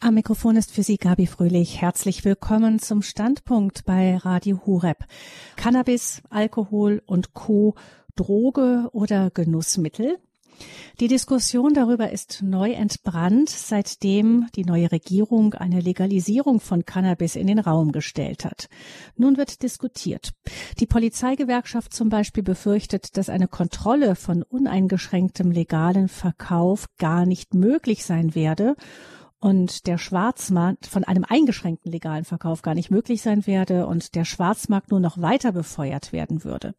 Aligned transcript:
Am 0.00 0.14
Mikrofon 0.14 0.54
ist 0.54 0.70
für 0.70 0.84
Sie 0.84 0.96
Gabi 0.96 1.26
Fröhlich. 1.26 1.80
Herzlich 1.80 2.24
willkommen 2.24 2.78
zum 2.78 3.02
Standpunkt 3.02 3.84
bei 3.84 4.16
Radio 4.16 4.60
Hureb. 4.64 4.98
Cannabis, 5.56 6.22
Alkohol 6.30 7.02
und 7.04 7.34
Co. 7.34 7.74
Droge 8.14 8.90
oder 8.92 9.30
Genussmittel? 9.30 10.18
Die 11.00 11.08
Diskussion 11.08 11.74
darüber 11.74 12.12
ist 12.12 12.42
neu 12.44 12.72
entbrannt, 12.72 13.50
seitdem 13.50 14.46
die 14.54 14.64
neue 14.64 14.92
Regierung 14.92 15.54
eine 15.54 15.80
Legalisierung 15.80 16.60
von 16.60 16.84
Cannabis 16.84 17.34
in 17.34 17.48
den 17.48 17.58
Raum 17.58 17.90
gestellt 17.90 18.44
hat. 18.44 18.68
Nun 19.16 19.36
wird 19.36 19.64
diskutiert. 19.64 20.30
Die 20.78 20.86
Polizeigewerkschaft 20.86 21.92
zum 21.92 22.08
Beispiel 22.08 22.44
befürchtet, 22.44 23.16
dass 23.16 23.28
eine 23.28 23.48
Kontrolle 23.48 24.14
von 24.14 24.44
uneingeschränktem 24.44 25.50
legalen 25.50 26.06
Verkauf 26.06 26.86
gar 26.98 27.26
nicht 27.26 27.54
möglich 27.54 28.04
sein 28.04 28.36
werde 28.36 28.76
und 29.40 29.86
der 29.86 29.98
Schwarzmarkt 29.98 30.86
von 30.86 31.04
einem 31.04 31.24
eingeschränkten 31.24 31.90
legalen 31.90 32.24
Verkauf 32.24 32.62
gar 32.62 32.74
nicht 32.74 32.90
möglich 32.90 33.22
sein 33.22 33.46
werde 33.46 33.86
und 33.86 34.14
der 34.14 34.24
Schwarzmarkt 34.24 34.90
nur 34.90 35.00
noch 35.00 35.20
weiter 35.20 35.52
befeuert 35.52 36.12
werden 36.12 36.44
würde. 36.44 36.74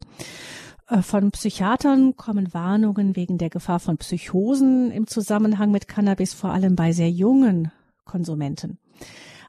Äh, 0.88 1.02
von 1.02 1.30
Psychiatern 1.30 2.16
kommen 2.16 2.52
Warnungen 2.52 3.16
wegen 3.16 3.38
der 3.38 3.50
Gefahr 3.50 3.80
von 3.80 3.96
Psychosen 3.96 4.90
im 4.90 5.06
Zusammenhang 5.06 5.70
mit 5.70 5.88
Cannabis, 5.88 6.34
vor 6.34 6.50
allem 6.50 6.76
bei 6.76 6.92
sehr 6.92 7.10
jungen 7.10 7.72
Konsumenten. 8.04 8.78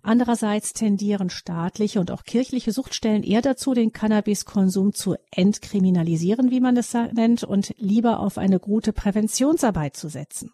Andererseits 0.03 0.73
tendieren 0.73 1.29
staatliche 1.29 1.99
und 1.99 2.11
auch 2.11 2.23
kirchliche 2.23 2.71
Suchtstellen 2.71 3.23
eher 3.23 3.41
dazu, 3.41 3.73
den 3.73 3.93
Cannabiskonsum 3.93 4.93
zu 4.93 5.15
entkriminalisieren, 5.31 6.49
wie 6.49 6.59
man 6.59 6.75
es 6.75 6.93
nennt, 6.93 7.43
und 7.43 7.73
lieber 7.77 8.19
auf 8.19 8.37
eine 8.37 8.59
gute 8.59 8.93
Präventionsarbeit 8.93 9.95
zu 9.95 10.09
setzen. 10.09 10.51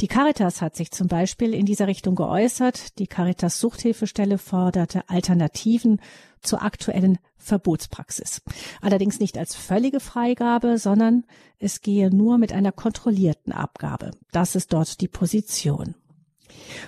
Die 0.00 0.06
Caritas 0.06 0.62
hat 0.62 0.76
sich 0.76 0.92
zum 0.92 1.08
Beispiel 1.08 1.52
in 1.52 1.66
dieser 1.66 1.88
Richtung 1.88 2.14
geäußert. 2.14 2.98
Die 2.98 3.06
Caritas 3.06 3.58
Suchthilfestelle 3.58 4.38
forderte 4.38 5.08
Alternativen 5.08 6.00
zur 6.42 6.62
aktuellen 6.62 7.18
Verbotspraxis. 7.38 8.42
Allerdings 8.80 9.18
nicht 9.18 9.36
als 9.36 9.54
völlige 9.54 10.00
Freigabe, 10.00 10.78
sondern 10.78 11.24
es 11.58 11.80
gehe 11.80 12.14
nur 12.14 12.38
mit 12.38 12.52
einer 12.52 12.72
kontrollierten 12.72 13.52
Abgabe. 13.52 14.12
Das 14.32 14.54
ist 14.54 14.72
dort 14.72 15.00
die 15.00 15.08
Position. 15.08 15.94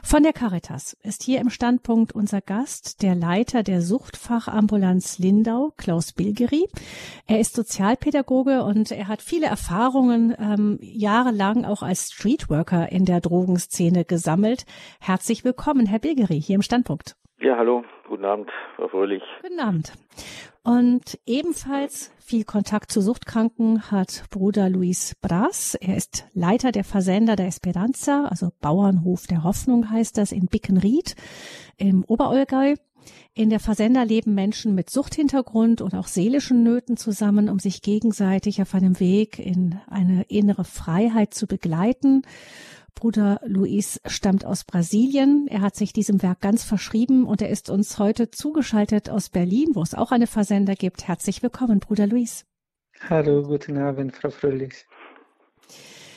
Von 0.03 0.23
der 0.23 0.33
Caritas 0.33 0.97
ist 1.03 1.23
hier 1.23 1.41
im 1.41 1.51
Standpunkt 1.51 2.15
unser 2.15 2.41
Gast, 2.41 3.03
der 3.03 3.15
Leiter 3.15 3.63
der 3.63 3.81
Suchtfachambulanz 3.81 5.19
Lindau, 5.19 5.73
Klaus 5.77 6.13
Bilgeri. 6.13 6.67
Er 7.27 7.41
ist 7.41 7.55
Sozialpädagoge 7.55 8.63
und 8.65 8.91
er 8.91 9.09
hat 9.09 9.23
viele 9.23 9.47
Erfahrungen 9.47 10.35
ähm, 10.39 10.79
jahrelang 10.81 11.65
auch 11.65 11.83
als 11.83 12.13
Streetworker 12.13 12.91
in 12.91 13.05
der 13.05 13.21
Drogenszene 13.21 14.05
gesammelt. 14.05 14.65
Herzlich 15.01 15.45
willkommen, 15.45 15.87
Herr 15.87 15.99
Bilgeri, 15.99 16.41
hier 16.41 16.57
im 16.57 16.63
Standpunkt. 16.63 17.17
Ja, 17.41 17.57
hallo, 17.57 17.85
guten 18.09 18.25
Abend, 18.25 18.51
Frau 18.77 18.89
Fröhlich. 18.89 19.23
Guten 19.43 19.61
Abend. 19.61 19.93
Und 20.69 21.19
ebenfalls 21.25 22.11
viel 22.19 22.45
Kontakt 22.45 22.93
zu 22.93 23.01
Suchtkranken 23.01 23.91
hat 23.91 24.25
Bruder 24.29 24.69
Luis 24.69 25.17
Bras. 25.23 25.75
Er 25.77 25.97
ist 25.97 26.27
Leiter 26.35 26.73
der 26.73 26.85
Versender 26.85 27.37
der 27.37 27.47
Esperanza, 27.47 28.27
also 28.27 28.51
Bauernhof 28.61 29.27
der 29.27 29.45
Hoffnung 29.45 29.91
heißt 29.91 30.19
das, 30.19 30.31
in 30.31 30.45
Bickenried 30.45 31.15
im 31.79 32.05
Oberallgäu. 32.05 32.75
In 33.33 33.49
der 33.49 33.61
Versender 33.61 34.05
leben 34.05 34.35
Menschen 34.35 34.75
mit 34.75 34.91
Suchthintergrund 34.91 35.81
und 35.81 35.95
auch 35.95 36.07
seelischen 36.07 36.63
Nöten 36.65 36.99
zusammen, 36.99 37.49
um 37.49 37.59
sich 37.59 37.81
gegenseitig 37.81 38.61
auf 38.61 38.75
einem 38.75 39.01
Weg 39.01 39.39
in 39.39 39.79
eine 39.87 40.25
innere 40.25 40.65
Freiheit 40.65 41.33
zu 41.33 41.47
begleiten. 41.47 42.25
Bruder 42.99 43.41
Luis 43.47 44.01
stammt 44.07 44.45
aus 44.45 44.65
Brasilien. 44.65 45.47
Er 45.47 45.61
hat 45.61 45.77
sich 45.77 45.93
diesem 45.93 46.21
Werk 46.21 46.41
ganz 46.41 46.65
verschrieben 46.65 47.29
und 47.29 47.41
er 47.41 47.49
ist 47.49 47.71
uns 47.71 48.01
heute 48.01 48.33
zugeschaltet 48.33 49.09
aus 49.09 49.29
Berlin, 49.29 49.69
wo 49.75 49.83
es 49.83 49.95
auch 49.95 50.11
eine 50.11 50.27
Versender 50.27 50.75
gibt. 50.75 51.07
Herzlich 51.07 51.41
willkommen, 51.41 51.79
Bruder 51.79 52.09
Luis. 52.09 52.45
Hallo, 53.09 53.45
guten 53.45 53.79
Abend, 53.79 54.17
Frau 54.17 54.31
Fröhlich. 54.31 54.85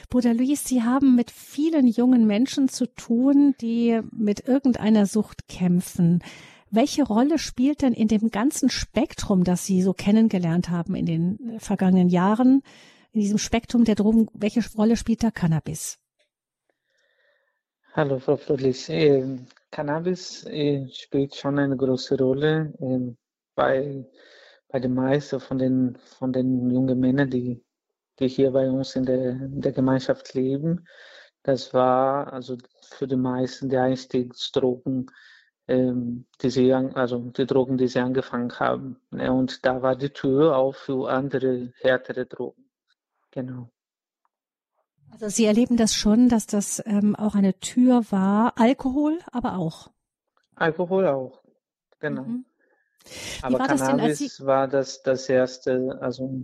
Bruder 0.09 0.33
Luis, 0.33 0.63
Sie 0.63 0.81
haben 0.81 1.15
mit 1.15 1.29
vielen 1.29 1.85
jungen 1.85 2.25
Menschen 2.25 2.67
zu 2.67 2.87
tun, 2.87 3.53
die 3.61 4.01
mit 4.11 4.47
irgendeiner 4.47 5.05
Sucht 5.05 5.47
kämpfen. 5.47 6.23
Welche 6.71 7.03
Rolle 7.03 7.37
spielt 7.37 7.83
denn 7.83 7.93
in 7.93 8.07
dem 8.07 8.31
ganzen 8.31 8.71
Spektrum, 8.71 9.43
das 9.43 9.67
Sie 9.67 9.83
so 9.83 9.93
kennengelernt 9.93 10.71
haben 10.71 10.95
in 10.95 11.05
den 11.05 11.59
vergangenen 11.59 12.09
Jahren, 12.09 12.63
in 13.11 13.21
diesem 13.21 13.37
Spektrum 13.37 13.83
der 13.83 13.93
Drogen, 13.93 14.29
welche 14.33 14.63
Rolle 14.75 14.97
spielt 14.97 15.21
da 15.21 15.29
Cannabis? 15.29 16.00
Hallo, 17.93 18.19
Frau 18.19 18.37
Fröhlich. 18.37 18.89
Eh, 18.89 19.21
Cannabis 19.69 20.45
eh, 20.45 20.87
spielt 20.93 21.35
schon 21.35 21.59
eine 21.59 21.75
große 21.75 22.17
Rolle 22.17 22.73
eh, 22.79 23.13
bei, 23.53 24.05
bei 24.69 24.79
den 24.79 24.93
meisten 24.93 25.41
von 25.41 25.57
den, 25.57 25.97
von 25.97 26.31
den 26.31 26.71
jungen 26.71 26.97
Männern, 26.97 27.29
die, 27.29 27.61
die 28.17 28.29
hier 28.29 28.51
bei 28.51 28.69
uns 28.69 28.95
in 28.95 29.05
der, 29.05 29.31
in 29.31 29.59
der 29.59 29.73
Gemeinschaft 29.73 30.33
leben. 30.33 30.87
Das 31.43 31.73
war 31.73 32.31
also 32.31 32.55
für 32.81 33.07
die 33.07 33.17
meisten 33.17 33.67
die 33.67 33.75
Einstiegsdrogen, 33.77 35.07
ähm, 35.67 36.27
die 36.41 36.49
sie, 36.49 36.73
also 36.73 37.19
die 37.31 37.45
Drogen, 37.45 37.77
die 37.77 37.89
sie 37.89 37.99
angefangen 37.99 38.57
haben. 38.57 39.01
Und 39.11 39.65
da 39.65 39.81
war 39.81 39.97
die 39.97 40.11
Tür 40.11 40.55
auch 40.55 40.75
für 40.75 41.11
andere 41.11 41.73
härtere 41.81 42.25
Drogen. 42.25 42.69
Genau. 43.31 43.69
Also 45.11 45.29
Sie 45.29 45.45
erleben 45.45 45.77
das 45.77 45.93
schon, 45.93 46.29
dass 46.29 46.47
das 46.47 46.81
ähm, 46.85 47.15
auch 47.15 47.35
eine 47.35 47.59
Tür 47.59 48.03
war. 48.09 48.53
Alkohol 48.57 49.19
aber 49.31 49.57
auch. 49.57 49.89
Alkohol 50.55 51.07
auch, 51.07 51.41
genau. 51.99 52.23
Mhm. 52.23 52.45
Aber 53.41 53.59
war 53.59 53.67
Cannabis 53.67 54.19
das 54.19 54.37
denn, 54.37 54.47
war 54.47 54.67
das, 54.67 55.01
das 55.03 55.27
erste, 55.27 55.97
also 56.01 56.43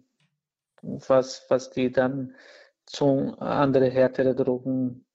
was, 0.81 1.45
was 1.50 1.69
die 1.69 1.91
dann 1.91 2.35
zu 2.85 3.35
andere 3.39 3.89
härtere 3.89 4.35
Drogen 4.35 5.06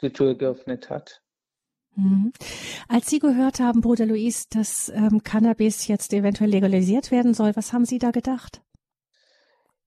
die 0.00 0.12
Tür 0.12 0.34
geöffnet 0.34 0.90
hat. 0.90 1.22
Mhm. 1.96 2.32
Als 2.88 3.08
Sie 3.08 3.20
gehört 3.20 3.60
haben, 3.60 3.80
Bruder 3.80 4.06
Luis, 4.06 4.48
dass 4.48 4.88
ähm, 4.88 5.22
Cannabis 5.22 5.86
jetzt 5.86 6.12
eventuell 6.12 6.50
legalisiert 6.50 7.10
werden 7.10 7.34
soll, 7.34 7.54
was 7.54 7.72
haben 7.72 7.84
Sie 7.84 7.98
da 7.98 8.10
gedacht? 8.10 8.62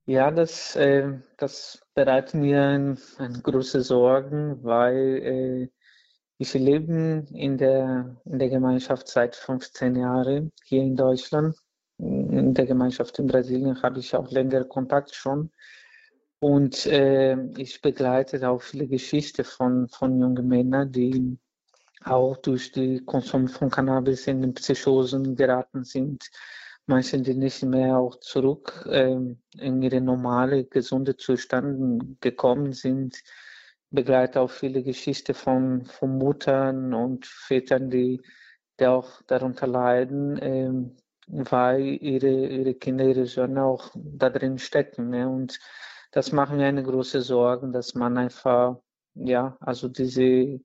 Ja, 0.06 0.32
das, 0.32 0.76
äh, 0.78 1.20
das 1.36 1.86
bereitet 1.98 2.36
mir 2.36 2.62
ein, 2.62 3.00
ein 3.18 3.42
große 3.42 3.82
Sorgen, 3.82 4.64
weil 4.64 4.98
äh, 5.34 5.70
ich 6.38 6.54
lebe 6.54 7.26
in 7.34 7.58
der, 7.58 8.16
in 8.26 8.38
der 8.38 8.50
Gemeinschaft 8.50 9.08
seit 9.08 9.36
15 9.36 9.96
Jahren 9.96 10.52
hier 10.64 10.84
in 10.84 10.96
Deutschland. 10.96 11.56
In 11.98 12.54
der 12.54 12.68
Gemeinschaft 12.68 13.18
in 13.18 13.26
Brasilien 13.26 13.82
habe 13.82 14.00
ich 14.00 14.16
auch 14.16 14.30
länger 14.30 14.64
Kontakt 14.66 15.16
schon. 15.16 15.50
Und 16.38 16.86
äh, 16.86 17.36
ich 17.58 17.82
begleite 17.82 18.48
auch 18.48 18.62
viele 18.62 18.88
Geschichten 18.88 19.44
von, 19.44 19.88
von 19.90 20.20
jungen 20.20 20.48
Männern, 20.48 20.92
die 20.92 21.40
auch 22.04 22.38
durch 22.38 22.72
den 22.74 23.08
Konsum 23.08 23.48
von 23.48 23.72
Cannabis 23.72 24.28
in 24.28 24.44
den 24.44 24.54
Psychosen 24.54 25.36
geraten 25.36 25.84
sind 25.84 26.30
manche, 26.88 27.22
die 27.22 27.36
nicht 27.36 27.64
mehr 27.64 27.98
auch 27.98 28.20
zurück 28.20 28.88
ähm, 28.90 29.40
in 29.58 29.82
ihre 29.82 30.02
normale, 30.02 30.66
gesunde 30.66 31.18
Zustand 31.18 32.22
gekommen 32.22 32.74
sind, 32.74 33.22
begleite 33.90 34.42
auch 34.42 34.52
viele 34.52 34.84
Geschichten 34.84 35.34
von, 35.34 35.86
von 35.86 36.18
Muttern 36.18 36.94
und 36.94 37.26
Vätern, 37.26 37.90
die, 37.90 38.22
die 38.80 38.86
auch 38.88 39.22
darunter 39.28 39.68
leiden, 39.68 40.40
ähm, 40.42 40.98
weil 41.28 41.82
ihre, 41.82 42.48
ihre 42.48 42.74
Kinder, 42.74 43.06
ihre 43.06 43.26
Söhne 43.26 43.64
auch 43.64 43.92
da 43.96 44.30
drin 44.30 44.58
stecken. 44.58 45.10
Ne? 45.10 45.28
Und 45.28 45.60
das 46.12 46.32
macht 46.32 46.54
mir 46.54 46.66
eine 46.66 46.84
große 46.84 47.22
Sorge, 47.22 47.70
dass 47.70 47.96
man 47.96 48.18
einfach, 48.18 48.78
ja, 49.14 49.58
also 49.60 49.90
diese, 49.90 50.60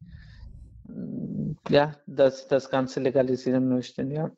ja, 1.68 1.92
das, 2.06 2.46
das 2.48 2.70
Ganze 2.70 3.00
legalisieren 3.00 3.68
möchte, 3.68 4.02
ja. 4.02 4.30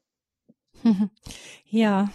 Ja, 1.66 2.08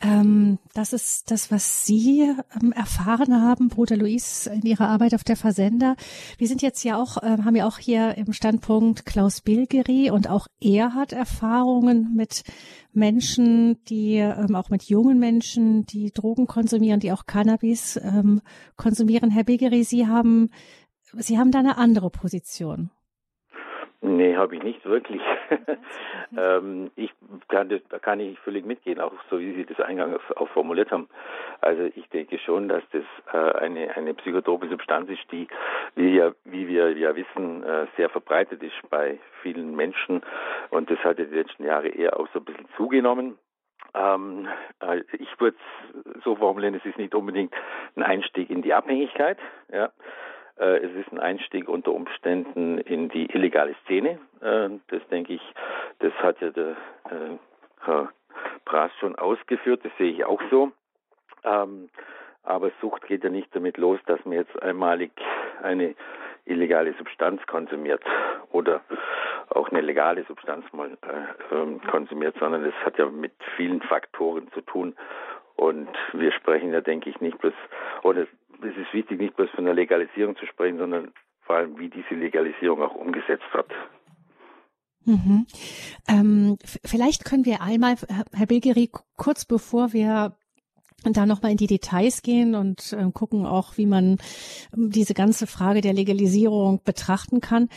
ähm, 0.00 0.58
das 0.74 0.92
ist 0.92 1.30
das, 1.30 1.50
was 1.50 1.86
Sie 1.86 2.22
ähm, 2.60 2.72
erfahren 2.72 3.42
haben, 3.42 3.68
Bruder 3.68 3.96
Luis, 3.96 4.46
in 4.46 4.62
Ihrer 4.62 4.88
Arbeit 4.88 5.14
auf 5.14 5.24
der 5.24 5.36
Versender. 5.36 5.96
Wir 6.38 6.46
sind 6.46 6.62
jetzt 6.62 6.84
ja 6.84 6.96
auch, 6.96 7.22
äh, 7.22 7.38
haben 7.44 7.56
ja 7.56 7.66
auch 7.66 7.78
hier 7.78 8.16
im 8.16 8.32
Standpunkt 8.32 9.06
Klaus 9.06 9.40
Bilgeri 9.40 10.10
und 10.10 10.30
auch 10.30 10.46
er 10.60 10.94
hat 10.94 11.12
Erfahrungen 11.12 12.14
mit 12.14 12.42
Menschen, 12.92 13.82
die 13.84 14.16
ähm, 14.16 14.54
auch 14.54 14.70
mit 14.70 14.84
jungen 14.84 15.18
Menschen, 15.18 15.84
die 15.86 16.12
Drogen 16.12 16.46
konsumieren, 16.46 17.00
die 17.00 17.12
auch 17.12 17.26
Cannabis 17.26 17.96
ähm, 17.96 18.42
konsumieren. 18.76 19.30
Herr 19.30 19.44
Bilgeri, 19.44 19.82
Sie 19.82 20.06
haben, 20.06 20.50
Sie 21.14 21.38
haben 21.38 21.50
da 21.50 21.58
eine 21.58 21.76
andere 21.78 22.10
Position. 22.10 22.90
Nee, 24.00 24.36
habe 24.36 24.56
ich 24.56 24.62
nicht 24.62 24.84
wirklich. 24.84 25.20
ähm, 26.36 26.90
ich 26.96 27.12
kann 27.48 27.68
das, 27.68 27.80
da 27.88 27.98
kann 27.98 28.20
ich 28.20 28.38
völlig 28.40 28.64
mitgehen, 28.64 29.00
auch 29.00 29.12
so 29.30 29.38
wie 29.38 29.54
Sie 29.54 29.64
das 29.64 29.80
eingangs 29.80 30.20
auch 30.36 30.48
formuliert 30.48 30.90
haben. 30.90 31.08
Also 31.60 31.84
ich 31.94 32.08
denke 32.10 32.38
schon, 32.38 32.68
dass 32.68 32.82
das 32.92 33.04
äh, 33.32 33.58
eine 33.58 33.96
eine 33.96 34.14
psychotrope 34.14 34.68
Substanz 34.68 35.10
ist, 35.10 35.30
die 35.30 35.48
wie 35.94 36.16
ja 36.16 36.32
wie 36.44 36.68
wir 36.68 36.96
ja 36.96 37.14
wissen 37.16 37.62
äh, 37.64 37.86
sehr 37.96 38.08
verbreitet 38.08 38.62
ist 38.62 38.74
bei 38.90 39.18
vielen 39.42 39.74
Menschen 39.74 40.22
und 40.70 40.90
das 40.90 40.98
hat 41.00 41.18
ja 41.18 41.24
die 41.24 41.34
letzten 41.34 41.64
Jahre 41.64 41.88
eher 41.88 42.18
auch 42.18 42.28
so 42.32 42.40
ein 42.40 42.44
bisschen 42.44 42.68
zugenommen. 42.76 43.38
Ähm, 43.94 44.48
äh, 44.80 45.02
ich 45.12 45.40
würde 45.40 45.56
es 46.04 46.22
so 46.24 46.36
formulieren, 46.36 46.74
es 46.74 46.84
ist 46.84 46.98
nicht 46.98 47.14
unbedingt 47.14 47.54
ein 47.96 48.02
Einstieg 48.02 48.50
in 48.50 48.62
die 48.62 48.74
Abhängigkeit, 48.74 49.38
ja. 49.72 49.90
Äh, 50.58 50.78
es 50.78 50.94
ist 50.94 51.12
ein 51.12 51.20
Einstieg 51.20 51.68
unter 51.68 51.92
Umständen 51.92 52.78
in 52.78 53.08
die 53.08 53.26
illegale 53.32 53.74
Szene. 53.84 54.18
Äh, 54.40 54.70
das 54.88 55.06
denke 55.10 55.34
ich, 55.34 55.42
das 55.98 56.12
hat 56.14 56.40
ja 56.40 56.50
der 56.50 56.70
äh, 57.10 57.38
Herr 57.84 58.10
Brass 58.64 58.90
schon 58.98 59.16
ausgeführt, 59.16 59.80
das 59.84 59.92
sehe 59.98 60.10
ich 60.10 60.24
auch 60.24 60.40
so. 60.50 60.72
Ähm, 61.44 61.88
aber 62.42 62.70
Sucht 62.80 63.06
geht 63.06 63.24
ja 63.24 63.30
nicht 63.30 63.54
damit 63.54 63.76
los, 63.76 63.98
dass 64.06 64.24
man 64.24 64.34
jetzt 64.34 64.62
einmalig 64.62 65.10
eine 65.62 65.94
illegale 66.44 66.94
Substanz 66.94 67.44
konsumiert 67.46 68.02
oder 68.52 68.80
auch 69.50 69.68
eine 69.70 69.80
legale 69.80 70.24
Substanz 70.24 70.64
mal 70.72 70.96
äh, 71.02 71.54
ähm, 71.54 71.80
konsumiert, 71.82 72.36
sondern 72.38 72.64
es 72.64 72.74
hat 72.84 72.98
ja 72.98 73.06
mit 73.06 73.32
vielen 73.56 73.82
Faktoren 73.82 74.50
zu 74.52 74.60
tun. 74.62 74.94
Und 75.56 75.88
wir 76.12 76.32
sprechen 76.32 76.72
ja, 76.72 76.80
denke 76.80 77.10
ich, 77.10 77.20
nicht 77.20 77.38
bloß, 77.38 77.54
oder 78.02 78.26
es 78.62 78.76
ist 78.76 78.92
wichtig, 78.92 79.20
nicht 79.20 79.36
bloß 79.36 79.50
von 79.50 79.64
der 79.64 79.74
Legalisierung 79.74 80.36
zu 80.36 80.46
sprechen, 80.46 80.78
sondern 80.78 81.12
vor 81.42 81.56
allem, 81.56 81.78
wie 81.78 81.88
diese 81.88 82.14
Legalisierung 82.14 82.82
auch 82.82 82.94
umgesetzt 82.94 83.44
wird. 83.52 83.70
Mhm. 85.04 85.46
Ähm, 86.08 86.58
vielleicht 86.84 87.24
können 87.24 87.44
wir 87.44 87.62
einmal, 87.62 87.94
Herr 88.32 88.46
Bilgeri, 88.46 88.90
kurz 89.16 89.44
bevor 89.44 89.92
wir 89.92 90.36
und 91.04 91.16
da 91.16 91.26
nochmal 91.26 91.52
in 91.52 91.56
die 91.56 91.66
Details 91.66 92.22
gehen 92.22 92.54
und 92.54 92.92
äh, 92.92 93.10
gucken 93.12 93.46
auch, 93.46 93.76
wie 93.76 93.86
man 93.86 94.18
ähm, 94.76 94.90
diese 94.90 95.14
ganze 95.14 95.46
Frage 95.46 95.80
der 95.80 95.92
Legalisierung 95.92 96.80
betrachten 96.84 97.40
kann. 97.40 97.68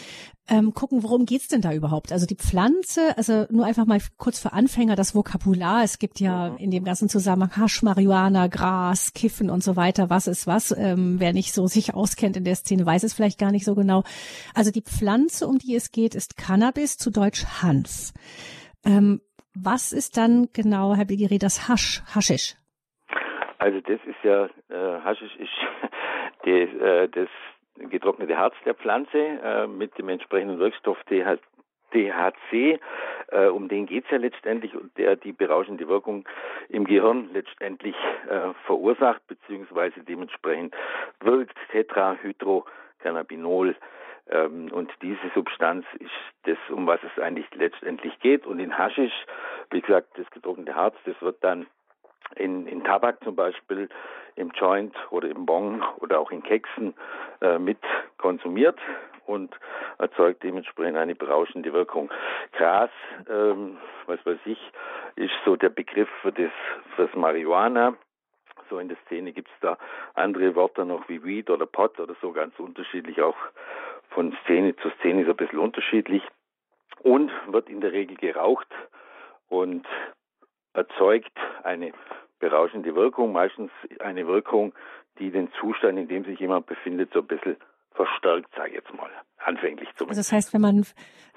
Ähm, 0.48 0.74
gucken, 0.74 1.04
worum 1.04 1.27
geht's 1.27 1.48
denn 1.48 1.62
da 1.62 1.74
überhaupt? 1.74 2.12
Also 2.12 2.25
die 2.25 2.36
Pflanze, 2.36 3.16
also 3.18 3.45
nur 3.51 3.66
einfach 3.66 3.86
mal 3.86 4.00
kurz 4.18 4.39
für 4.39 4.54
Anfänger 4.54 4.95
das 4.95 5.13
Vokabular. 5.13 5.83
Es 5.83 6.00
gibt 6.00 6.19
ja 6.19 6.50
mhm. 6.50 6.57
in 6.57 6.71
dem 6.71 6.83
ganzen 6.86 7.07
Zusammenhang 7.07 7.56
Hasch, 7.56 7.83
Marihuana, 7.83 8.48
Gras, 8.48 9.13
Kiffen 9.13 9.51
und 9.51 9.63
so 9.63 9.75
weiter. 9.75 10.10
Was 10.10 10.25
ist 10.25 10.48
was? 10.48 10.71
Ähm, 10.71 11.19
wer 11.19 11.33
nicht 11.33 11.54
so 11.54 11.68
sich 11.68 11.94
auskennt 11.94 12.36
in 12.36 12.45
der 12.45 12.56
Szene, 12.56 12.86
weiß 12.86 13.04
es 13.04 13.13
vielleicht 13.13 13.38
gar 13.38 13.51
nicht 13.51 13.66
so 13.66 13.75
genau. 13.75 14.04
Also 14.56 14.71
die 14.71 14.81
Pflanze, 14.81 15.48
um 15.48 15.60
die 15.60 15.75
es 15.75 15.92
geht, 15.92 16.16
ist 16.16 16.36
Cannabis, 16.36 16.98
zu 16.98 17.12
Deutsch 17.12 17.45
Hanf. 17.62 18.13
Ähm, 18.83 19.21
was 19.54 19.92
ist 19.92 20.18
dann 20.18 20.48
genau, 20.54 20.95
Herr 20.95 21.06
Bigiri, 21.06 21.38
das 21.38 21.68
Hasch, 21.68 22.01
Haschisch? 22.07 22.56
Also 23.60 23.82
das 23.82 24.00
ist 24.06 24.24
ja, 24.24 24.46
äh, 24.70 25.02
Haschisch 25.04 25.36
ist 25.36 25.52
das, 26.44 26.82
äh, 26.82 27.10
das 27.10 27.28
getrocknete 27.90 28.38
Harz 28.38 28.56
der 28.66 28.74
Pflanze 28.74 29.18
äh, 29.18 29.68
mit 29.68 29.98
dem 29.98 30.10
entsprechenden 30.10 30.60
Wirkstoff 30.60 30.98
TH, 31.04 31.40
THC, 31.92 32.80
äh, 33.32 33.48
um 33.48 33.68
den 33.68 33.86
geht's 33.86 34.10
ja 34.12 34.18
letztendlich 34.18 34.76
und 34.76 34.98
der 34.98 35.18
die 35.18 35.34
berauschende 35.34 35.88
Wirkung 35.88 36.28
im 36.70 36.86
Gehirn 36.86 37.30
letztendlich 37.34 37.96
äh, 38.30 38.54
verursacht, 38.66 39.26
beziehungsweise 39.28 40.02
dementsprechend 40.02 40.74
wirkt 41.20 41.58
Tetrahydrocannabinol. 41.72 43.76
Ähm, 44.30 44.72
und 44.72 44.92
diese 45.02 45.30
Substanz 45.34 45.86
ist 46.00 46.12
das, 46.44 46.58
um 46.70 46.88
was 46.88 47.00
es 47.04 47.22
eigentlich 47.22 47.48
letztendlich 47.56 48.18
geht. 48.20 48.46
Und 48.46 48.60
in 48.60 48.78
Haschisch, 48.78 49.26
wie 49.72 49.82
gesagt, 49.82 50.18
das 50.18 50.30
getrocknete 50.32 50.76
Harz, 50.76 50.96
das 51.06 51.20
wird 51.22 51.44
dann 51.44 51.66
in, 52.36 52.68
in 52.68 52.84
Tabak 52.84 53.24
zum 53.24 53.36
Beispiel, 53.36 53.90
im 54.36 54.52
Joint 54.52 54.96
oder 55.12 55.30
im 55.30 55.46
Bong 55.46 55.84
oder 55.98 56.20
auch 56.20 56.31
in 56.31 56.42
Keksen 56.42 56.94
äh, 57.42 57.60
mit 57.60 57.80
konsumiert 58.18 58.80
und 59.26 59.54
erzeugt 60.00 60.44
dementsprechend 60.44 60.98
eine 60.98 61.14
berauschende 61.14 61.72
Wirkung. 61.74 62.10
Gras, 62.54 62.90
ähm, 63.30 63.78
was 64.08 64.26
weiß 64.26 64.40
ich, 64.46 64.60
ist 65.16 65.34
so 65.46 65.56
der 65.56 65.70
Begriff 65.70 66.10
für 66.22 66.31
das, 66.31 66.52
für 66.96 67.08
das 67.08 67.16
Marihuana. 67.16 67.96
So 68.70 68.80
in 68.80 68.88
der 68.88 68.98
Szene 69.06 69.34
gibt 69.34 69.50
es 69.50 69.60
da 69.62 69.78
andere 70.14 70.56
Wörter 70.56 70.86
noch 70.86 71.08
wie 71.10 71.24
Weed 71.24 71.50
oder 71.50 71.66
Pot 71.66 72.00
oder 72.00 72.16
so 72.22 72.31
ganz 72.31 72.58
unterschiedlich, 72.60 73.22
auch 73.22 73.38
von 74.10 74.36
Szene 74.44 74.76
zu 74.78 74.90
Szene 75.00 75.26
so 75.26 75.31
ein 75.31 75.38
bisschen 75.38 75.60
unterschiedlich 75.60 76.24
und 77.02 77.31
wird 77.48 77.70
in 77.70 77.81
der 77.81 77.92
Regel 77.92 78.16
geraucht 78.18 78.68
und 79.48 79.86
erzeugt 80.80 81.38
eine 81.64 81.92
berauschende 82.40 82.96
Wirkung, 82.96 83.31
meistens 83.34 83.72
eine 84.00 84.28
Wirkung, 84.28 84.74
die 85.20 85.31
den 85.31 85.50
Zustand, 85.60 85.98
in 85.98 86.08
dem 86.08 86.24
sich 86.24 86.40
jemand 86.40 86.66
befindet, 86.66 87.12
so 87.14 87.20
ein 87.20 87.28
bisschen 87.28 87.58
verstärkt, 87.94 88.56
sage 88.56 88.70
ich 88.70 88.76
jetzt 88.76 88.94
mal, 88.94 89.10
anfänglich 89.40 89.90
zumindest. 89.98 90.10
Also 90.10 90.20
das 90.22 90.31
heißt, 90.31 90.54
wenn 90.54 90.62
man, 90.62 90.80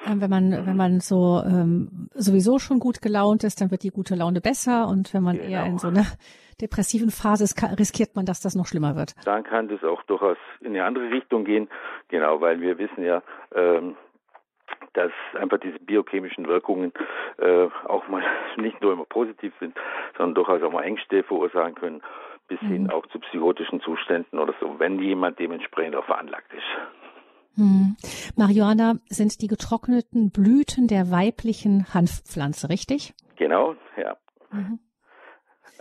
äh, 0.07 0.15
wenn 0.21 0.31
man, 0.31 0.67
wenn 0.67 0.77
man 0.77 1.01
so 1.01 1.43
ähm, 1.45 2.09
sowieso 2.15 2.59
schon 2.59 2.79
gut 2.79 3.03
gelaunt 3.03 3.43
ist, 3.43 3.61
dann 3.61 3.73
wird 3.73 3.83
die 3.83 3.91
gute 3.91 4.15
Laune 4.15 4.41
besser 4.41 4.87
und 4.87 5.13
wenn 5.13 5.25
man 5.25 5.37
genau. 5.39 5.49
eher 5.49 5.67
in 5.67 5.79
so 5.79 5.89
einer 5.89 6.07
depressiven 6.61 7.11
Phase 7.11 7.43
ist, 7.43 7.61
riskiert 7.79 8.15
man, 8.15 8.27
dass 8.27 8.41
das 8.41 8.55
noch 8.55 8.67
schlimmer 8.67 8.95
wird. 8.95 9.15
Dann 9.25 9.43
kann 9.43 9.67
das 9.67 9.83
auch 9.83 10.05
durchaus 10.05 10.37
in 10.61 10.69
eine 10.69 10.85
andere 10.85 11.11
Richtung 11.11 11.45
gehen, 11.45 11.69
genau, 12.09 12.41
weil 12.41 12.61
wir 12.61 12.79
wissen 12.79 13.03
ja, 13.03 13.23
ähm, 13.55 13.97
dass 14.95 15.13
einfach 15.35 15.59
diese 15.59 15.79
biochemischen 15.79 16.47
Wirkungen 16.47 16.93
äh, 17.39 17.69
auch 17.87 18.07
mal 18.09 18.23
nicht 18.57 18.81
nur 18.81 18.93
immer 18.93 19.05
positiv 19.05 19.53
sind, 19.61 19.77
sondern 20.17 20.35
durchaus 20.35 20.63
auch 20.63 20.73
mal 20.73 20.83
Ängste 20.83 21.23
verursachen 21.23 21.75
können, 21.75 22.03
bis 22.49 22.61
mhm. 22.63 22.67
hin 22.67 22.91
auch 22.91 23.07
zu 23.07 23.19
psychotischen 23.21 23.81
Zuständen 23.81 24.39
oder 24.39 24.55
so, 24.61 24.79
wenn 24.79 24.99
jemand 25.01 25.39
dementsprechend 25.39 25.97
auch 25.97 26.05
veranlagt 26.05 26.53
ist. 26.53 27.57
Mhm. 27.57 27.97
Marihuana 28.37 28.95
sind 29.09 29.43
die 29.43 29.47
getrockneten 29.47 30.31
Blüten 30.31 30.89
der 30.89 31.11
weiblichen 31.11 31.93
Hanfpflanze, 31.93 32.69
richtig? 32.69 33.15
Genau, 33.37 33.75
ja. 33.97 34.17
Mhm. 34.51 34.79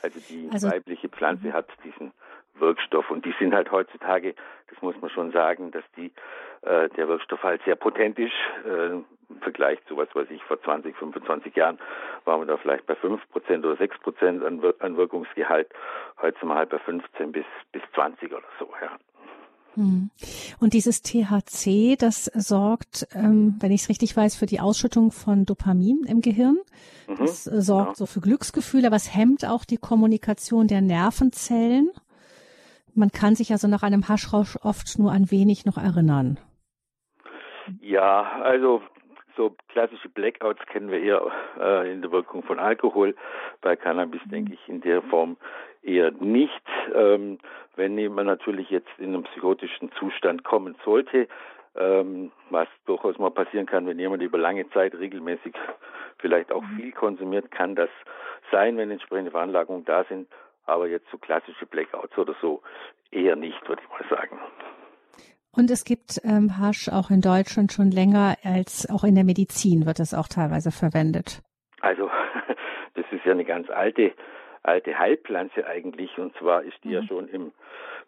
Also 0.03 0.19
die 0.29 0.49
also, 0.51 0.69
weibliche 0.69 1.09
Pflanze 1.09 1.47
mhm. 1.47 1.53
hat 1.53 1.67
diesen 1.83 2.11
Wirkstoff 2.55 3.09
und 3.09 3.25
die 3.25 3.33
sind 3.39 3.53
halt 3.53 3.71
heutzutage, 3.71 4.35
das 4.69 4.81
muss 4.81 4.95
man 5.01 5.09
schon 5.09 5.31
sagen, 5.31 5.71
dass 5.71 5.83
die 5.95 6.11
äh, 6.61 6.89
der 6.89 7.07
Wirkstoff 7.07 7.43
halt 7.43 7.61
sehr 7.65 7.75
potent 7.75 8.19
ist. 8.19 8.33
Äh, 8.65 8.87
Im 8.87 9.05
Vergleich 9.41 9.79
zu 9.87 9.97
was 9.97 10.13
weiß 10.13 10.29
ich, 10.29 10.43
vor 10.43 10.61
20, 10.61 10.95
25 10.95 11.55
Jahren 11.55 11.79
waren 12.25 12.41
wir 12.41 12.45
da 12.45 12.57
vielleicht 12.57 12.85
bei 12.85 12.95
5% 12.95 13.19
oder 13.59 13.73
6% 13.73 14.45
an, 14.45 14.61
Wir 14.61 14.75
an 14.79 14.97
Wirkungsgehalt. 14.97 15.69
Heute 16.21 16.37
sind 16.39 16.49
wir 16.49 16.55
halt 16.55 16.69
bei 16.69 16.79
15 16.79 17.31
bis, 17.31 17.45
bis 17.71 17.81
20 17.93 18.31
oder 18.33 18.47
so, 18.59 18.69
ja. 18.81 18.97
Hm. 19.75 20.09
Und 20.59 20.73
dieses 20.73 21.01
THC, 21.01 21.95
das 21.97 22.25
sorgt, 22.25 23.07
ähm, 23.13 23.55
wenn 23.59 23.71
ich 23.71 23.83
es 23.83 23.89
richtig 23.89 24.15
weiß, 24.17 24.35
für 24.35 24.45
die 24.45 24.59
Ausschüttung 24.59 25.11
von 25.11 25.45
Dopamin 25.45 26.03
im 26.07 26.21
Gehirn. 26.21 26.59
Mhm, 27.07 27.15
das 27.17 27.47
äh, 27.47 27.61
sorgt 27.61 27.95
genau. 27.95 27.95
so 27.95 28.05
für 28.05 28.19
Glücksgefühle, 28.19 28.87
aber 28.87 28.97
es 28.97 29.15
hemmt 29.15 29.45
auch 29.45 29.63
die 29.63 29.77
Kommunikation 29.77 30.67
der 30.67 30.81
Nervenzellen. 30.81 31.91
Man 32.95 33.09
kann 33.09 33.35
sich 33.35 33.51
also 33.51 33.67
nach 33.67 33.83
einem 33.83 34.07
Haschrausch 34.07 34.57
oft 34.63 34.99
nur 34.99 35.11
ein 35.11 35.31
wenig 35.31 35.65
noch 35.65 35.77
erinnern. 35.77 36.39
Ja, 37.79 38.41
also 38.43 38.81
so 39.37 39.55
klassische 39.69 40.09
Blackouts 40.09 40.65
kennen 40.67 40.89
wir 40.89 41.01
eher 41.01 41.21
äh, 41.59 41.91
in 41.91 42.01
der 42.01 42.11
Wirkung 42.11 42.43
von 42.43 42.59
Alkohol. 42.59 43.15
Bei 43.61 43.75
Cannabis 43.75 44.21
mhm. 44.25 44.29
denke 44.29 44.53
ich 44.53 44.67
in 44.67 44.81
der 44.81 45.01
Form 45.03 45.37
eher 45.81 46.11
nicht. 46.11 46.61
Ähm, 46.93 47.39
wenn 47.75 47.97
jemand 47.97 48.27
natürlich 48.27 48.69
jetzt 48.69 48.89
in 48.97 49.13
einen 49.13 49.23
psychotischen 49.23 49.91
Zustand 49.93 50.43
kommen 50.43 50.75
sollte, 50.83 51.27
ähm, 51.75 52.31
was 52.49 52.67
durchaus 52.85 53.17
mal 53.17 53.31
passieren 53.31 53.65
kann, 53.65 53.87
wenn 53.87 53.99
jemand 53.99 54.21
über 54.21 54.37
lange 54.37 54.69
Zeit 54.71 54.93
regelmäßig 54.95 55.53
vielleicht 56.17 56.51
auch 56.51 56.63
mhm. 56.63 56.75
viel 56.75 56.91
konsumiert, 56.91 57.51
kann 57.51 57.75
das 57.75 57.89
sein, 58.51 58.77
wenn 58.77 58.91
entsprechende 58.91 59.31
Veranlagungen 59.31 59.85
da 59.85 60.03
sind. 60.03 60.27
Aber 60.65 60.87
jetzt 60.87 61.07
so 61.11 61.17
klassische 61.17 61.65
Blackouts 61.65 62.17
oder 62.17 62.35
so 62.41 62.61
eher 63.11 63.35
nicht, 63.35 63.67
würde 63.67 63.81
ich 63.83 63.89
mal 63.89 64.09
sagen. 64.09 64.39
Und 65.53 65.69
es 65.69 65.83
gibt 65.83 66.21
ähm, 66.23 66.57
Hasch 66.57 66.87
auch 66.87 67.09
in 67.09 67.21
Deutschland 67.21 67.73
schon 67.73 67.91
länger 67.91 68.37
als 68.43 68.89
auch 68.89 69.03
in 69.03 69.15
der 69.15 69.25
Medizin 69.25 69.85
wird 69.85 69.99
es 69.99 70.13
auch 70.13 70.27
teilweise 70.29 70.71
verwendet. 70.71 71.41
Also 71.81 72.09
das 72.93 73.05
ist 73.11 73.25
ja 73.25 73.33
eine 73.33 73.45
ganz 73.45 73.69
alte 73.69 74.13
alte 74.63 74.97
Heilpflanze 74.97 75.65
eigentlich 75.65 76.17
und 76.19 76.35
zwar 76.37 76.63
ist 76.63 76.77
die 76.83 76.89
mhm. 76.89 76.93
ja 76.93 77.03
schon 77.03 77.27
im 77.29 77.51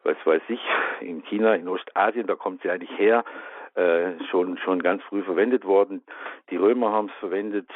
was 0.04 0.18
weiß 0.24 0.42
ich 0.50 0.60
in 1.02 1.24
China 1.24 1.56
in 1.56 1.68
Ostasien 1.68 2.28
da 2.28 2.36
kommt 2.36 2.62
sie 2.62 2.70
eigentlich 2.70 2.98
her 2.98 3.26
äh, 3.76 4.12
schon 4.30 4.58
schon 4.60 4.82
ganz 4.82 5.04
früh 5.04 5.24
verwendet 5.24 5.66
worden. 5.66 6.04
Die 6.50 6.58
Römer 6.58 6.92
haben 6.92 7.08
es 7.08 7.20
verwendet 7.20 7.70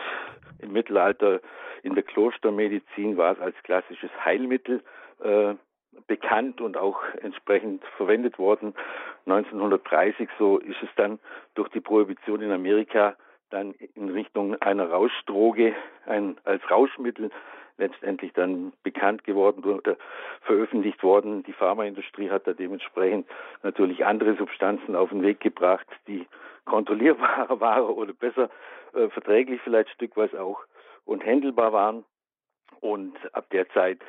im 0.60 0.72
Mittelalter 0.72 1.40
in 1.84 1.96
der 1.96 2.04
Klostermedizin 2.04 3.18
war 3.18 3.34
es 3.34 3.40
als 3.40 3.56
klassisches 3.64 4.10
Heilmittel 4.24 4.84
äh, 5.24 5.54
bekannt 6.08 6.62
und 6.62 6.78
auch 6.78 7.02
entsprechend 7.22 7.84
verwendet 7.96 8.38
worden. 8.38 8.74
1930 9.26 10.30
so 10.38 10.58
ist 10.58 10.82
es 10.82 10.90
dann 10.96 11.20
durch 11.56 11.70
die 11.70 11.82
Prohibition 11.82 12.42
in 12.42 12.52
Amerika 12.52 13.16
dann 13.50 13.74
in 13.96 14.10
Richtung 14.10 14.62
einer 14.62 14.90
Rauschdroge, 14.90 15.74
ein, 16.06 16.38
als 16.44 16.62
Rauschmittel 16.70 17.32
letztendlich 17.78 18.34
dann 18.34 18.74
bekannt 18.84 19.24
geworden 19.24 19.64
oder 19.64 19.98
veröffentlicht 20.42 21.04
worden. 21.04 21.44
Die 21.44 21.54
Pharmaindustrie 21.54 22.30
hat 22.30 22.48
da 22.48 22.54
dementsprechend 22.54 23.28
natürlich 23.64 24.06
andere 24.06 24.36
Substanzen 24.36 24.96
auf 24.96 25.10
den 25.10 25.22
Weg 25.22 25.40
gebracht, 25.40 25.88
die 26.08 26.28
kontrollierbarer 26.66 27.60
waren 27.60 27.84
oder 27.84 28.14
besser 28.14 28.50
äh, 28.94 29.10
verträglich 29.10 29.62
vielleicht 29.64 29.90
stückweise 29.92 30.42
auch 30.42 30.62
und 31.06 31.26
händelbar 31.26 31.74
waren. 31.74 32.04
Und 32.82 33.16
ab 33.34 33.50
der 33.52 33.70
Zeit 33.70 34.00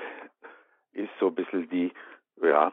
ist 0.93 1.11
so 1.21 1.29
ein 1.29 1.35
bisschen 1.35 1.69
die, 1.71 1.93
ja, 2.43 2.73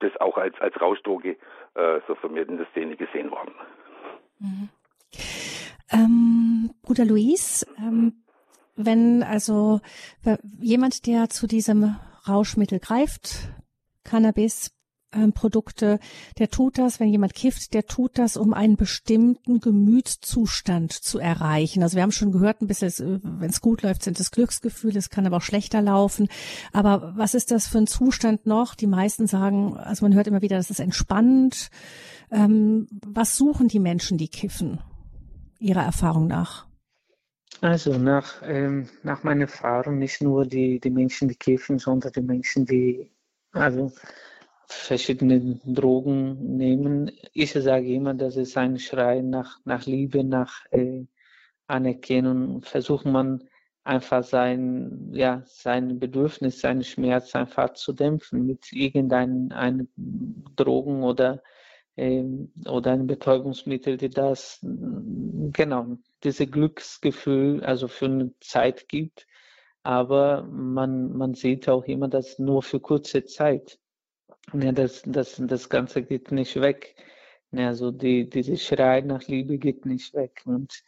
das 0.00 0.16
auch 0.20 0.36
als, 0.36 0.60
als 0.60 0.80
Rauschdroge 0.80 1.36
äh, 1.74 2.00
so 2.06 2.14
vermehrt 2.16 2.48
in 2.48 2.58
der 2.58 2.66
Szene 2.66 2.96
gesehen 2.96 3.30
worden. 3.30 3.54
Mhm. 4.38 4.68
Ähm, 5.92 6.70
Bruder 6.82 7.04
Luis, 7.04 7.64
ähm, 7.78 8.24
wenn 8.76 9.22
also 9.22 9.80
jemand, 10.60 11.06
der 11.06 11.28
zu 11.30 11.46
diesem 11.46 11.96
Rauschmittel 12.28 12.78
greift, 12.78 13.50
Cannabis, 14.04 14.70
ähm, 15.12 15.32
Produkte, 15.32 15.98
der 16.38 16.50
tut 16.50 16.78
das, 16.78 17.00
wenn 17.00 17.08
jemand 17.08 17.34
kifft, 17.34 17.74
der 17.74 17.86
tut 17.86 18.18
das, 18.18 18.36
um 18.36 18.52
einen 18.52 18.76
bestimmten 18.76 19.60
Gemütszustand 19.60 20.92
zu 20.92 21.18
erreichen. 21.18 21.82
Also 21.82 21.96
wir 21.96 22.02
haben 22.02 22.12
schon 22.12 22.32
gehört, 22.32 22.60
ein 22.60 22.66
bisschen, 22.66 23.20
wenn 23.22 23.50
es 23.50 23.60
gut 23.60 23.82
läuft, 23.82 24.02
sind 24.02 24.18
es 24.20 24.30
Glücksgefühle, 24.30 24.98
es 24.98 25.10
kann 25.10 25.26
aber 25.26 25.38
auch 25.38 25.42
schlechter 25.42 25.80
laufen. 25.80 26.28
Aber 26.72 27.12
was 27.16 27.34
ist 27.34 27.50
das 27.50 27.66
für 27.66 27.78
ein 27.78 27.86
Zustand 27.86 28.46
noch? 28.46 28.74
Die 28.74 28.86
meisten 28.86 29.26
sagen, 29.26 29.76
also 29.76 30.04
man 30.04 30.14
hört 30.14 30.26
immer 30.26 30.42
wieder, 30.42 30.56
das 30.56 30.70
ist 30.70 30.80
entspannend. 30.80 31.70
Ähm, 32.30 32.88
was 33.06 33.36
suchen 33.36 33.68
die 33.68 33.80
Menschen, 33.80 34.18
die 34.18 34.28
kiffen, 34.28 34.80
Ihrer 35.58 35.82
Erfahrung 35.82 36.26
nach? 36.26 36.66
Also 37.62 37.96
nach, 37.96 38.42
ähm, 38.44 38.88
nach 39.02 39.22
meiner 39.22 39.42
Erfahrung 39.42 39.98
nicht 39.98 40.20
nur 40.22 40.44
die, 40.44 40.78
die 40.78 40.90
Menschen, 40.90 41.28
die 41.28 41.36
kiffen, 41.36 41.78
sondern 41.78 42.12
die 42.12 42.20
Menschen, 42.20 42.66
die 42.66 43.10
also 43.52 43.92
verschiedene 44.68 45.60
Drogen 45.64 46.56
nehmen. 46.56 47.10
Ich 47.32 47.52
sage 47.52 47.94
immer, 47.94 48.14
das 48.14 48.36
ist 48.36 48.56
ein 48.56 48.78
Schrei 48.78 49.20
nach, 49.22 49.58
nach 49.64 49.86
Liebe, 49.86 50.24
nach 50.24 50.66
äh, 50.70 51.06
Anerkennung. 51.66 52.62
Versucht 52.62 53.06
man 53.06 53.44
einfach 53.84 54.24
sein, 54.24 55.10
ja, 55.12 55.42
sein 55.46 55.98
Bedürfnis, 55.98 56.60
seinen 56.60 56.84
Schmerz 56.84 57.34
einfach 57.34 57.74
zu 57.74 57.92
dämpfen 57.92 58.46
mit 58.46 58.72
irgendeinem 58.72 59.88
Drogen 60.56 61.04
oder, 61.04 61.42
äh, 61.94 62.24
oder 62.66 62.92
ein 62.92 63.06
Betäubungsmittel, 63.06 63.96
die 63.96 64.10
das, 64.10 64.58
genau, 64.62 65.98
diese 66.26 66.46
Glücksgefühl, 66.48 67.62
also 67.64 67.88
für 67.88 68.06
eine 68.06 68.32
Zeit 68.40 68.88
gibt. 68.88 69.26
Aber 69.84 70.42
man, 70.42 71.16
man 71.16 71.34
sieht 71.34 71.68
auch 71.68 71.84
immer, 71.84 72.08
dass 72.08 72.40
nur 72.40 72.62
für 72.62 72.80
kurze 72.80 73.24
Zeit. 73.24 73.78
Ja, 74.52 74.72
das, 74.72 75.02
das, 75.06 75.40
das 75.44 75.68
Ganze 75.68 76.02
geht 76.02 76.32
nicht 76.32 76.60
weg. 76.60 76.96
Ja, 77.52 77.68
also 77.68 77.92
die, 77.92 78.28
diese 78.28 78.56
Schrei 78.56 79.00
nach 79.02 79.22
Liebe 79.28 79.58
geht 79.58 79.86
nicht 79.86 80.14
weg. 80.14 80.42
Und 80.44 80.82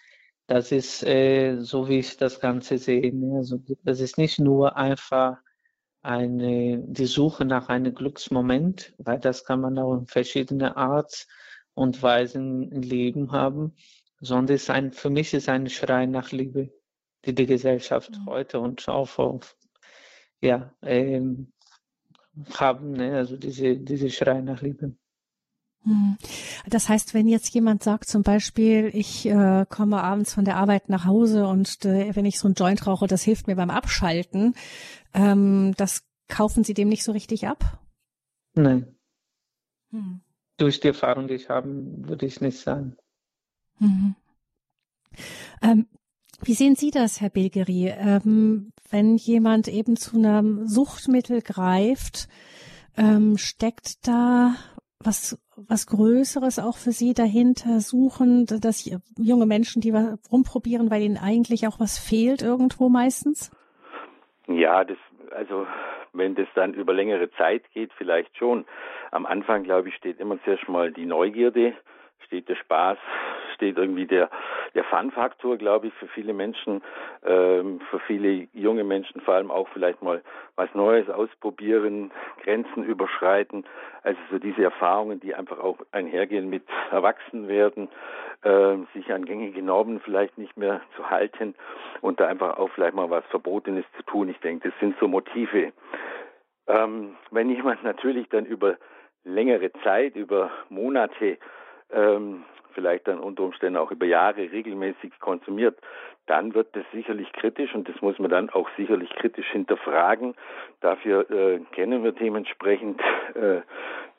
das 0.49 0.73
ist 0.73 1.04
äh, 1.04 1.59
so, 1.61 1.88
wie 1.88 2.00
ich 2.00 2.16
das 2.16 2.40
Ganze 2.40 2.78
sehe. 2.78 3.14
Ne? 3.14 3.37
Also 3.37 3.61
das 3.85 4.00
ist 4.00 4.18
nicht 4.18 4.40
nur 4.40 4.76
einfach 4.76 5.38
eine, 6.02 6.83
die 6.85 7.07
Suche 7.07 7.45
nach 7.45 7.68
einem 7.68 7.95
Glücksmoment, 7.95 8.95
weil 8.99 9.21
das 9.21 9.45
kann 9.45 9.61
man 9.61 9.78
auch 9.78 9.95
in 9.95 10.07
verschiedene 10.07 10.76
Art 10.76 11.28
und 11.75 12.02
Weisen 12.02 12.73
im 12.73 12.83
Leben 12.83 13.30
haben, 13.30 13.76
sondern 14.20 14.56
ist 14.56 14.70
ein, 14.70 14.92
für 14.92 15.10
mich 15.10 15.34
ist 15.34 15.48
ein 15.48 15.68
Schrei 15.68 16.06
nach 16.06 16.32
Liebe, 16.32 16.72
die 17.25 17.34
die 17.34 17.46
Gesellschaft 17.46 18.10
mhm. 18.10 18.26
heute 18.26 18.60
und 18.60 18.88
auch 18.88 19.18
auf, 19.18 19.56
ja, 20.40 20.72
ähm, 20.82 21.52
haben, 22.54 22.92
ne? 22.92 23.16
also 23.16 23.37
diese, 23.37 23.76
diese 23.76 24.10
Schrei 24.10 24.40
nach 24.40 24.62
Liebe. 24.62 24.96
Hm. 25.84 26.16
Das 26.68 26.88
heißt, 26.88 27.14
wenn 27.14 27.28
jetzt 27.28 27.54
jemand 27.54 27.82
sagt, 27.82 28.08
zum 28.08 28.22
Beispiel, 28.22 28.90
ich 28.92 29.26
äh, 29.26 29.64
komme 29.68 30.02
abends 30.02 30.34
von 30.34 30.44
der 30.44 30.56
Arbeit 30.56 30.88
nach 30.88 31.04
Hause 31.04 31.46
und 31.46 31.84
äh, 31.84 32.14
wenn 32.14 32.25
ich 32.25 32.38
so 32.38 32.48
ein 32.48 32.54
Joint 32.54 32.87
rauche, 32.87 33.06
das 33.06 33.22
hilft 33.22 33.46
mir 33.46 33.56
beim 33.56 33.70
Abschalten, 33.70 34.54
ähm, 35.14 35.75
das 35.76 36.02
kaufen 36.28 36.64
Sie 36.64 36.75
dem 36.75 36.88
nicht 36.88 37.04
so 37.04 37.12
richtig 37.12 37.46
ab? 37.46 37.80
Nein. 38.54 38.96
Hm. 39.90 40.20
Durch 40.56 40.80
die 40.80 40.88
Erfahrung, 40.88 41.28
die 41.28 41.34
ich 41.34 41.48
habe, 41.48 41.68
würde 41.70 42.26
ich 42.26 42.40
nicht 42.40 42.58
sagen. 42.58 42.96
Mhm. 43.78 44.14
Ähm, 45.62 45.87
wie 46.42 46.54
sehen 46.54 46.76
Sie 46.76 46.90
das, 46.90 47.20
Herr 47.20 47.30
Bilgeri? 47.30 47.92
Ähm, 47.99 48.73
wenn 48.90 49.16
jemand 49.16 49.68
eben 49.68 49.97
zu 49.97 50.16
einem 50.18 50.66
Suchtmittel 50.66 51.42
greift, 51.42 52.28
ähm, 52.97 53.37
steckt 53.37 54.06
da 54.06 54.54
was, 55.02 55.38
was 55.56 55.87
Größeres 55.87 56.58
auch 56.58 56.76
für 56.76 56.90
Sie 56.90 57.14
dahinter 57.14 57.80
suchen, 57.80 58.47
dass 58.47 58.85
junge 59.16 59.47
Menschen, 59.47 59.80
die 59.80 59.92
rumprobieren, 60.30 60.90
weil 60.90 61.02
ihnen 61.02 61.18
eigentlich 61.18 61.66
auch 61.66 61.78
was 61.78 61.99
fehlt 61.99 62.42
irgendwo 62.42 62.88
meistens? 62.88 63.50
Ja, 64.49 64.85
das, 64.85 64.99
also, 65.32 65.66
wenn 66.12 66.35
das 66.35 66.49
dann 66.54 66.75
über 66.75 66.92
längere 66.92 67.30
Zeit 67.32 67.62
geht, 67.73 67.92
vielleicht 67.97 68.37
schon. 68.37 68.64
Am 69.11 69.26
Anfang, 69.26 69.62
glaube 69.62 69.88
ich, 69.88 69.94
steht 69.94 70.20
immer 70.20 70.42
zuerst 70.44 70.68
mal 70.68 70.92
die 70.92 71.06
Neugierde, 71.06 71.75
steht 72.26 72.49
der 72.49 72.56
Spaß, 72.56 72.99
steht 73.59 73.77
irgendwie 73.77 74.07
der, 74.07 74.31
der 74.75 74.85
Fun-Faktor, 74.85 75.57
glaube 75.57 75.88
ich, 75.88 75.95
für 75.95 76.07
viele 76.07 76.33
Menschen, 76.33 76.81
ähm, 77.27 77.81
für 77.91 77.99
viele 77.99 78.47
junge 78.55 78.85
Menschen 78.85 79.21
vor 79.21 79.35
allem 79.35 79.50
auch 79.50 79.69
vielleicht 79.73 80.00
mal 80.00 80.23
was 80.55 80.73
Neues 80.75 81.11
ausprobieren, 81.11 82.12
Grenzen 82.43 82.85
überschreiten. 82.85 83.65
Also 84.05 84.21
so 84.31 84.38
diese 84.38 84.62
Erfahrungen, 84.62 85.19
die 85.21 85.35
einfach 85.35 85.59
auch 85.59 85.79
einhergehen 85.91 86.49
mit 86.49 86.62
Erwachsenwerden, 86.93 87.88
äh, 88.43 88.77
sich 88.95 89.12
an 89.12 89.25
gängige 89.25 89.62
Normen 89.62 90.00
vielleicht 90.00 90.38
nicht 90.38 90.57
mehr 90.57 90.81
zu 90.97 91.11
halten 91.11 91.55
und 92.00 92.21
da 92.21 92.29
einfach 92.29 92.59
auch 92.59 92.71
vielleicht 92.71 92.95
mal 92.95 93.11
was 93.11 93.25
Verbotenes 93.27 93.85
zu 93.97 94.05
tun. 94.05 94.29
Ich 94.29 94.38
denke, 94.38 94.71
das 94.71 94.79
sind 94.79 94.97
so 95.00 95.09
Motive. 95.09 95.73
Ähm, 96.69 97.17
wenn 97.33 97.50
jemand 97.50 97.83
natürlich 97.83 98.29
dann 98.29 98.47
über 98.47 98.77
längere 99.25 99.73
Zeit, 99.83 100.15
über 100.15 100.50
Monate 100.69 101.38
ähm, 101.91 102.45
vielleicht 102.78 103.08
dann 103.08 103.18
unter 103.18 103.42
Umständen 103.42 103.76
auch 103.76 103.90
über 103.90 104.06
Jahre 104.06 104.52
regelmäßig 104.52 105.18
konsumiert, 105.18 105.76
dann 106.26 106.54
wird 106.54 106.76
das 106.76 106.85
sicherlich 106.92 107.32
kritisch 107.32 107.75
und 107.75 107.88
das 107.88 108.00
muss 108.02 108.20
man 108.20 108.30
dann 108.30 108.50
auch 108.50 108.68
sicherlich 108.76 109.11
kritisch 109.16 109.49
hinterfragen. 109.50 110.37
Dafür 110.80 111.28
äh, 111.28 111.58
kennen 111.73 112.04
wir 112.04 112.12
dementsprechend 112.12 113.00
äh, 113.35 113.62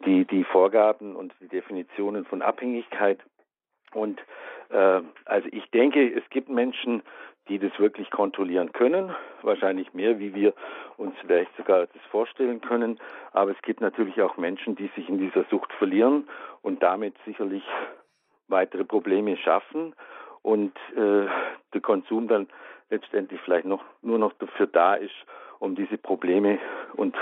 die, 0.06 0.26
die 0.26 0.44
Vorgaben 0.44 1.16
und 1.16 1.34
die 1.40 1.48
Definitionen 1.48 2.26
von 2.26 2.42
Abhängigkeit. 2.42 3.20
Und 3.94 4.20
äh, 4.72 5.02
also 5.24 5.48
ich 5.54 5.70
denke, 5.72 6.14
es 6.14 6.30
gibt 6.30 6.50
Menschen, 6.50 7.02
die 7.48 7.60
das 7.60 7.78
wirklich 7.80 8.12
kontrollieren 8.12 8.74
können, 8.74 9.16
wahrscheinlich 9.42 9.94
mehr, 9.94 10.20
wie 10.20 10.36
wir 10.36 10.54
uns 10.98 11.16
vielleicht 11.22 11.56
sogar 11.58 11.88
das 11.88 12.02
vorstellen 12.12 12.62
können. 12.62 13.00
Aber 13.32 13.52
es 13.52 13.62
gibt 13.64 13.82
natürlich 13.82 14.22
auch 14.22 14.38
Menschen, 14.38 14.76
die 14.76 14.90
sich 14.96 15.08
in 15.08 15.18
dieser 15.18 15.44
Sucht 15.46 15.72
verlieren 15.74 16.28
und 16.62 16.84
damit 16.84 17.16
sicherlich 17.26 17.64
weitere 18.50 18.84
Probleme 18.84 19.38
schaffen 19.38 19.96
und 20.42 20.76
äh, 20.96 21.28
der 21.74 21.82
Konsum 21.82 22.28
dann 22.28 22.48
letztendlich 22.90 23.40
vielleicht 23.42 23.66
noch 23.66 23.84
nur 24.02 24.18
noch 24.18 24.34
dafür 24.34 24.68
da 24.68 24.96
ist, 24.96 25.16
um 25.60 25.76
diese 25.76 25.98
Probleme 25.98 26.60
und 26.94 27.16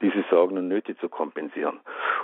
diese 0.00 0.24
Sorgen 0.30 0.58
und 0.58 0.68
Nöte 0.68 0.96
zu 0.96 1.08
kompensieren. 1.08 1.80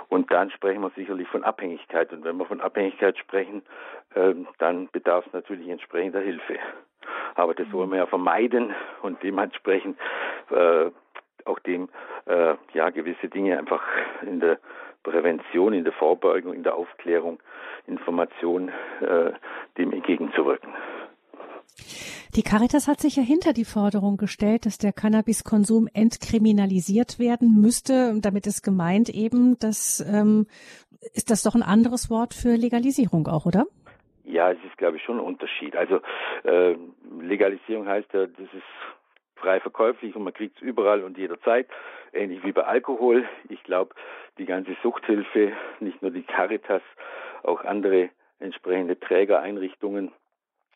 Und 0.09 0.31
dann 0.31 0.51
sprechen 0.51 0.81
wir 0.81 0.91
sicherlich 0.95 1.27
von 1.27 1.43
Abhängigkeit. 1.43 2.11
Und 2.11 2.23
wenn 2.23 2.37
wir 2.37 2.45
von 2.45 2.61
Abhängigkeit 2.61 3.17
sprechen, 3.17 3.63
äh, 4.15 4.33
dann 4.57 4.89
bedarf 4.91 5.25
es 5.27 5.33
natürlich 5.33 5.69
entsprechender 5.69 6.19
Hilfe. 6.19 6.57
Aber 7.35 7.53
das 7.53 7.71
wollen 7.71 7.89
wir 7.89 7.97
ja 7.97 8.05
vermeiden 8.05 8.73
und 9.01 9.21
dementsprechend 9.23 9.97
äh, 10.49 10.91
auch 11.45 11.59
dem 11.59 11.89
äh, 12.25 12.55
ja 12.73 12.89
gewisse 12.89 13.27
Dinge 13.27 13.57
einfach 13.57 13.83
in 14.21 14.39
der 14.39 14.59
Prävention, 15.03 15.73
in 15.73 15.83
der 15.83 15.93
Vorbeugung, 15.93 16.53
in 16.53 16.63
der 16.63 16.75
Aufklärung, 16.75 17.39
Information 17.87 18.69
äh, 19.01 19.31
dem 19.77 19.91
entgegenzuwirken. 19.91 20.73
Die 22.35 22.41
Caritas 22.41 22.87
hat 22.87 22.99
sich 22.99 23.15
ja 23.15 23.23
hinter 23.23 23.53
die 23.53 23.65
Forderung 23.65 24.17
gestellt, 24.17 24.65
dass 24.65 24.79
der 24.79 24.91
Cannabiskonsum 24.91 25.87
entkriminalisiert 25.93 27.19
werden 27.19 27.61
müsste. 27.61 28.19
Damit 28.21 28.47
ist 28.47 28.63
gemeint 28.63 29.09
eben, 29.09 29.59
dass 29.59 29.99
ähm, 29.99 30.47
ist 31.13 31.29
das 31.29 31.43
doch 31.43 31.53
ein 31.53 31.61
anderes 31.63 32.09
Wort 32.09 32.33
für 32.33 32.55
Legalisierung 32.55 33.27
auch, 33.27 33.45
oder? 33.45 33.65
Ja, 34.23 34.51
es 34.51 34.57
ist, 34.65 34.77
glaube 34.77 34.97
ich, 34.97 35.03
schon 35.03 35.19
ein 35.19 35.25
Unterschied. 35.25 35.75
Also 35.75 35.99
äh, 36.43 36.75
Legalisierung 37.21 37.87
heißt 37.87 38.11
ja, 38.13 38.25
das 38.25 38.47
ist 38.53 38.63
frei 39.35 39.59
verkäuflich 39.59 40.15
und 40.15 40.23
man 40.23 40.33
kriegt 40.33 40.55
es 40.55 40.61
überall 40.61 41.03
und 41.03 41.17
jederzeit. 41.17 41.67
Ähnlich 42.13 42.43
wie 42.43 42.51
bei 42.51 42.63
Alkohol. 42.63 43.25
Ich 43.49 43.63
glaube, 43.63 43.95
die 44.37 44.45
ganze 44.45 44.75
Suchthilfe, 44.81 45.53
nicht 45.79 46.01
nur 46.01 46.11
die 46.11 46.23
Caritas, 46.23 46.81
auch 47.43 47.63
andere 47.63 48.09
entsprechende 48.39 48.99
Trägereinrichtungen 48.99 50.11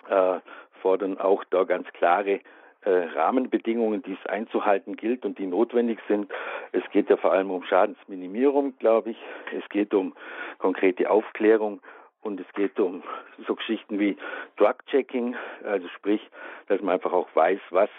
äh, 0.09 0.39
fordern 0.81 1.17
auch 1.17 1.43
da 1.45 1.63
ganz 1.63 1.87
klare 1.93 2.39
äh, 2.81 2.89
Rahmenbedingungen, 2.89 4.03
die 4.03 4.13
es 4.13 4.29
einzuhalten 4.29 4.95
gilt 4.95 5.25
und 5.25 5.39
die 5.39 5.47
notwendig 5.47 5.99
sind. 6.07 6.31
Es 6.71 6.83
geht 6.91 7.09
ja 7.09 7.17
vor 7.17 7.33
allem 7.33 7.51
um 7.51 7.63
Schadensminimierung, 7.63 8.77
glaube 8.77 9.11
ich. 9.11 9.17
Es 9.57 9.67
geht 9.69 9.93
um 9.93 10.13
konkrete 10.59 11.09
Aufklärung 11.09 11.81
und 12.21 12.39
es 12.39 12.47
geht 12.53 12.79
um 12.79 13.03
so 13.47 13.55
Geschichten 13.55 13.99
wie 13.99 14.17
Drug-Checking, 14.57 15.35
also 15.63 15.87
sprich, 15.89 16.21
dass 16.67 16.81
man 16.81 16.95
einfach 16.95 17.13
auch 17.13 17.27
weiß, 17.33 17.59
was 17.71 17.89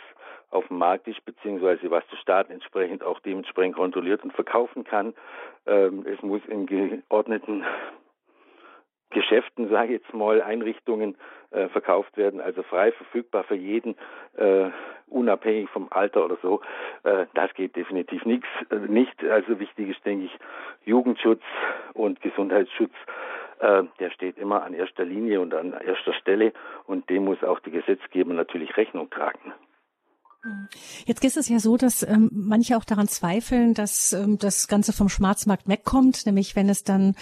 auf 0.51 0.67
dem 0.69 0.79
Markt 0.79 1.07
ist, 1.09 1.25
beziehungsweise 1.25 1.91
was 1.91 2.07
der 2.11 2.17
Staat 2.17 2.51
entsprechend 2.51 3.03
auch 3.03 3.21
dementsprechend 3.21 3.77
kontrolliert 3.77 4.23
und 4.25 4.33
verkaufen 4.33 4.85
kann. 4.85 5.15
Ähm, 5.67 6.07
es 6.07 6.21
muss 6.23 6.43
in 6.47 6.67
geordneten 6.67 7.65
Geschäften, 9.11 9.69
sage 9.71 9.95
ich 9.95 10.03
jetzt 10.03 10.13
mal, 10.13 10.43
Einrichtungen 10.43 11.17
äh, 11.51 11.69
verkauft 11.69 12.17
werden, 12.17 12.41
also 12.41 12.63
frei 12.63 12.93
verfügbar 12.93 13.45
für 13.45 13.55
jeden, 13.55 13.97
äh, 14.37 14.71
unabhängig 15.07 15.71
vom 15.71 15.89
Alter 15.91 16.25
oder 16.25 16.37
so. 16.43 16.61
Äh, 17.05 17.27
das 17.35 17.53
geht 17.55 17.75
definitiv 17.77 18.25
nichts, 18.27 18.49
äh, 18.71 18.77
nicht. 18.77 19.25
Also 19.25 19.59
wichtig 19.59 19.91
ist, 19.91 20.05
denke 20.05 20.27
ich, 20.27 20.39
Jugendschutz 20.85 21.43
und 21.95 22.21
Gesundheitsschutz. 22.21 22.93
Äh, 23.61 23.85
der 23.99 24.11
steht 24.11 24.39
immer 24.39 24.63
an 24.63 24.75
erster 24.75 25.05
Linie 25.05 25.41
und 25.41 25.55
an 25.55 25.73
erster 25.73 26.13
Stelle 26.13 26.53
und 26.87 27.09
dem 27.09 27.25
muss 27.25 27.43
auch 27.43 27.61
die 27.61 27.71
Gesetzgeber 27.71 28.35
natürlich 28.35 28.77
Rechnung 28.77 29.09
tragen. 29.11 29.53
Jetzt 31.05 31.25
ist 31.25 31.37
es 31.37 31.49
ja 31.49 31.59
so, 31.59 31.77
dass 31.77 32.03
ähm, 32.03 32.31
manche 32.33 32.77
auch 32.77 32.85
daran 32.85 33.09
zweifeln, 33.09 33.75
dass 33.75 34.13
ähm, 34.13 34.39
das 34.39 34.69
Ganze 34.69 34.93
vom 34.93 35.09
Schwarzmarkt 35.09 35.67
wegkommt, 35.67 36.27
nämlich 36.27 36.55
wenn 36.55 36.69
es 36.69 36.85
dann 36.85 37.15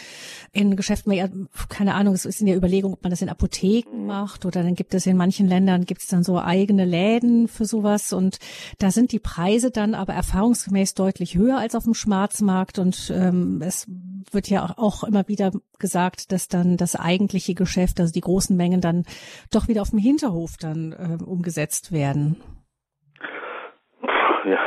in 0.52 0.76
Geschäften, 0.76 1.12
ja, 1.12 1.28
keine 1.68 1.94
Ahnung, 1.94 2.14
es 2.14 2.26
ist 2.26 2.40
in 2.40 2.46
der 2.46 2.56
Überlegung, 2.56 2.92
ob 2.92 3.02
man 3.02 3.11
das 3.11 3.23
in 3.23 3.28
Apotheken 3.28 4.00
mhm. 4.00 4.06
macht 4.06 4.44
oder 4.44 4.62
dann 4.62 4.75
gibt 4.75 4.92
es 4.92 5.06
in 5.06 5.16
manchen 5.16 5.46
Ländern, 5.46 5.85
gibt 5.85 6.02
es 6.02 6.08
dann 6.08 6.25
so 6.25 6.38
eigene 6.38 6.85
Läden 6.85 7.49
für 7.49 7.64
sowas 7.64 8.12
und 8.12 8.38
da 8.78 8.90
sind 8.90 9.12
die 9.12 9.18
Preise 9.18 9.70
dann 9.70 9.94
aber 9.94 10.12
erfahrungsgemäß 10.12 10.94
deutlich 10.94 11.37
höher 11.37 11.58
als 11.58 11.75
auf 11.75 11.85
dem 11.85 11.94
Schwarzmarkt 11.94 12.78
und 12.78 13.11
ähm, 13.14 13.62
es 13.62 13.87
wird 14.30 14.49
ja 14.49 14.75
auch 14.76 15.04
immer 15.04 15.26
wieder 15.28 15.52
gesagt, 15.78 16.32
dass 16.32 16.49
dann 16.49 16.76
das 16.76 16.96
eigentliche 16.96 17.54
Geschäft, 17.54 18.00
also 18.00 18.12
die 18.12 18.20
großen 18.20 18.56
Mengen 18.56 18.80
dann 18.80 19.04
doch 19.50 19.68
wieder 19.68 19.82
auf 19.82 19.90
dem 19.90 20.00
Hinterhof 20.00 20.56
dann 20.58 20.92
äh, 20.92 21.23
umgesetzt 21.23 21.92
werden. 21.92 22.37
Ja, 24.48 24.60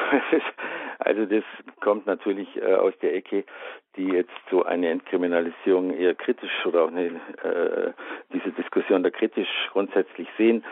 also 0.99 1.25
das 1.25 1.43
kommt 1.79 2.05
natürlich 2.05 2.49
äh, 2.57 2.73
aus 2.75 2.93
der 3.01 3.15
Ecke, 3.15 3.45
die 3.95 4.07
jetzt 4.07 4.31
so 4.51 4.63
eine 4.63 4.89
Entkriminalisierung 4.89 5.93
eher 5.93 6.15
kritisch 6.15 6.65
oder 6.65 6.83
auch 6.83 6.89
eine, 6.89 7.05
äh, 7.43 7.93
diese 8.33 8.51
Diskussion 8.51 9.03
da 9.03 9.09
kritisch 9.09 9.47
grundsätzlich 9.71 10.27
sehen. 10.37 10.65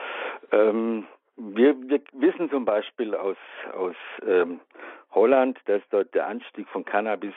Ähm, 0.52 1.08
wir, 1.38 1.76
wir 1.88 2.02
wissen 2.14 2.50
zum 2.50 2.66
Beispiel 2.66 3.16
aus, 3.16 3.38
aus 3.74 3.96
ähm, 4.28 4.60
Holland, 5.18 5.60
dass 5.66 5.82
dort 5.90 6.14
der 6.14 6.28
Anstieg 6.28 6.68
von 6.70 6.86
Cannabis 6.86 7.34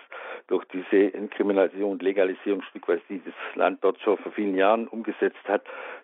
durch 0.47 0.65
diese 0.67 1.15
Entkriminalisierung 1.15 1.93
und 1.93 2.03
Legalisierung, 2.03 2.63
stückweise 2.63 3.03
dieses 3.09 3.35
Land 3.55 3.83
dort 3.83 3.99
schon 4.01 4.19
vor 4.19 4.33
vielen 4.33 4.55
Jahren 4.55 4.87
umgesetzt 4.87 5.49
hat, 5.49 5.63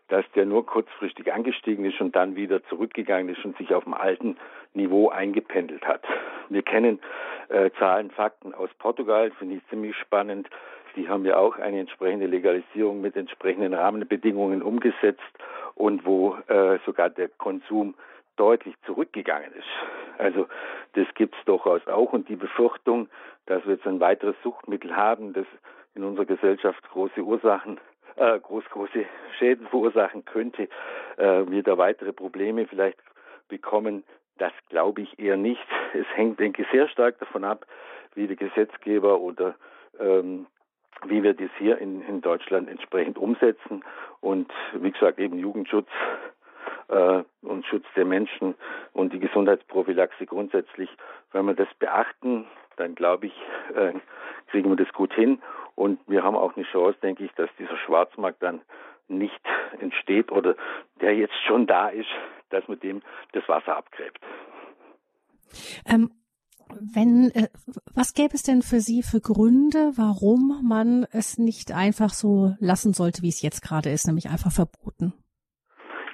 dass 0.08 0.24
der 0.34 0.46
nur 0.46 0.64
kurzfristig 0.64 1.32
angestiegen 1.32 1.84
ist 1.84 2.00
und 2.00 2.16
dann 2.16 2.36
wieder 2.36 2.64
zurückgegangen 2.64 3.34
ist 3.34 3.44
und 3.44 3.56
sich 3.58 3.74
auf 3.74 3.84
dem 3.84 3.94
alten 3.94 4.36
Niveau 4.74 5.08
eingependelt 5.08 5.86
hat. 5.86 6.02
Wir 6.48 6.62
kennen 6.62 7.00
äh, 7.48 7.70
Zahlen, 7.78 8.10
Fakten 8.10 8.54
aus 8.54 8.70
Portugal, 8.78 9.30
finde 9.38 9.56
ich 9.56 9.66
ziemlich 9.68 9.96
spannend. 9.96 10.48
Die 10.96 11.08
haben 11.08 11.26
ja 11.26 11.36
auch 11.36 11.58
eine 11.58 11.80
entsprechende 11.80 12.26
Legalisierung 12.26 13.00
mit 13.00 13.16
entsprechenden 13.16 13.74
Rahmenbedingungen 13.74 14.62
umgesetzt 14.62 15.20
und 15.74 16.06
wo 16.06 16.36
äh, 16.46 16.78
sogar 16.86 17.10
der 17.10 17.28
Konsum 17.28 17.94
deutlich 18.36 18.74
zurückgegangen 18.84 19.52
ist. 19.52 20.18
Also 20.18 20.46
das 20.94 21.06
gibt 21.14 21.34
es 21.36 21.44
durchaus 21.44 21.86
auch 21.86 22.12
und 22.12 22.28
die 22.28 22.36
Befürchtung, 22.36 23.08
dass 23.46 23.64
wir 23.66 23.74
jetzt 23.74 23.86
ein 23.86 24.00
weiteres 24.00 24.36
Suchtmittel 24.42 24.96
haben, 24.96 25.32
das 25.32 25.46
in 25.94 26.04
unserer 26.04 26.26
Gesellschaft 26.26 26.82
große 26.90 27.22
Ursachen, 27.22 27.80
äh, 28.16 28.38
groß, 28.38 28.64
große 28.70 29.04
Schäden 29.38 29.66
verursachen 29.68 30.24
könnte, 30.24 30.68
äh, 31.16 31.44
wir 31.46 31.62
da 31.62 31.78
weitere 31.78 32.12
Probleme 32.12 32.66
vielleicht 32.66 32.98
bekommen, 33.48 34.04
das 34.38 34.52
glaube 34.68 35.02
ich 35.02 35.18
eher 35.18 35.36
nicht. 35.36 35.66
Es 35.94 36.06
hängt, 36.14 36.38
denke 36.38 36.62
ich, 36.62 36.68
sehr 36.70 36.88
stark 36.88 37.18
davon 37.20 37.44
ab, 37.44 37.66
wie 38.14 38.26
der 38.26 38.36
Gesetzgeber 38.36 39.20
oder 39.20 39.54
ähm, 39.98 40.46
wie 41.06 41.22
wir 41.22 41.34
das 41.34 41.50
hier 41.58 41.78
in, 41.78 42.02
in 42.02 42.20
Deutschland 42.20 42.68
entsprechend 42.68 43.18
umsetzen. 43.18 43.82
Und 44.20 44.52
wie 44.74 44.90
gesagt, 44.90 45.18
eben 45.18 45.38
Jugendschutz 45.38 45.88
äh, 46.88 47.22
und 47.42 47.66
Schutz 47.66 47.84
der 47.94 48.04
Menschen 48.04 48.54
und 48.92 49.12
die 49.12 49.20
Gesundheitsprophylaxe 49.20 50.26
grundsätzlich. 50.26 50.90
Wenn 51.32 51.46
wir 51.46 51.54
das 51.54 51.68
beachten, 51.78 52.46
dann 52.76 52.94
glaube 52.94 53.26
ich, 53.26 53.34
äh, 53.74 53.92
kriegen 54.48 54.70
wir 54.70 54.76
das 54.76 54.92
gut 54.92 55.12
hin. 55.12 55.40
Und 55.74 56.00
wir 56.06 56.22
haben 56.22 56.36
auch 56.36 56.56
eine 56.56 56.64
Chance, 56.66 56.98
denke 57.02 57.24
ich, 57.24 57.32
dass 57.32 57.50
dieser 57.58 57.76
Schwarzmarkt 57.78 58.42
dann 58.42 58.62
nicht 59.08 59.40
entsteht 59.78 60.32
oder 60.32 60.56
der 61.00 61.14
jetzt 61.14 61.36
schon 61.46 61.66
da 61.66 61.88
ist, 61.88 62.08
dass 62.50 62.66
man 62.68 62.80
dem 62.80 63.02
das 63.32 63.48
Wasser 63.48 63.76
abgräbt. 63.76 64.18
Ähm, 65.86 66.10
wenn, 66.68 67.30
äh, 67.34 67.48
was 67.94 68.14
gäbe 68.14 68.34
es 68.34 68.42
denn 68.42 68.62
für 68.62 68.80
Sie 68.80 69.02
für 69.02 69.20
Gründe, 69.20 69.92
warum 69.96 70.62
man 70.66 71.06
es 71.12 71.38
nicht 71.38 71.72
einfach 71.72 72.10
so 72.10 72.54
lassen 72.58 72.92
sollte, 72.92 73.22
wie 73.22 73.28
es 73.28 73.42
jetzt 73.42 73.62
gerade 73.62 73.90
ist, 73.90 74.06
nämlich 74.06 74.28
einfach 74.28 74.50
verboten? 74.50 75.12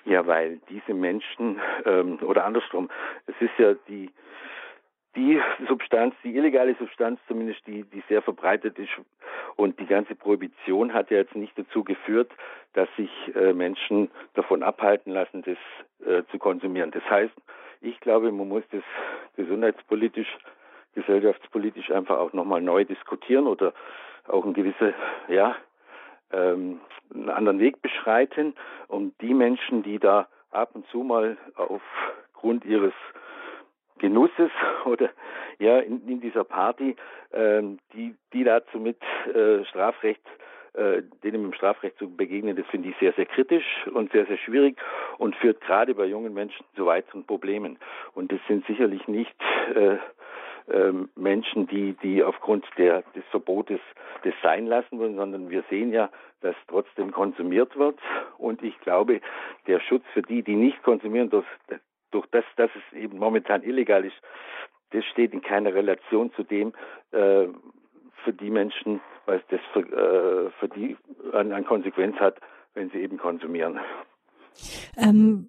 Ja, 0.04 0.26
weil 0.26 0.60
diese 0.68 0.94
Menschen 0.94 1.60
ähm, 1.84 2.18
oder 2.22 2.44
andersrum, 2.44 2.90
es 3.26 3.34
ist 3.40 3.58
ja 3.58 3.74
die 3.88 4.10
die 5.14 5.40
Substanz, 5.68 6.14
die 6.24 6.34
illegale 6.34 6.74
Substanz 6.78 7.20
zumindest, 7.28 7.66
die, 7.66 7.84
die 7.84 8.02
sehr 8.08 8.22
verbreitet 8.22 8.78
ist. 8.78 8.90
Und 9.56 9.78
die 9.78 9.86
ganze 9.86 10.14
Prohibition 10.14 10.94
hat 10.94 11.10
ja 11.10 11.18
jetzt 11.18 11.34
nicht 11.34 11.52
dazu 11.58 11.84
geführt, 11.84 12.30
dass 12.72 12.88
sich 12.96 13.10
äh, 13.34 13.52
Menschen 13.52 14.10
davon 14.34 14.62
abhalten 14.62 15.12
lassen, 15.12 15.42
das 15.42 15.58
äh, 16.06 16.22
zu 16.30 16.38
konsumieren. 16.38 16.90
Das 16.92 17.04
heißt, 17.10 17.34
ich 17.82 18.00
glaube, 18.00 18.32
man 18.32 18.48
muss 18.48 18.64
das 18.70 18.82
gesundheitspolitisch, 19.36 20.38
gesellschaftspolitisch 20.94 21.90
einfach 21.90 22.18
auch 22.18 22.32
nochmal 22.32 22.62
neu 22.62 22.84
diskutieren 22.84 23.46
oder 23.46 23.74
auch 24.28 24.46
ein 24.46 24.54
gewisse, 24.54 24.94
ja, 25.28 25.56
ähm, 26.32 26.80
einen 27.14 27.30
anderen 27.30 27.58
Weg 27.58 27.82
beschreiten, 27.82 28.54
um 28.88 29.12
die 29.20 29.34
Menschen, 29.34 29.82
die 29.82 29.98
da 29.98 30.28
ab 30.50 30.70
und 30.74 30.86
zu 30.88 30.98
mal 30.98 31.36
aufgrund 31.56 32.64
ihres 32.64 32.94
Genusses 33.98 34.50
oder 34.84 35.10
ja 35.58 35.78
in, 35.78 36.06
in 36.08 36.20
dieser 36.20 36.44
Party, 36.44 36.96
ähm, 37.32 37.78
die 37.94 38.14
die 38.32 38.44
dazu 38.44 38.78
mit 38.78 38.98
äh, 39.34 39.64
Strafrecht 39.66 40.22
äh, 40.74 41.02
denen 41.22 41.44
im 41.44 41.52
Strafrecht 41.52 41.98
zu 41.98 42.08
begegnen, 42.08 42.56
das 42.56 42.66
finde 42.66 42.88
ich 42.88 42.96
sehr, 42.98 43.12
sehr 43.12 43.26
kritisch 43.26 43.86
und 43.92 44.10
sehr, 44.12 44.24
sehr 44.24 44.38
schwierig 44.38 44.78
und 45.18 45.36
führt 45.36 45.60
gerade 45.60 45.94
bei 45.94 46.06
jungen 46.06 46.32
Menschen 46.32 46.64
zu 46.76 46.86
weiteren 46.86 47.26
Problemen. 47.26 47.78
Und 48.14 48.32
das 48.32 48.40
sind 48.48 48.66
sicherlich 48.66 49.06
nicht 49.06 49.36
äh, 49.74 49.98
ähm, 50.70 51.08
Menschen, 51.16 51.66
die, 51.66 51.94
die 52.02 52.22
aufgrund 52.22 52.64
der, 52.78 53.02
des 53.14 53.24
Verbotes 53.30 53.80
das 54.24 54.34
sein 54.42 54.66
lassen 54.66 54.98
wollen, 54.98 55.16
sondern 55.16 55.50
wir 55.50 55.64
sehen 55.70 55.92
ja, 55.92 56.10
dass 56.40 56.56
trotzdem 56.68 57.12
konsumiert 57.12 57.76
wird. 57.76 57.98
Und 58.38 58.62
ich 58.62 58.78
glaube, 58.80 59.20
der 59.66 59.80
Schutz 59.80 60.04
für 60.12 60.22
die, 60.22 60.42
die 60.42 60.56
nicht 60.56 60.82
konsumieren, 60.82 61.30
durch, 61.30 61.46
durch 62.10 62.26
das, 62.30 62.44
dass 62.56 62.70
es 62.74 62.98
eben 62.98 63.18
momentan 63.18 63.62
illegal 63.62 64.04
ist, 64.04 64.16
das 64.90 65.04
steht 65.06 65.32
in 65.32 65.42
keiner 65.42 65.74
Relation 65.74 66.32
zu 66.34 66.42
dem, 66.42 66.72
äh, 67.12 67.46
für 68.24 68.32
die 68.32 68.50
Menschen, 68.50 69.00
was 69.26 69.40
das 69.48 69.60
für, 69.72 69.80
äh, 69.80 70.50
für 70.60 70.68
die 70.68 70.96
an, 71.32 71.52
an 71.52 71.64
Konsequenz 71.64 72.16
hat, 72.16 72.38
wenn 72.74 72.90
sie 72.90 72.98
eben 72.98 73.18
konsumieren. 73.18 73.80
Ähm, 74.96 75.48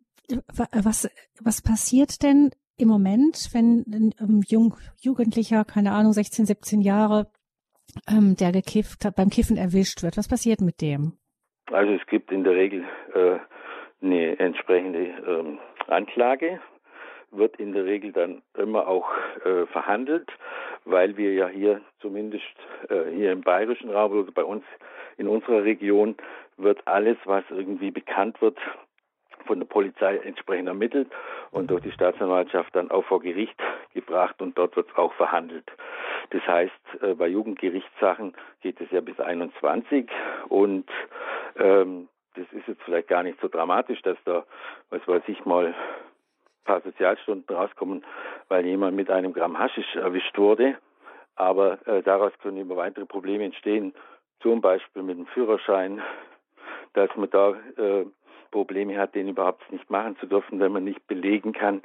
was, 0.55 1.09
was 1.41 1.61
passiert 1.61 2.23
denn 2.23 2.51
im 2.77 2.87
Moment, 2.87 3.49
wenn 3.53 3.83
ein 3.87 4.13
ähm, 4.19 4.41
Jung, 4.47 4.75
Jugendlicher, 5.01 5.63
keine 5.65 5.91
Ahnung, 5.91 6.13
16, 6.13 6.45
17 6.45 6.81
Jahre, 6.81 7.27
ähm, 8.09 8.35
der 8.39 8.51
gekifft 8.51 9.05
hat, 9.05 9.15
beim 9.15 9.29
Kiffen 9.29 9.57
erwischt 9.57 10.03
wird, 10.03 10.17
was 10.17 10.27
passiert 10.27 10.61
mit 10.61 10.81
dem? 10.81 11.13
Also 11.71 11.93
es 11.93 12.05
gibt 12.07 12.31
in 12.31 12.43
der 12.43 12.55
Regel 12.55 12.83
äh, 13.13 13.37
eine 14.01 14.39
entsprechende 14.39 15.05
ähm, 15.27 15.59
Anklage, 15.87 16.59
wird 17.31 17.57
in 17.57 17.73
der 17.73 17.85
Regel 17.85 18.11
dann 18.11 18.41
immer 18.57 18.87
auch 18.87 19.09
äh, 19.45 19.65
verhandelt, 19.67 20.29
weil 20.85 21.17
wir 21.17 21.33
ja 21.33 21.47
hier 21.47 21.81
zumindest 21.99 22.43
äh, 22.89 23.09
hier 23.15 23.31
im 23.31 23.41
bayerischen 23.41 23.89
Raum 23.89 24.11
oder 24.11 24.31
bei 24.31 24.43
uns 24.43 24.63
in 25.17 25.27
unserer 25.27 25.63
Region 25.63 26.15
wird 26.57 26.85
alles, 26.87 27.17
was 27.25 27.43
irgendwie 27.49 27.91
bekannt 27.91 28.41
wird, 28.41 28.57
von 29.45 29.59
der 29.59 29.67
Polizei 29.67 30.17
entsprechend 30.17 30.67
ermittelt 30.67 31.09
und 31.51 31.69
durch 31.69 31.83
die 31.83 31.91
Staatsanwaltschaft 31.91 32.75
dann 32.75 32.91
auch 32.91 33.05
vor 33.05 33.21
Gericht 33.21 33.55
gebracht 33.93 34.41
und 34.41 34.57
dort 34.57 34.75
wird 34.75 34.89
es 34.89 34.97
auch 34.97 35.13
verhandelt. 35.13 35.71
Das 36.31 36.45
heißt, 36.47 37.01
äh, 37.01 37.13
bei 37.13 37.27
Jugendgerichtssachen 37.27 38.33
geht 38.61 38.79
es 38.81 38.89
ja 38.91 39.01
bis 39.01 39.19
21 39.19 40.09
und 40.49 40.89
ähm, 41.57 42.09
das 42.35 42.45
ist 42.51 42.67
jetzt 42.67 42.81
vielleicht 42.83 43.07
gar 43.07 43.23
nicht 43.23 43.39
so 43.41 43.47
dramatisch, 43.47 44.01
dass 44.01 44.17
da, 44.25 44.45
was 44.89 45.07
weiß 45.07 45.23
ich 45.27 45.45
mal, 45.45 45.67
ein 45.67 45.75
paar 46.65 46.81
Sozialstunden 46.81 47.55
rauskommen, 47.55 48.03
weil 48.47 48.65
jemand 48.65 48.95
mit 48.95 49.09
einem 49.09 49.33
Gramm 49.33 49.59
Haschisch 49.59 49.95
erwischt 49.95 50.37
wurde. 50.37 50.77
Aber 51.35 51.85
äh, 51.87 52.01
daraus 52.01 52.31
können 52.41 52.57
immer 52.57 52.75
weitere 52.75 53.05
Probleme 53.05 53.43
entstehen, 53.43 53.93
zum 54.41 54.61
Beispiel 54.61 55.03
mit 55.03 55.17
dem 55.17 55.25
Führerschein, 55.27 56.01
dass 56.93 57.09
man 57.15 57.29
da 57.29 57.55
äh, 57.77 58.05
Probleme 58.53 58.97
hat, 58.97 59.15
den 59.15 59.27
überhaupt 59.27 59.69
nicht 59.71 59.89
machen 59.89 60.15
zu 60.19 60.27
dürfen, 60.27 60.59
wenn 60.59 60.71
man 60.71 60.83
nicht 60.83 61.05
belegen 61.07 61.51
kann, 61.53 61.81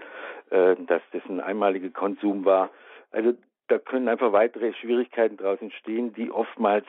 äh, 0.51 0.77
dass 0.87 1.03
das 1.13 1.23
ein 1.29 1.41
einmaliger 1.41 1.89
Konsum 1.89 2.45
war. 2.45 2.71
Also 3.11 3.33
da 3.69 3.79
können 3.79 4.09
einfach 4.09 4.33
weitere 4.33 4.73
Schwierigkeiten 4.75 5.39
daraus 5.39 5.61
entstehen, 5.61 6.13
die 6.13 6.31
oftmals 6.31 6.87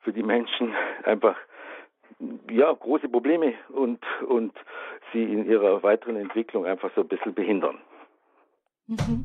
für 0.00 0.12
die 0.12 0.22
Menschen 0.22 0.74
einfach 1.04 1.36
ja, 2.50 2.72
große 2.72 3.08
Probleme 3.08 3.54
und, 3.68 4.00
und 4.26 4.52
sie 5.12 5.24
in 5.24 5.44
ihrer 5.44 5.82
weiteren 5.82 6.16
Entwicklung 6.16 6.64
einfach 6.64 6.90
so 6.94 7.02
ein 7.02 7.08
bisschen 7.08 7.34
behindern. 7.34 7.78
Mhm. 8.86 9.24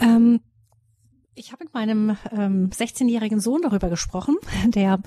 Ähm, 0.00 0.40
ich 1.40 1.52
habe 1.52 1.64
mit 1.64 1.74
meinem 1.74 2.16
ähm, 2.32 2.68
16-jährigen 2.70 3.40
Sohn 3.40 3.62
darüber 3.62 3.88
gesprochen. 3.88 4.36
Der 4.66 5.00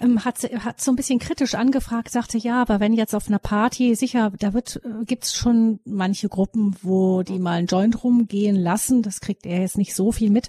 ähm, 0.00 0.24
hat, 0.24 0.42
hat 0.64 0.80
so 0.80 0.90
ein 0.90 0.96
bisschen 0.96 1.18
kritisch 1.18 1.54
angefragt, 1.54 2.10
sagte, 2.10 2.38
ja, 2.38 2.60
aber 2.60 2.80
wenn 2.80 2.94
jetzt 2.94 3.14
auf 3.14 3.28
einer 3.28 3.38
Party, 3.38 3.94
sicher, 3.94 4.32
da 4.38 4.54
wird, 4.54 4.80
äh, 4.84 5.04
gibt's 5.04 5.34
schon 5.34 5.80
manche 5.84 6.28
Gruppen, 6.28 6.74
wo 6.82 7.22
die 7.22 7.38
mal 7.38 7.58
einen 7.58 7.66
Joint 7.66 8.02
rumgehen 8.02 8.56
lassen. 8.56 9.02
Das 9.02 9.20
kriegt 9.20 9.44
er 9.44 9.60
jetzt 9.60 9.76
nicht 9.76 9.94
so 9.94 10.10
viel 10.10 10.30
mit. 10.30 10.48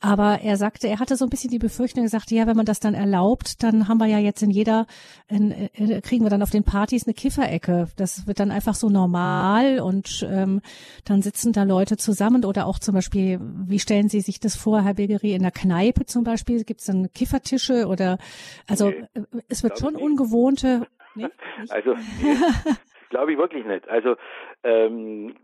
Aber 0.00 0.42
er 0.42 0.58
sagte, 0.58 0.86
er 0.86 0.98
hatte 0.98 1.16
so 1.16 1.24
ein 1.24 1.30
bisschen 1.30 1.50
die 1.50 1.58
Befürchtung, 1.58 2.04
er 2.04 2.10
sagte, 2.10 2.34
ja, 2.34 2.46
wenn 2.46 2.56
man 2.56 2.66
das 2.66 2.78
dann 2.78 2.92
erlaubt, 2.92 3.62
dann 3.62 3.88
haben 3.88 3.98
wir 3.98 4.06
ja 4.06 4.18
jetzt 4.18 4.42
in 4.42 4.50
jeder, 4.50 4.86
in, 5.28 5.50
in, 5.50 6.02
kriegen 6.02 6.24
wir 6.24 6.30
dann 6.30 6.42
auf 6.42 6.50
den 6.50 6.62
Partys 6.62 7.06
eine 7.06 7.14
Kifferecke. 7.14 7.88
Das 7.96 8.26
wird 8.26 8.38
dann 8.38 8.50
einfach 8.50 8.74
so 8.74 8.90
normal 8.90 9.80
und 9.80 10.26
ähm, 10.28 10.60
dann 11.04 11.22
sitzen 11.22 11.54
da 11.54 11.62
Leute 11.62 11.96
zusammen 11.96 12.44
oder 12.44 12.66
auch 12.66 12.78
zum 12.78 12.94
Beispiel, 12.94 13.40
wie 13.40 13.78
stellen 13.78 14.10
Sie 14.10 14.20
sich 14.20 14.40
das 14.40 14.56
vor, 14.56 14.73
Herr 14.82 14.94
Bilgeri, 14.94 15.34
in 15.34 15.42
der 15.42 15.50
Kneipe 15.50 16.06
zum 16.06 16.24
Beispiel, 16.24 16.64
gibt 16.64 16.80
es 16.80 16.86
dann 16.86 17.10
Kiffertische 17.12 17.86
oder 17.86 18.18
also 18.68 18.90
nee, 18.90 19.06
äh, 19.14 19.42
es 19.48 19.62
wird 19.62 19.78
schon 19.78 19.96
ungewohnte. 19.96 20.86
Nee, 21.16 21.28
also 21.68 21.94
nee, 22.20 22.34
glaube 23.08 23.30
ich 23.30 23.38
wirklich 23.38 23.64
nicht. 23.64 23.88
Also 23.88 24.16
ähm, 24.64 25.36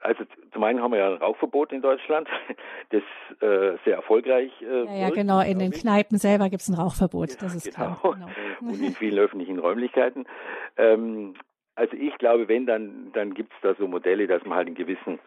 also 0.00 0.24
zum 0.52 0.62
einen 0.62 0.82
haben 0.82 0.92
wir 0.92 0.98
ja 0.98 1.10
ein 1.10 1.16
Rauchverbot 1.16 1.72
in 1.72 1.80
Deutschland, 1.80 2.28
das 2.90 3.02
äh, 3.40 3.78
sehr 3.84 3.96
erfolgreich 3.96 4.52
äh, 4.60 4.84
Ja, 4.84 5.08
ja 5.08 5.10
genau, 5.10 5.40
in 5.40 5.58
den 5.58 5.70
Kneipen 5.70 6.18
selber 6.18 6.50
gibt 6.50 6.62
es 6.62 6.68
ein 6.68 6.74
Rauchverbot, 6.74 7.30
ja, 7.30 7.36
das 7.40 7.54
ist 7.54 7.74
genau. 7.74 7.94
klar. 7.94 8.14
Genau. 8.14 8.70
Und 8.70 8.80
in 8.82 8.92
vielen 8.92 9.18
öffentlichen 9.18 9.58
Räumlichkeiten. 9.58 10.26
Ähm, 10.76 11.34
also 11.76 11.94
ich 11.96 12.16
glaube, 12.18 12.48
wenn, 12.48 12.66
dann, 12.66 13.12
dann 13.12 13.34
gibt 13.34 13.52
es 13.52 13.60
da 13.60 13.74
so 13.74 13.86
Modelle, 13.86 14.26
dass 14.26 14.44
man 14.44 14.56
halt 14.56 14.68
in 14.68 14.74
gewissen 14.74 15.18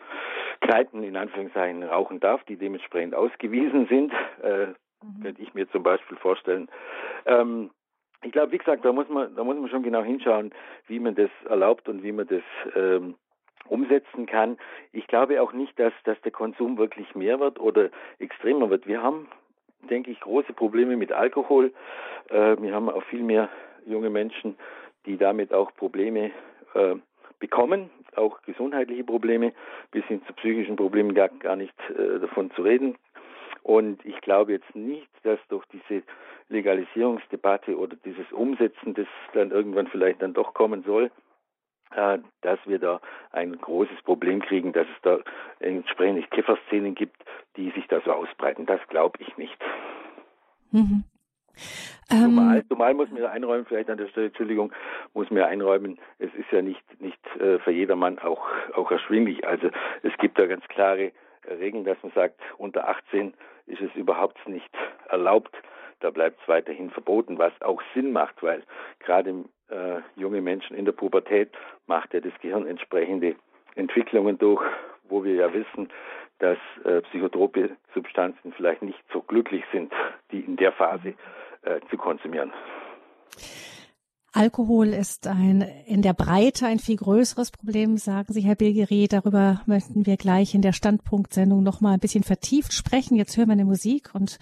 Kneipen 0.61 1.03
in 1.03 1.15
Anführungszeichen 1.15 1.83
rauchen 1.83 2.19
darf, 2.19 2.43
die 2.45 2.57
dementsprechend 2.57 3.15
ausgewiesen 3.15 3.87
sind. 3.87 4.11
Äh, 4.41 4.67
mhm. 4.67 5.23
Könnte 5.23 5.41
ich 5.41 5.53
mir 5.53 5.69
zum 5.69 5.83
Beispiel 5.83 6.17
vorstellen. 6.17 6.67
Ähm, 7.25 7.69
ich 8.23 8.31
glaube, 8.31 8.51
wie 8.51 8.57
gesagt, 8.57 8.83
da 8.83 8.91
muss 8.91 9.07
man, 9.07 9.33
da 9.35 9.43
muss 9.43 9.57
man 9.57 9.69
schon 9.69 9.83
genau 9.83 10.03
hinschauen, 10.03 10.51
wie 10.87 10.99
man 10.99 11.15
das 11.15 11.29
erlaubt 11.47 11.87
und 11.87 12.03
wie 12.03 12.11
man 12.11 12.27
das 12.27 12.43
ähm, 12.75 13.15
umsetzen 13.67 14.25
kann. 14.25 14.57
Ich 14.91 15.07
glaube 15.07 15.41
auch 15.41 15.53
nicht, 15.53 15.79
dass, 15.79 15.93
dass 16.03 16.19
der 16.21 16.31
Konsum 16.31 16.77
wirklich 16.77 17.15
mehr 17.15 17.39
wird 17.39 17.59
oder 17.59 17.89
extremer 18.17 18.69
wird. 18.69 18.87
Wir 18.87 19.01
haben, 19.01 19.27
denke 19.89 20.11
ich, 20.11 20.19
große 20.19 20.53
Probleme 20.53 20.97
mit 20.97 21.11
Alkohol. 21.11 21.71
Äh, 22.29 22.57
wir 22.59 22.73
haben 22.73 22.89
auch 22.89 23.03
viel 23.03 23.23
mehr 23.23 23.49
junge 23.85 24.09
Menschen, 24.09 24.57
die 25.09 25.17
damit 25.17 25.51
auch 25.53 25.73
Probleme 25.73 26.31
äh, 26.75 26.95
bekommen, 27.39 27.89
auch 28.15 28.41
gesundheitliche 28.43 29.03
Probleme, 29.03 29.53
bis 29.91 30.05
hin 30.05 30.21
zu 30.27 30.33
psychischen 30.33 30.75
Problemen 30.75 31.15
gar, 31.15 31.29
gar 31.29 31.55
nicht 31.55 31.73
äh, 31.89 32.19
davon 32.19 32.51
zu 32.51 32.61
reden. 32.61 32.95
Und 33.63 34.05
ich 34.05 34.21
glaube 34.21 34.51
jetzt 34.51 34.75
nicht, 34.75 35.09
dass 35.23 35.39
durch 35.49 35.65
diese 35.67 36.03
Legalisierungsdebatte 36.49 37.77
oder 37.77 37.95
dieses 38.05 38.31
Umsetzen, 38.31 38.93
das 38.93 39.07
dann 39.33 39.51
irgendwann 39.51 39.87
vielleicht 39.87 40.21
dann 40.21 40.33
doch 40.33 40.53
kommen 40.53 40.83
soll, 40.83 41.11
äh, 41.95 42.19
dass 42.41 42.59
wir 42.65 42.77
da 42.77 43.01
ein 43.31 43.57
großes 43.57 44.03
Problem 44.03 44.41
kriegen, 44.41 44.73
dass 44.73 44.87
es 44.87 45.01
da 45.01 45.19
entsprechende 45.59 46.21
Käferszenen 46.23 46.93
gibt, 46.93 47.17
die 47.57 47.71
sich 47.71 47.87
da 47.87 47.99
so 48.01 48.11
ausbreiten. 48.11 48.67
Das 48.67 48.79
glaube 48.89 49.17
ich 49.21 49.37
nicht. 49.37 49.57
Mhm. 50.71 51.03
Zumal, 52.09 52.57
ähm, 52.57 52.63
zumal 52.67 52.93
muss 52.93 53.09
mir 53.11 53.29
einräumen, 53.29 53.65
vielleicht 53.65 53.89
an 53.89 53.97
der 53.97 54.07
Stelle, 54.07 54.27
Entschuldigung, 54.27 54.71
muss 55.13 55.29
mir 55.29 55.45
einräumen, 55.45 55.99
es 56.17 56.33
ist 56.33 56.51
ja 56.51 56.61
nicht, 56.61 56.81
nicht 56.99 57.19
äh, 57.39 57.59
für 57.59 57.71
jedermann 57.71 58.19
auch, 58.19 58.47
auch 58.75 58.89
erschwinglich. 58.91 59.47
Also 59.47 59.69
es 60.01 60.13
gibt 60.17 60.39
da 60.39 60.47
ganz 60.47 60.67
klare 60.67 61.11
Regeln, 61.47 61.83
dass 61.83 61.97
man 62.01 62.11
sagt, 62.13 62.39
unter 62.57 62.87
18 62.87 63.33
ist 63.67 63.81
es 63.81 63.93
überhaupt 63.95 64.47
nicht 64.47 64.69
erlaubt. 65.09 65.55
Da 65.99 66.09
bleibt 66.09 66.41
es 66.41 66.47
weiterhin 66.47 66.89
verboten, 66.89 67.37
was 67.37 67.53
auch 67.61 67.81
Sinn 67.93 68.11
macht, 68.11 68.41
weil 68.41 68.63
gerade 68.99 69.45
äh, 69.69 70.01
junge 70.15 70.41
Menschen 70.41 70.75
in 70.75 70.85
der 70.85 70.93
Pubertät 70.93 71.51
macht 71.87 72.13
ja 72.13 72.21
das 72.21 72.33
Gehirn 72.41 72.65
entsprechende 72.65 73.35
Entwicklungen 73.75 74.37
durch, 74.37 74.63
wo 75.09 75.23
wir 75.23 75.35
ja 75.35 75.53
wissen, 75.53 75.89
dass 76.39 76.57
äh, 76.85 77.01
psychotrope 77.01 77.71
Substanzen 77.93 78.53
vielleicht 78.53 78.81
nicht 78.81 78.99
so 79.11 79.21
glücklich 79.21 79.63
sind, 79.71 79.91
die 80.31 80.39
in 80.39 80.55
der 80.55 80.71
Phase 80.71 81.13
äh, 81.63 81.79
zu 81.89 81.97
konsumieren. 81.97 82.51
Alkohol 84.31 84.89
ist 84.89 85.25
ein 85.25 85.61
in 85.87 86.03
der 86.03 86.13
Breite 86.13 86.67
ein 86.67 86.77
viel 86.77 86.97
größeres 86.97 87.49
Problem, 87.49 87.97
sagen 87.97 88.31
Sie, 88.31 88.41
Herr 88.41 88.55
Bilgeri. 88.55 89.07
Darüber 89.07 89.61
möchten 89.65 90.05
wir 90.05 90.17
gleich 90.17 90.53
in 90.53 90.61
der 90.61 90.71
Standpunktsendung 90.71 91.63
noch 91.63 91.81
mal 91.81 91.93
ein 91.93 91.99
bisschen 91.99 92.23
vertieft 92.23 92.71
sprechen. 92.73 93.15
Jetzt 93.15 93.37
hören 93.37 93.47
wir 93.47 93.53
eine 93.53 93.65
Musik 93.65 94.11
und 94.13 94.37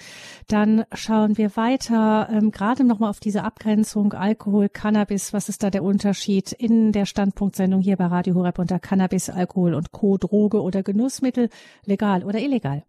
dann 0.50 0.84
schauen 0.94 1.38
wir 1.38 1.56
weiter, 1.56 2.28
ähm, 2.30 2.52
gerade 2.52 2.84
noch 2.84 3.00
mal 3.00 3.10
auf 3.10 3.22
diese 3.22 3.46
Abgrenzung 3.46 4.12
Alkohol, 4.12 4.68
Cannabis. 4.68 5.32
Was 5.32 5.48
ist 5.48 5.64
da 5.64 5.70
der 5.70 5.84
Unterschied 5.84 6.52
in 6.52 6.92
der 6.92 7.06
Standpunktsendung 7.06 7.80
hier 7.80 7.96
bei 7.96 8.08
Radio 8.08 8.36
Horeb 8.36 8.60
unter 8.60 8.80
Cannabis, 8.80 9.30
Alkohol 9.30 9.74
und 9.74 9.94
Co. 9.94 10.18
Droge 10.18 10.62
oder 10.62 10.84
Genussmittel, 10.84 11.50
legal 11.86 12.26
oder 12.26 12.40
illegal? 12.40 12.84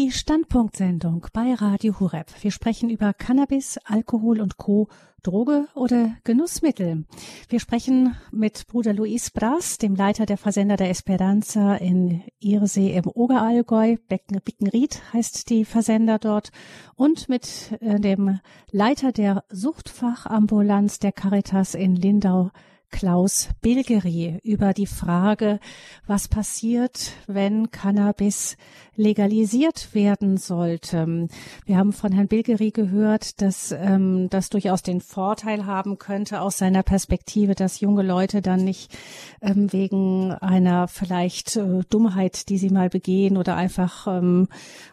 Die 0.00 0.12
Standpunktsendung 0.12 1.26
bei 1.34 1.52
Radio 1.52 2.00
Hureb. 2.00 2.28
Wir 2.40 2.50
sprechen 2.52 2.88
über 2.88 3.12
Cannabis, 3.12 3.78
Alkohol 3.84 4.40
und 4.40 4.56
Co., 4.56 4.88
Droge 5.22 5.68
oder 5.74 6.16
Genussmittel. 6.24 7.04
Wir 7.50 7.60
sprechen 7.60 8.16
mit 8.32 8.66
Bruder 8.66 8.94
Luis 8.94 9.30
Bras, 9.30 9.76
dem 9.76 9.94
Leiter 9.94 10.24
der 10.24 10.38
Versender 10.38 10.78
der 10.78 10.88
Esperanza 10.88 11.74
in 11.74 12.22
Irsee 12.38 12.96
im 12.96 13.08
Oberallgäu. 13.08 13.96
Bickenried 14.08 15.02
heißt 15.12 15.50
die 15.50 15.66
Versender 15.66 16.18
dort. 16.18 16.50
Und 16.96 17.28
mit 17.28 17.76
äh, 17.80 18.00
dem 18.00 18.40
Leiter 18.70 19.12
der 19.12 19.44
Suchtfachambulanz 19.50 21.00
der 21.00 21.12
Caritas 21.12 21.74
in 21.74 21.94
Lindau, 21.94 22.52
Klaus 22.90 23.48
Bilgeri 23.60 24.38
über 24.42 24.72
die 24.72 24.86
Frage, 24.86 25.60
was 26.06 26.28
passiert, 26.28 27.12
wenn 27.26 27.70
Cannabis 27.70 28.56
legalisiert 28.96 29.94
werden 29.94 30.36
sollte. 30.36 31.28
Wir 31.64 31.76
haben 31.76 31.92
von 31.92 32.12
Herrn 32.12 32.28
Bilgeri 32.28 32.70
gehört, 32.70 33.40
dass 33.40 33.72
ähm, 33.72 34.28
das 34.30 34.50
durchaus 34.50 34.82
den 34.82 35.00
Vorteil 35.00 35.66
haben 35.66 35.98
könnte 35.98 36.40
aus 36.40 36.58
seiner 36.58 36.82
Perspektive, 36.82 37.54
dass 37.54 37.80
junge 37.80 38.02
Leute 38.02 38.42
dann 38.42 38.64
nicht 38.64 38.96
ähm, 39.40 39.72
wegen 39.72 40.32
einer 40.32 40.86
vielleicht 40.88 41.56
äh, 41.56 41.80
Dummheit, 41.88 42.48
die 42.48 42.58
sie 42.58 42.70
mal 42.70 42.90
begehen 42.90 43.36
oder 43.36 43.56
einfach 43.56 44.06
ähm, 44.06 44.48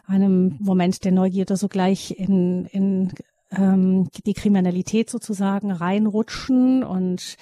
einem 0.06 0.56
Moment 0.60 1.04
der 1.04 1.12
Neugierde 1.12 1.56
sogleich 1.56 2.12
in, 2.18 2.66
in 2.66 3.12
ähm, 3.50 4.08
die 4.26 4.34
Kriminalität 4.34 5.10
sozusagen 5.10 5.70
reinrutschen 5.70 6.84
und 6.84 7.36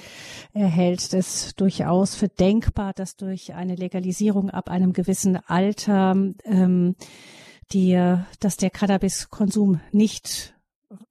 er 0.52 0.68
hält 0.68 1.12
es 1.12 1.54
durchaus 1.56 2.14
für 2.14 2.28
denkbar, 2.28 2.92
dass 2.92 3.16
durch 3.16 3.54
eine 3.54 3.74
Legalisierung 3.74 4.50
ab 4.50 4.70
einem 4.70 4.92
gewissen 4.92 5.36
Alter 5.36 6.16
ähm, 6.44 6.96
die, 7.72 8.00
dass 8.38 8.56
der 8.56 8.70
Cannabiskonsum 8.70 9.80
nicht 9.90 10.56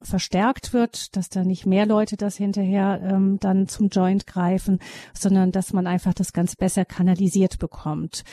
verstärkt 0.00 0.72
wird, 0.72 1.16
dass 1.16 1.28
da 1.28 1.44
nicht 1.44 1.66
mehr 1.66 1.86
Leute 1.86 2.16
das 2.16 2.36
hinterher 2.36 3.00
ähm, 3.02 3.38
dann 3.40 3.68
zum 3.68 3.88
Joint 3.88 4.26
greifen, 4.26 4.78
sondern 5.12 5.52
dass 5.52 5.72
man 5.72 5.86
einfach 5.86 6.14
das 6.14 6.32
ganz 6.32 6.56
besser 6.56 6.84
kanalisiert 6.84 7.58
bekommt. 7.58 8.24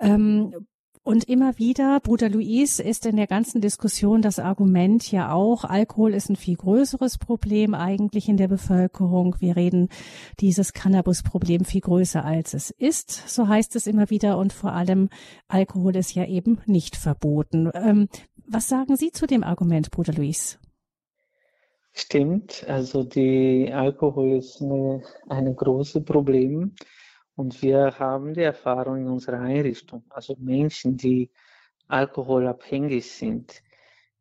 Ähm, 0.00 0.54
und 1.08 1.24
immer 1.24 1.58
wieder, 1.58 2.00
Bruder 2.00 2.28
Luis 2.28 2.80
ist 2.80 3.06
in 3.06 3.16
der 3.16 3.26
ganzen 3.26 3.62
Diskussion 3.62 4.20
das 4.20 4.38
Argument 4.38 5.10
ja 5.10 5.32
auch, 5.32 5.64
Alkohol 5.64 6.12
ist 6.12 6.28
ein 6.28 6.36
viel 6.36 6.56
größeres 6.56 7.16
Problem 7.16 7.72
eigentlich 7.72 8.28
in 8.28 8.36
der 8.36 8.48
Bevölkerung. 8.48 9.34
Wir 9.38 9.56
reden 9.56 9.88
dieses 10.38 10.74
Cannabis-Problem 10.74 11.64
viel 11.64 11.80
größer 11.80 12.22
als 12.22 12.52
es 12.52 12.68
ist, 12.70 13.26
so 13.26 13.48
heißt 13.48 13.74
es 13.74 13.86
immer 13.86 14.10
wieder. 14.10 14.36
Und 14.36 14.52
vor 14.52 14.74
allem, 14.74 15.08
Alkohol 15.48 15.96
ist 15.96 16.14
ja 16.14 16.26
eben 16.26 16.60
nicht 16.66 16.94
verboten. 16.94 17.70
Ähm, 17.72 18.10
was 18.46 18.68
sagen 18.68 18.96
Sie 18.96 19.10
zu 19.10 19.26
dem 19.26 19.44
Argument, 19.44 19.90
Bruder 19.90 20.12
Luis? 20.12 20.58
Stimmt, 21.94 22.66
also 22.68 23.02
die 23.02 23.72
Alkohol 23.72 24.36
ist 24.36 24.60
eine, 24.60 25.02
eine 25.26 25.54
große 25.54 26.02
Problem 26.02 26.74
und 27.38 27.62
wir 27.62 28.00
haben 28.00 28.34
die 28.34 28.42
Erfahrung 28.42 28.96
in 28.96 29.06
unserer 29.06 29.38
Einrichtung, 29.38 30.02
also 30.10 30.34
Menschen, 30.40 30.96
die 30.96 31.30
alkoholabhängig 31.86 33.12
sind, 33.12 33.62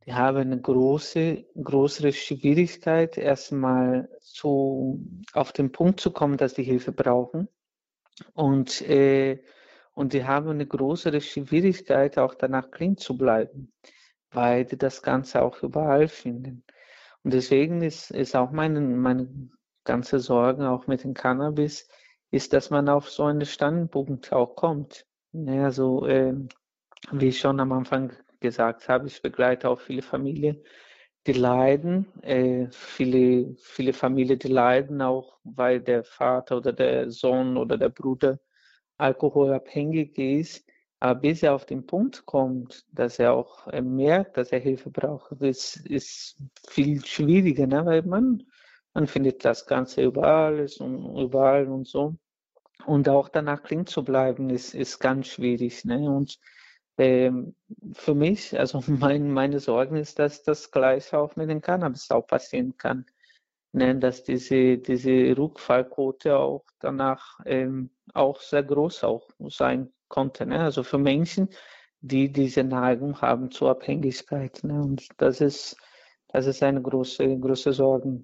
die 0.06 0.14
haben 0.14 0.38
eine 0.38 0.62
große, 0.62 1.44
größere 1.56 2.14
Schwierigkeit, 2.14 3.18
erstmal 3.18 4.08
zu, 4.22 5.04
auf 5.34 5.52
den 5.52 5.72
Punkt 5.72 6.00
zu 6.00 6.12
kommen, 6.12 6.38
dass 6.38 6.54
sie 6.54 6.64
Hilfe 6.64 6.92
brauchen. 6.92 7.48
Und, 8.36 8.84
äh, 8.84 9.44
und 9.96 10.14
die 10.14 10.24
haben 10.24 10.50
eine 10.50 10.68
größere 10.68 11.20
Schwierigkeit, 11.20 12.20
auch 12.20 12.36
danach 12.36 12.70
clean 12.70 12.98
zu 12.98 13.18
bleiben, 13.18 13.74
weil 14.30 14.64
die 14.64 14.78
das 14.78 15.02
Ganze 15.02 15.42
auch 15.42 15.64
überall 15.64 16.08
finden. 16.08 16.64
Und 17.24 17.34
deswegen 17.34 17.82
ist, 17.82 18.12
ist 18.12 18.36
auch 18.36 18.52
meine, 18.52 18.80
meine 18.80 19.50
ganze 19.86 20.20
Sorge 20.20 20.70
auch 20.70 20.86
mit 20.86 21.04
dem 21.04 21.16
Cannabis, 21.16 21.88
ist, 22.32 22.54
dass 22.54 22.70
man 22.70 22.90
auf 22.90 23.10
so 23.10 23.24
einen 23.24 23.46
Standpunkt 23.46 24.34
auch 24.34 24.56
kommt. 24.56 25.06
Ja, 25.34 25.66
also, 25.66 26.06
äh, 26.06 26.34
wie 27.12 27.28
ich 27.28 27.40
schon 27.40 27.60
am 27.60 27.72
Anfang 27.72 28.14
gesagt 28.40 28.90
habe, 28.90 29.08
ich 29.08 29.22
begleite 29.22 29.70
auch 29.70 29.80
viele 29.80 30.02
Familien, 30.02 30.64
die 31.28 31.34
leiden, 31.34 32.08
äh, 32.24 32.68
viele, 32.72 33.56
viele 33.58 33.94
Familien, 33.94 34.40
die 34.40 34.48
leiden 34.48 35.02
auch, 35.02 35.38
weil 35.44 35.82
der 35.82 36.04
Vater 36.04 36.58
oder 36.58 36.74
der 36.74 37.12
Sohn 37.12 37.58
oder 37.58 37.78
der 37.78 37.90
Bruder 37.90 38.40
alkoholabhängig 38.98 40.18
ist. 40.18 40.66
Aber 41.00 41.20
bis 41.20 41.44
er 41.44 41.54
auf 41.54 41.66
den 41.66 41.86
Punkt 41.86 42.26
kommt, 42.26 42.86
dass 42.92 43.20
er 43.20 43.34
auch 43.34 43.68
äh, 43.68 43.82
merkt, 43.82 44.38
dass 44.38 44.52
er 44.52 44.60
Hilfe 44.60 44.90
braucht, 44.90 45.32
ist, 45.42 45.86
ist 45.86 46.38
viel 46.68 47.06
schwieriger, 47.06 47.68
ne? 47.68 47.86
weil 47.86 48.02
man, 48.04 48.44
man 48.98 49.06
findet 49.06 49.46
das 49.46 49.68
Ganze 49.68 50.02
überall 50.02 50.68
und 50.80 51.20
überall 51.20 51.68
und 51.68 51.88
so. 51.88 52.16
Und 52.88 53.08
auch 53.08 53.30
danach 53.30 53.62
clean 53.62 53.86
zu 53.86 54.04
bleiben, 54.04 54.50
ist, 54.50 54.74
ist 54.74 54.98
ganz 54.98 55.28
schwierig. 55.28 55.86
Ne? 55.86 56.10
Und 56.10 56.40
ähm, 56.98 57.54
für 57.94 58.16
mich, 58.16 58.58
also 58.58 58.84
mein, 58.88 59.32
meine 59.32 59.60
Sorgen 59.60 59.98
ist, 59.98 60.18
dass 60.18 60.42
das 60.42 60.72
gleich 60.72 61.14
auch 61.14 61.36
mit 61.36 61.48
dem 61.48 61.62
Cannabis 61.62 62.10
auch 62.10 62.26
passieren 62.26 62.76
kann. 62.76 63.06
Ne? 63.72 64.00
Dass 64.00 64.24
diese, 64.24 64.80
diese 64.80 65.38
Rückfallquote 65.38 66.36
auch 66.36 66.66
danach 66.80 67.40
ähm, 67.46 67.92
auch 68.16 68.42
sehr 68.42 68.64
groß 68.64 69.04
auch 69.04 69.30
sein 69.48 69.94
konnte. 70.08 70.48
Ne? 70.48 70.60
Also 70.60 70.82
für 70.82 70.98
Menschen, 70.98 71.50
die 72.02 72.32
diese 72.32 72.64
Neigung 72.64 73.22
haben 73.22 73.52
zur 73.52 73.70
Abhängigkeit. 73.70 74.64
Ne? 74.64 74.82
Und 74.82 75.08
das 75.18 75.40
ist, 75.40 75.78
das 76.30 76.48
ist 76.48 76.64
eine 76.64 76.82
große, 76.82 77.38
große 77.38 77.74
Sorge. 77.74 78.24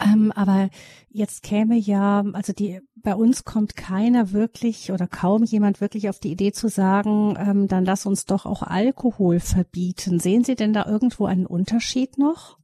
Ähm, 0.00 0.32
aber 0.34 0.70
jetzt 1.10 1.42
käme 1.42 1.76
ja, 1.76 2.24
also 2.32 2.52
die, 2.52 2.80
bei 2.96 3.14
uns 3.14 3.44
kommt 3.44 3.76
keiner 3.76 4.32
wirklich 4.32 4.92
oder 4.92 5.06
kaum 5.06 5.44
jemand 5.44 5.80
wirklich 5.80 6.08
auf 6.08 6.18
die 6.18 6.32
Idee 6.32 6.52
zu 6.52 6.68
sagen, 6.68 7.36
ähm, 7.38 7.68
dann 7.68 7.84
lass 7.84 8.06
uns 8.06 8.26
doch 8.26 8.46
auch 8.46 8.62
Alkohol 8.62 9.40
verbieten. 9.40 10.20
Sehen 10.20 10.44
Sie 10.44 10.54
denn 10.54 10.72
da 10.72 10.86
irgendwo 10.86 11.26
einen 11.26 11.46
Unterschied 11.46 12.18
noch? 12.18 12.58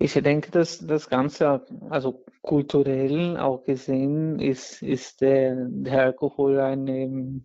Ich 0.00 0.14
denke, 0.14 0.52
dass 0.52 0.78
das 0.78 1.08
Ganze, 1.08 1.66
also 1.90 2.24
kulturell 2.42 3.36
auch 3.36 3.64
gesehen, 3.64 4.38
ist, 4.38 4.80
ist 4.80 5.20
der, 5.20 5.56
der 5.68 6.02
Alkohol 6.02 6.60
eine, 6.60 7.40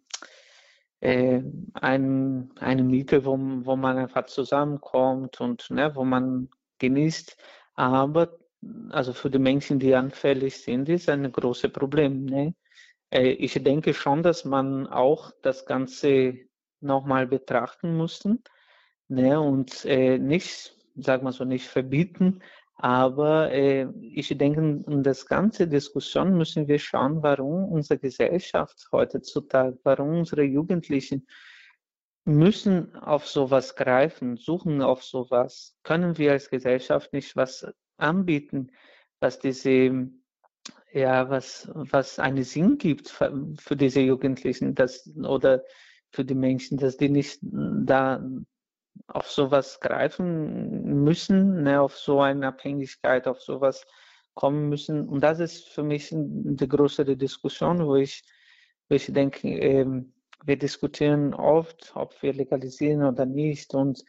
äh, 1.00 1.42
ein, 1.74 2.52
eine 2.60 2.84
Miete, 2.84 3.26
wo, 3.26 3.38
wo 3.38 3.76
man 3.76 3.98
einfach 3.98 4.28
zusammenkommt 4.28 5.42
und 5.42 5.72
ne, 5.72 5.96
wo 5.96 6.04
man 6.04 6.50
genießt. 6.78 7.38
Aber 7.76 8.38
also 8.90 9.14
für 9.14 9.30
die 9.30 9.40
Menschen, 9.40 9.80
die 9.80 9.94
anfällig 9.94 10.58
sind, 10.62 10.88
ist 10.90 11.10
ein 11.10 11.32
großes 11.32 11.72
Problem. 11.72 12.26
Ne? 12.26 12.56
Äh, 13.10 13.32
ich 13.32 13.62
denke 13.64 13.94
schon, 13.94 14.24
dass 14.24 14.46
man 14.46 14.88
auch 14.88 15.32
das 15.42 15.66
Ganze 15.66 16.36
nochmal 16.80 17.28
betrachten 17.28 17.98
muss 17.98 18.24
ne? 19.08 19.40
und 19.40 19.86
äh, 19.86 20.18
nicht 20.18 20.76
sag 20.96 21.24
mal 21.24 21.32
so, 21.32 21.44
nicht 21.44 21.68
verbieten, 21.68 22.42
aber 22.76 23.52
äh, 23.52 23.88
ich 24.02 24.36
denke, 24.38 24.84
in 24.88 25.04
das 25.04 25.26
ganze 25.26 25.68
Diskussion 25.68 26.38
müssen 26.38 26.68
wir 26.68 26.80
schauen, 26.80 27.24
warum 27.24 27.72
unsere 27.72 28.00
Gesellschaft 28.00 28.88
heutzutage, 28.92 29.78
warum 29.84 30.20
unsere 30.20 30.44
Jugendlichen 30.44 31.28
müssen 32.26 32.96
auf 32.96 33.28
sowas 33.28 33.76
greifen, 33.76 34.38
suchen 34.38 34.82
auf 34.82 35.04
sowas. 35.04 35.76
Können 35.84 36.18
wir 36.18 36.32
als 36.32 36.50
Gesellschaft 36.50 37.14
nicht 37.14 37.36
was 37.36 37.68
anbieten, 37.98 38.72
was 39.20 39.40
diese 39.40 40.10
ja, 40.94 41.30
was, 41.30 41.70
was 41.74 42.20
einen 42.20 42.44
Sinn 42.44 42.78
gibt 42.78 43.10
für, 43.10 43.34
für 43.60 43.76
diese 43.76 44.00
Jugendlichen, 44.02 44.76
dass, 44.76 45.10
oder 45.18 45.64
für 46.12 46.24
die 46.24 46.36
Menschen, 46.36 46.78
dass 46.78 46.98
die 46.98 47.10
nicht 47.10 47.40
da 47.42 48.24
auf 49.08 49.30
sowas 49.30 49.80
greifen 49.80 51.04
müssen, 51.04 51.64
ne, 51.64 51.82
auf 51.82 51.98
so 51.98 52.22
eine 52.22 52.48
Abhängigkeit, 52.48 53.28
auf 53.28 53.42
sowas 53.42 53.86
kommen 54.36 54.70
müssen. 54.70 55.08
Und 55.10 55.22
das 55.22 55.40
ist 55.40 55.68
für 55.70 55.84
mich 55.84 56.10
die 56.12 56.68
größere 56.68 57.18
Diskussion, 57.18 57.86
wo 57.86 57.96
ich, 57.96 58.24
wo 58.88 58.96
ich 58.96 59.12
denke, 59.12 59.48
ähm, 59.50 60.14
wir 60.46 60.58
diskutieren 60.58 61.34
oft, 61.34 61.92
ob 61.96 62.22
wir 62.22 62.34
legalisieren 62.34 63.04
oder 63.04 63.26
nicht. 63.26 63.74
Und 63.74 64.04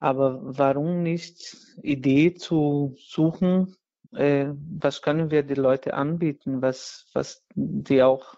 aber 0.00 0.38
warum 0.42 1.02
nicht 1.02 1.56
Idee 1.82 2.34
zu 2.34 2.94
suchen, 2.98 3.76
äh, 4.12 4.46
was 4.78 5.02
können 5.02 5.30
wir 5.30 5.42
die 5.42 5.54
Leute 5.54 5.94
anbieten, 5.94 6.62
was, 6.62 7.08
was 7.12 7.44
die 7.54 8.02
auch 8.02 8.34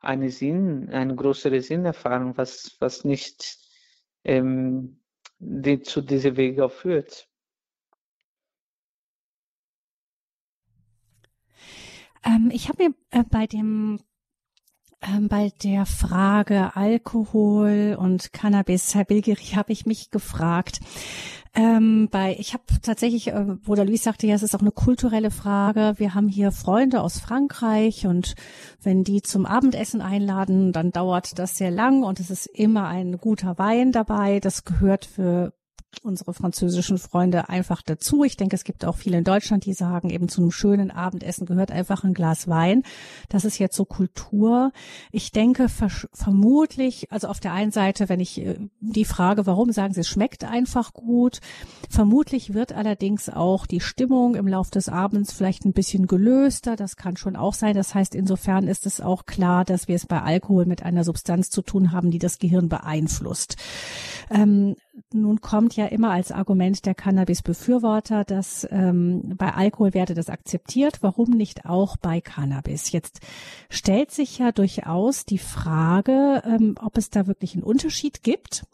eine 0.00 0.30
Sinn, 0.30 0.88
eine 0.90 1.14
größere 1.14 1.60
Sinnerfahrung, 1.60 2.36
was, 2.36 2.76
was 2.80 3.04
nicht 3.04 3.58
ähm, 4.24 5.00
die 5.38 5.80
zu 5.82 6.00
diesem 6.02 6.36
Weg 6.36 6.60
auch 6.60 6.72
führt. 6.72 7.28
Ähm, 12.24 12.50
ich 12.52 12.68
habe 12.68 12.84
mir 12.84 12.94
äh, 13.10 13.24
bei 13.24 13.46
dem 13.46 14.00
bei 15.28 15.52
der 15.62 15.86
Frage 15.86 16.74
Alkohol 16.74 17.96
und 17.98 18.32
Cannabis, 18.32 18.94
Herr 18.94 19.04
Bilgeri, 19.04 19.54
habe 19.54 19.72
ich 19.72 19.86
mich 19.86 20.10
gefragt. 20.10 20.80
Ähm, 21.54 22.08
bei, 22.10 22.36
ich 22.38 22.52
habe 22.52 22.64
tatsächlich, 22.82 23.28
äh, 23.28 23.44
Bruder 23.64 23.86
Luis 23.86 24.02
sagte 24.02 24.26
ja, 24.26 24.34
es 24.34 24.42
ist 24.42 24.54
auch 24.54 24.60
eine 24.60 24.72
kulturelle 24.72 25.30
Frage. 25.30 25.94
Wir 25.96 26.14
haben 26.14 26.28
hier 26.28 26.52
Freunde 26.52 27.00
aus 27.00 27.18
Frankreich 27.18 28.06
und 28.06 28.34
wenn 28.82 29.04
die 29.04 29.22
zum 29.22 29.46
Abendessen 29.46 30.02
einladen, 30.02 30.72
dann 30.72 30.90
dauert 30.90 31.38
das 31.38 31.56
sehr 31.56 31.70
lang 31.70 32.02
und 32.02 32.20
es 32.20 32.30
ist 32.30 32.46
immer 32.46 32.86
ein 32.88 33.16
guter 33.16 33.58
Wein 33.58 33.90
dabei. 33.90 34.38
Das 34.38 34.64
gehört 34.64 35.06
für 35.06 35.54
unsere 36.02 36.34
französischen 36.34 36.98
Freunde 36.98 37.48
einfach 37.48 37.82
dazu. 37.82 38.24
Ich 38.24 38.36
denke, 38.36 38.56
es 38.56 38.64
gibt 38.64 38.84
auch 38.84 38.96
viele 38.96 39.18
in 39.18 39.24
Deutschland, 39.24 39.64
die 39.64 39.72
sagen, 39.72 40.10
eben 40.10 40.28
zu 40.28 40.40
einem 40.40 40.50
schönen 40.50 40.90
Abendessen 40.90 41.46
gehört 41.46 41.70
einfach 41.70 42.04
ein 42.04 42.14
Glas 42.14 42.48
Wein. 42.48 42.82
Das 43.28 43.44
ist 43.44 43.58
jetzt 43.58 43.76
so 43.76 43.84
Kultur. 43.84 44.72
Ich 45.10 45.32
denke 45.32 45.68
vermutlich, 45.68 47.10
also 47.12 47.28
auf 47.28 47.40
der 47.40 47.52
einen 47.52 47.72
Seite, 47.72 48.08
wenn 48.08 48.20
ich 48.20 48.40
äh, 48.40 48.58
die 48.80 49.04
Frage, 49.04 49.46
warum 49.46 49.72
sagen 49.72 49.94
Sie, 49.94 50.00
es 50.00 50.08
schmeckt 50.08 50.44
einfach 50.44 50.92
gut. 50.92 51.40
Vermutlich 51.90 52.54
wird 52.54 52.72
allerdings 52.72 53.28
auch 53.28 53.66
die 53.66 53.80
Stimmung 53.80 54.34
im 54.34 54.46
Laufe 54.46 54.70
des 54.70 54.88
Abends 54.88 55.32
vielleicht 55.32 55.64
ein 55.64 55.72
bisschen 55.72 56.06
gelöster. 56.06 56.76
Das 56.76 56.96
kann 56.96 57.16
schon 57.16 57.36
auch 57.36 57.54
sein. 57.54 57.74
Das 57.74 57.94
heißt, 57.94 58.14
insofern 58.14 58.68
ist 58.68 58.86
es 58.86 59.00
auch 59.00 59.26
klar, 59.26 59.64
dass 59.64 59.88
wir 59.88 59.96
es 59.96 60.06
bei 60.06 60.22
Alkohol 60.22 60.66
mit 60.66 60.82
einer 60.82 61.04
Substanz 61.04 61.50
zu 61.50 61.62
tun 61.62 61.92
haben, 61.92 62.10
die 62.10 62.18
das 62.18 62.38
Gehirn 62.38 62.68
beeinflusst. 62.68 63.56
Ähm, 64.30 64.76
nun 65.12 65.40
kommt 65.40 65.76
ja 65.76 65.86
immer 65.86 66.10
als 66.10 66.32
Argument 66.32 66.84
der 66.86 66.94
Cannabis-Befürworter, 66.94 68.24
dass 68.24 68.66
ähm, 68.70 69.34
bei 69.36 69.52
Alkohol 69.52 69.94
werde 69.94 70.14
das 70.14 70.28
akzeptiert. 70.28 70.98
Warum 71.02 71.30
nicht 71.30 71.66
auch 71.66 71.96
bei 71.96 72.20
Cannabis? 72.20 72.92
Jetzt 72.92 73.20
stellt 73.68 74.10
sich 74.10 74.38
ja 74.38 74.52
durchaus 74.52 75.24
die 75.24 75.38
Frage, 75.38 76.42
ähm, 76.44 76.76
ob 76.82 76.96
es 76.96 77.10
da 77.10 77.26
wirklich 77.26 77.54
einen 77.54 77.62
Unterschied 77.62 78.22
gibt. 78.22 78.64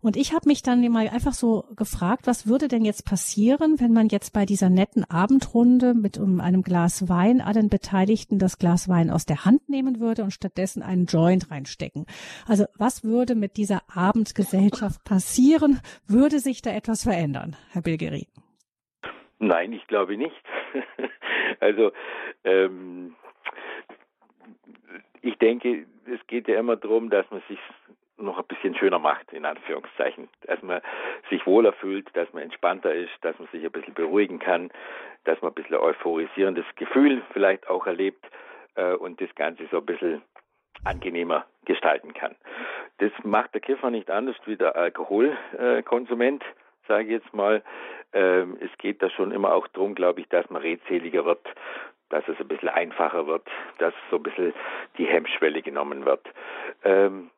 Und 0.00 0.16
ich 0.16 0.32
habe 0.32 0.48
mich 0.48 0.62
dann 0.62 0.86
mal 0.90 1.08
einfach 1.08 1.34
so 1.34 1.64
gefragt, 1.74 2.26
was 2.26 2.46
würde 2.46 2.68
denn 2.68 2.84
jetzt 2.84 3.04
passieren, 3.04 3.80
wenn 3.80 3.92
man 3.92 4.08
jetzt 4.08 4.32
bei 4.32 4.46
dieser 4.46 4.70
netten 4.70 5.04
Abendrunde 5.04 5.94
mit 5.94 6.18
um 6.18 6.40
einem 6.40 6.62
Glas 6.62 7.08
Wein 7.08 7.40
allen 7.40 7.68
Beteiligten 7.68 8.38
das 8.38 8.58
Glas 8.58 8.88
Wein 8.88 9.10
aus 9.10 9.26
der 9.26 9.44
Hand 9.44 9.68
nehmen 9.68 9.98
würde 9.98 10.22
und 10.22 10.30
stattdessen 10.32 10.82
einen 10.82 11.06
Joint 11.06 11.50
reinstecken? 11.50 12.06
Also 12.46 12.66
was 12.76 13.02
würde 13.02 13.34
mit 13.34 13.56
dieser 13.56 13.82
Abendgesellschaft 13.88 15.02
passieren? 15.04 15.67
Würde 16.06 16.38
sich 16.38 16.62
da 16.62 16.70
etwas 16.70 17.02
verändern, 17.02 17.56
Herr 17.72 17.82
Bilgeri? 17.82 18.26
Nein, 19.38 19.72
ich 19.72 19.86
glaube 19.86 20.16
nicht. 20.16 20.34
also 21.60 21.92
ähm, 22.44 23.14
ich 25.22 25.36
denke, 25.38 25.86
es 26.06 26.26
geht 26.26 26.48
ja 26.48 26.58
immer 26.58 26.76
darum, 26.76 27.10
dass 27.10 27.30
man 27.30 27.42
sich 27.48 27.58
noch 28.16 28.38
ein 28.38 28.46
bisschen 28.46 28.74
schöner 28.74 28.98
macht, 28.98 29.32
in 29.32 29.44
Anführungszeichen. 29.44 30.28
Dass 30.42 30.60
man 30.62 30.80
sich 31.30 31.46
wohler 31.46 31.72
fühlt, 31.72 32.08
dass 32.16 32.32
man 32.32 32.42
entspannter 32.42 32.92
ist, 32.92 33.12
dass 33.22 33.38
man 33.38 33.48
sich 33.48 33.64
ein 33.64 33.70
bisschen 33.72 33.94
beruhigen 33.94 34.38
kann, 34.38 34.70
dass 35.24 35.40
man 35.40 35.52
ein 35.52 35.54
bisschen 35.54 35.76
euphorisierendes 35.76 36.66
Gefühl 36.76 37.22
vielleicht 37.32 37.68
auch 37.68 37.86
erlebt 37.86 38.24
äh, 38.74 38.94
und 38.94 39.20
das 39.20 39.32
Ganze 39.34 39.66
so 39.70 39.78
ein 39.78 39.86
bisschen 39.86 40.22
angenehmer 40.84 41.46
gestalten 41.64 42.14
kann. 42.14 42.34
Das 42.98 43.12
macht 43.22 43.54
der 43.54 43.60
Kiffer 43.60 43.90
nicht 43.90 44.10
anders 44.10 44.36
wie 44.46 44.56
der 44.56 44.76
Alkoholkonsument, 44.76 46.42
sage 46.86 47.04
ich 47.04 47.10
jetzt 47.10 47.34
mal. 47.34 47.62
Ähm, 48.12 48.56
es 48.60 48.70
geht 48.78 49.02
da 49.02 49.10
schon 49.10 49.32
immer 49.32 49.54
auch 49.54 49.68
darum, 49.68 49.94
glaube 49.94 50.20
ich, 50.20 50.28
dass 50.28 50.48
man 50.50 50.62
redseliger 50.62 51.24
wird, 51.24 51.46
dass 52.08 52.26
es 52.26 52.40
ein 52.40 52.48
bisschen 52.48 52.70
einfacher 52.70 53.26
wird, 53.26 53.46
dass 53.78 53.92
so 54.10 54.16
ein 54.16 54.22
bisschen 54.22 54.54
die 54.96 55.06
Hemmschwelle 55.06 55.62
genommen 55.62 56.04
wird. 56.06 56.26
Ähm, 56.84 57.30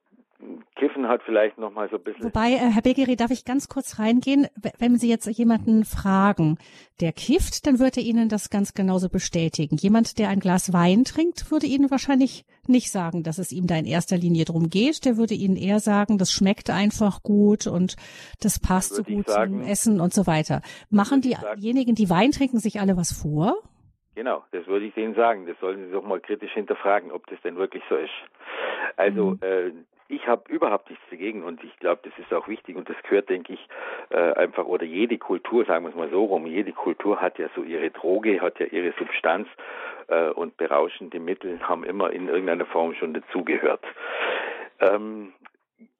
Kiffen 0.76 1.08
hat 1.08 1.22
vielleicht 1.24 1.58
noch 1.58 1.72
mal 1.72 1.88
so 1.90 1.96
ein 1.96 2.02
bisschen. 2.02 2.24
Wobei, 2.24 2.52
äh, 2.52 2.70
Herr 2.72 2.82
Begeri, 2.82 3.16
darf 3.16 3.30
ich 3.30 3.44
ganz 3.44 3.68
kurz 3.68 3.98
reingehen? 3.98 4.46
Wenn 4.78 4.96
Sie 4.96 5.08
jetzt 5.08 5.26
jemanden 5.26 5.84
fragen, 5.84 6.58
der 7.00 7.12
kifft, 7.12 7.66
dann 7.66 7.78
würde 7.78 8.00
er 8.00 8.06
Ihnen 8.06 8.28
das 8.28 8.48
ganz 8.48 8.72
genauso 8.72 9.10
bestätigen. 9.10 9.76
Jemand, 9.76 10.18
der 10.18 10.30
ein 10.30 10.40
Glas 10.40 10.72
Wein 10.72 11.04
trinkt, 11.04 11.50
würde 11.50 11.66
Ihnen 11.66 11.90
wahrscheinlich 11.90 12.44
nicht 12.70 12.90
sagen, 12.90 13.22
dass 13.22 13.38
es 13.38 13.52
ihm 13.52 13.66
da 13.66 13.76
in 13.76 13.84
erster 13.84 14.16
Linie 14.16 14.44
drum 14.44 14.70
geht. 14.70 15.04
Der 15.04 15.16
würde 15.16 15.34
Ihnen 15.34 15.56
eher 15.56 15.80
sagen, 15.80 16.18
das 16.18 16.30
schmeckt 16.30 16.70
einfach 16.70 17.22
gut 17.22 17.66
und 17.66 17.96
das 18.40 18.58
passt 18.58 18.94
so 18.94 19.02
gut 19.02 19.28
sagen, 19.28 19.60
zum 19.60 19.68
Essen 19.68 20.00
und 20.00 20.14
so 20.14 20.26
weiter. 20.26 20.62
Machen 20.88 21.20
diejenigen, 21.20 21.94
die 21.94 22.08
Wein 22.08 22.30
trinken, 22.30 22.58
sich 22.58 22.80
alle 22.80 22.96
was 22.96 23.12
vor? 23.12 23.56
Genau, 24.14 24.42
das 24.52 24.66
würde 24.66 24.86
ich 24.86 24.96
Ihnen 24.96 25.14
sagen. 25.14 25.46
Das 25.46 25.58
sollen 25.60 25.86
Sie 25.86 25.92
doch 25.92 26.04
mal 26.04 26.20
kritisch 26.20 26.52
hinterfragen, 26.52 27.12
ob 27.12 27.26
das 27.26 27.40
denn 27.42 27.56
wirklich 27.56 27.82
so 27.88 27.96
ist. 27.96 28.10
Also 28.96 29.30
mhm. 29.30 29.38
äh, 29.42 29.72
ich 30.10 30.26
habe 30.26 30.50
überhaupt 30.52 30.90
nichts 30.90 31.04
dagegen 31.10 31.44
und 31.44 31.62
ich 31.62 31.76
glaube, 31.78 32.00
das 32.02 32.12
ist 32.18 32.32
auch 32.32 32.48
wichtig 32.48 32.76
und 32.76 32.88
das 32.88 32.96
gehört, 33.02 33.28
denke 33.28 33.52
ich, 33.52 33.68
äh, 34.10 34.32
einfach 34.32 34.66
oder 34.66 34.84
jede 34.84 35.18
Kultur, 35.18 35.64
sagen 35.64 35.84
wir 35.84 35.90
es 35.90 35.96
mal 35.96 36.10
so 36.10 36.24
rum, 36.24 36.46
jede 36.46 36.72
Kultur 36.72 37.20
hat 37.20 37.38
ja 37.38 37.48
so 37.54 37.62
ihre 37.62 37.90
Droge, 37.90 38.40
hat 38.40 38.58
ja 38.58 38.66
ihre 38.66 38.92
Substanz 38.98 39.48
äh, 40.08 40.30
und 40.30 40.56
berauschende 40.56 41.20
Mittel 41.20 41.60
haben 41.66 41.84
immer 41.84 42.10
in 42.10 42.28
irgendeiner 42.28 42.66
Form 42.66 42.94
schon 42.94 43.14
dazugehört. 43.14 43.84
Ähm, 44.80 45.32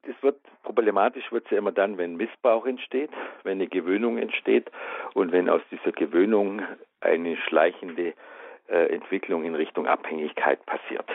es 0.02 0.22
wird 0.22 0.38
problematisch 0.62 1.30
wird 1.30 1.44
es 1.46 1.50
ja 1.50 1.58
immer 1.58 1.72
dann, 1.72 1.98
wenn 1.98 2.16
Missbrauch 2.16 2.66
entsteht, 2.66 3.10
wenn 3.44 3.58
eine 3.58 3.66
Gewöhnung 3.66 4.18
entsteht 4.18 4.70
und 5.14 5.32
wenn 5.32 5.48
aus 5.48 5.62
dieser 5.70 5.92
Gewöhnung 5.92 6.62
eine 7.00 7.36
schleichende 7.36 8.14
äh, 8.68 8.86
Entwicklung 8.92 9.44
in 9.44 9.54
Richtung 9.54 9.86
Abhängigkeit 9.86 10.64
passiert. 10.66 11.08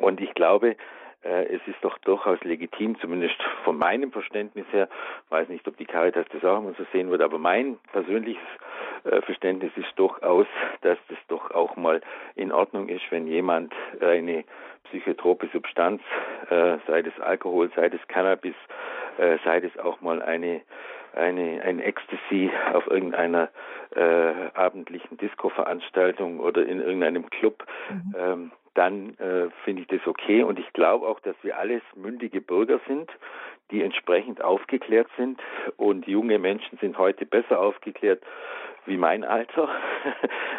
Und 0.00 0.20
ich 0.20 0.34
glaube, 0.34 0.76
es 1.22 1.60
ist 1.66 1.78
doch 1.82 1.98
durchaus 1.98 2.42
legitim, 2.42 2.98
zumindest 3.00 3.36
von 3.64 3.78
meinem 3.78 4.12
Verständnis 4.12 4.66
her, 4.72 4.88
weiß 5.30 5.48
nicht, 5.48 5.66
ob 5.68 5.76
die 5.76 5.84
Caritas 5.84 6.26
das 6.32 6.44
auch 6.44 6.58
immer 6.58 6.74
so 6.76 6.84
sehen 6.92 7.10
wird, 7.10 7.22
aber 7.22 7.38
mein 7.38 7.78
persönliches 7.92 8.42
äh, 9.04 9.20
Verständnis 9.22 9.72
ist 9.76 9.92
durchaus, 9.96 10.46
dass 10.80 10.98
das 11.08 11.18
doch 11.28 11.50
auch 11.52 11.76
mal 11.76 12.00
in 12.34 12.52
Ordnung 12.52 12.88
ist, 12.88 13.04
wenn 13.10 13.26
jemand 13.26 13.72
eine 14.00 14.44
psychotrope 14.84 15.48
Substanz, 15.52 16.02
äh, 16.50 16.78
sei 16.86 17.00
es 17.00 17.20
Alkohol, 17.20 17.70
sei 17.76 17.86
es 17.86 18.08
Cannabis, 18.08 18.54
sei 19.44 19.58
es 19.58 19.78
auch 19.78 20.00
mal 20.00 20.22
eine 20.22 20.62
eine, 21.14 21.62
ein 21.62 21.80
Ecstasy 21.80 22.50
auf 22.72 22.86
irgendeiner 22.86 23.50
äh, 23.94 24.50
abendlichen 24.54 25.18
Disco-Veranstaltung 25.18 26.40
oder 26.40 26.66
in 26.66 26.80
irgendeinem 26.80 27.28
Club, 27.30 27.64
mhm. 27.90 28.14
ähm, 28.18 28.52
dann 28.74 29.18
äh, 29.18 29.50
finde 29.64 29.82
ich 29.82 29.88
das 29.88 30.06
okay. 30.06 30.42
Und 30.42 30.58
ich 30.58 30.72
glaube 30.72 31.06
auch, 31.06 31.20
dass 31.20 31.36
wir 31.42 31.58
alles 31.58 31.82
mündige 31.94 32.40
Bürger 32.40 32.80
sind, 32.86 33.10
die 33.70 33.82
entsprechend 33.82 34.42
aufgeklärt 34.42 35.08
sind. 35.16 35.40
Und 35.76 36.06
junge 36.06 36.38
Menschen 36.38 36.78
sind 36.78 36.98
heute 36.98 37.26
besser 37.26 37.60
aufgeklärt 37.60 38.22
wie 38.86 38.96
mein 38.96 39.24
Alter. 39.24 39.68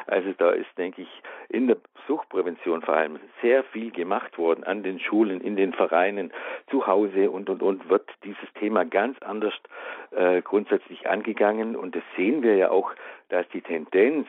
Also 0.05 0.33
da 0.37 0.51
ist, 0.51 0.67
denke 0.77 1.03
ich, 1.03 1.21
in 1.47 1.67
der 1.67 1.77
Suchtprävention 2.07 2.81
vor 2.81 2.93
allem 2.93 3.19
sehr 3.41 3.63
viel 3.63 3.89
gemacht 3.89 4.37
worden 4.37 4.65
an 4.65 4.83
den 4.83 4.99
Schulen, 4.99 5.39
in 5.39 5.55
den 5.55 5.71
Vereinen, 5.71 6.33
zu 6.69 6.85
Hause 6.85 7.31
und 7.31 7.49
und 7.49 7.63
und 7.63 7.89
wird 7.89 8.09
dieses 8.25 8.51
Thema 8.59 8.83
ganz 8.83 9.17
anders 9.21 9.53
äh, 10.11 10.41
grundsätzlich 10.41 11.07
angegangen. 11.07 11.77
Und 11.77 11.95
das 11.95 12.03
sehen 12.17 12.43
wir 12.43 12.57
ja 12.57 12.69
auch, 12.69 12.91
dass 13.29 13.47
die 13.49 13.61
Tendenz 13.61 14.27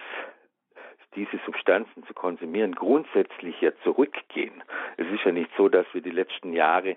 diese 1.16 1.38
Substanzen 1.44 2.04
zu 2.06 2.14
konsumieren, 2.14 2.74
grundsätzlich 2.74 3.60
ja 3.60 3.70
zurückgehen. 3.82 4.62
Es 4.96 5.06
ist 5.08 5.24
ja 5.24 5.32
nicht 5.32 5.50
so, 5.56 5.68
dass 5.68 5.86
wir 5.92 6.00
die 6.00 6.10
letzten 6.10 6.52
Jahre 6.52 6.96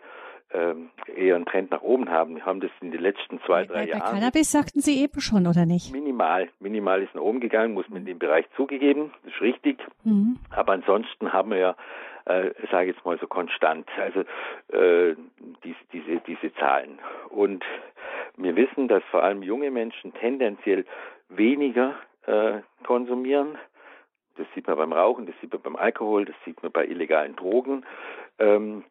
ähm, 0.53 0.89
eher 1.13 1.35
einen 1.35 1.45
Trend 1.45 1.71
nach 1.71 1.81
oben 1.81 2.09
haben. 2.09 2.35
Wir 2.35 2.45
haben 2.45 2.61
das 2.61 2.71
in 2.81 2.91
den 2.91 3.01
letzten 3.01 3.41
zwei, 3.41 3.65
drei 3.65 3.85
bei, 3.85 3.87
Jahren. 3.89 3.99
Bei 3.99 4.11
Cannabis 4.11 4.51
sagten 4.51 4.79
Sie 4.79 5.01
eben 5.01 5.19
schon, 5.19 5.45
oder 5.45 5.65
nicht? 5.65 5.91
Minimal. 5.91 6.49
Minimal 6.59 7.03
ist 7.03 7.13
nach 7.15 7.21
oben 7.21 7.39
gegangen, 7.39 7.73
muss 7.73 7.89
man 7.89 7.99
in 7.99 8.05
dem 8.05 8.19
Bereich 8.19 8.45
zugegeben, 8.55 9.11
das 9.23 9.33
ist 9.33 9.41
richtig. 9.41 9.79
Mhm. 10.03 10.37
Aber 10.51 10.73
ansonsten 10.73 11.33
haben 11.33 11.51
wir 11.51 11.57
ja, 11.57 11.75
äh, 12.25 12.51
sage 12.71 12.89
ich 12.89 12.95
jetzt 12.95 13.05
mal 13.05 13.19
so 13.19 13.27
konstant, 13.27 13.89
also 13.97 14.21
äh, 14.71 15.15
diese, 15.63 15.77
diese, 15.91 16.21
diese 16.25 16.53
Zahlen. 16.55 16.99
Und 17.29 17.65
wir 18.37 18.55
wissen, 18.55 18.87
dass 18.87 19.03
vor 19.11 19.23
allem 19.23 19.43
junge 19.43 19.71
Menschen 19.71 20.13
tendenziell 20.13 20.85
weniger 21.29 21.95
äh, 22.25 22.59
konsumieren 22.85 23.57
das 24.37 24.47
sieht 24.55 24.67
man 24.67 24.77
beim 24.77 24.93
Rauchen, 24.93 25.25
das 25.25 25.35
sieht 25.41 25.53
man 25.53 25.61
beim 25.61 25.75
Alkohol, 25.75 26.25
das 26.25 26.35
sieht 26.45 26.61
man 26.63 26.71
bei 26.71 26.85
illegalen 26.85 27.35
Drogen. 27.35 27.85
Ähm, 28.39 28.83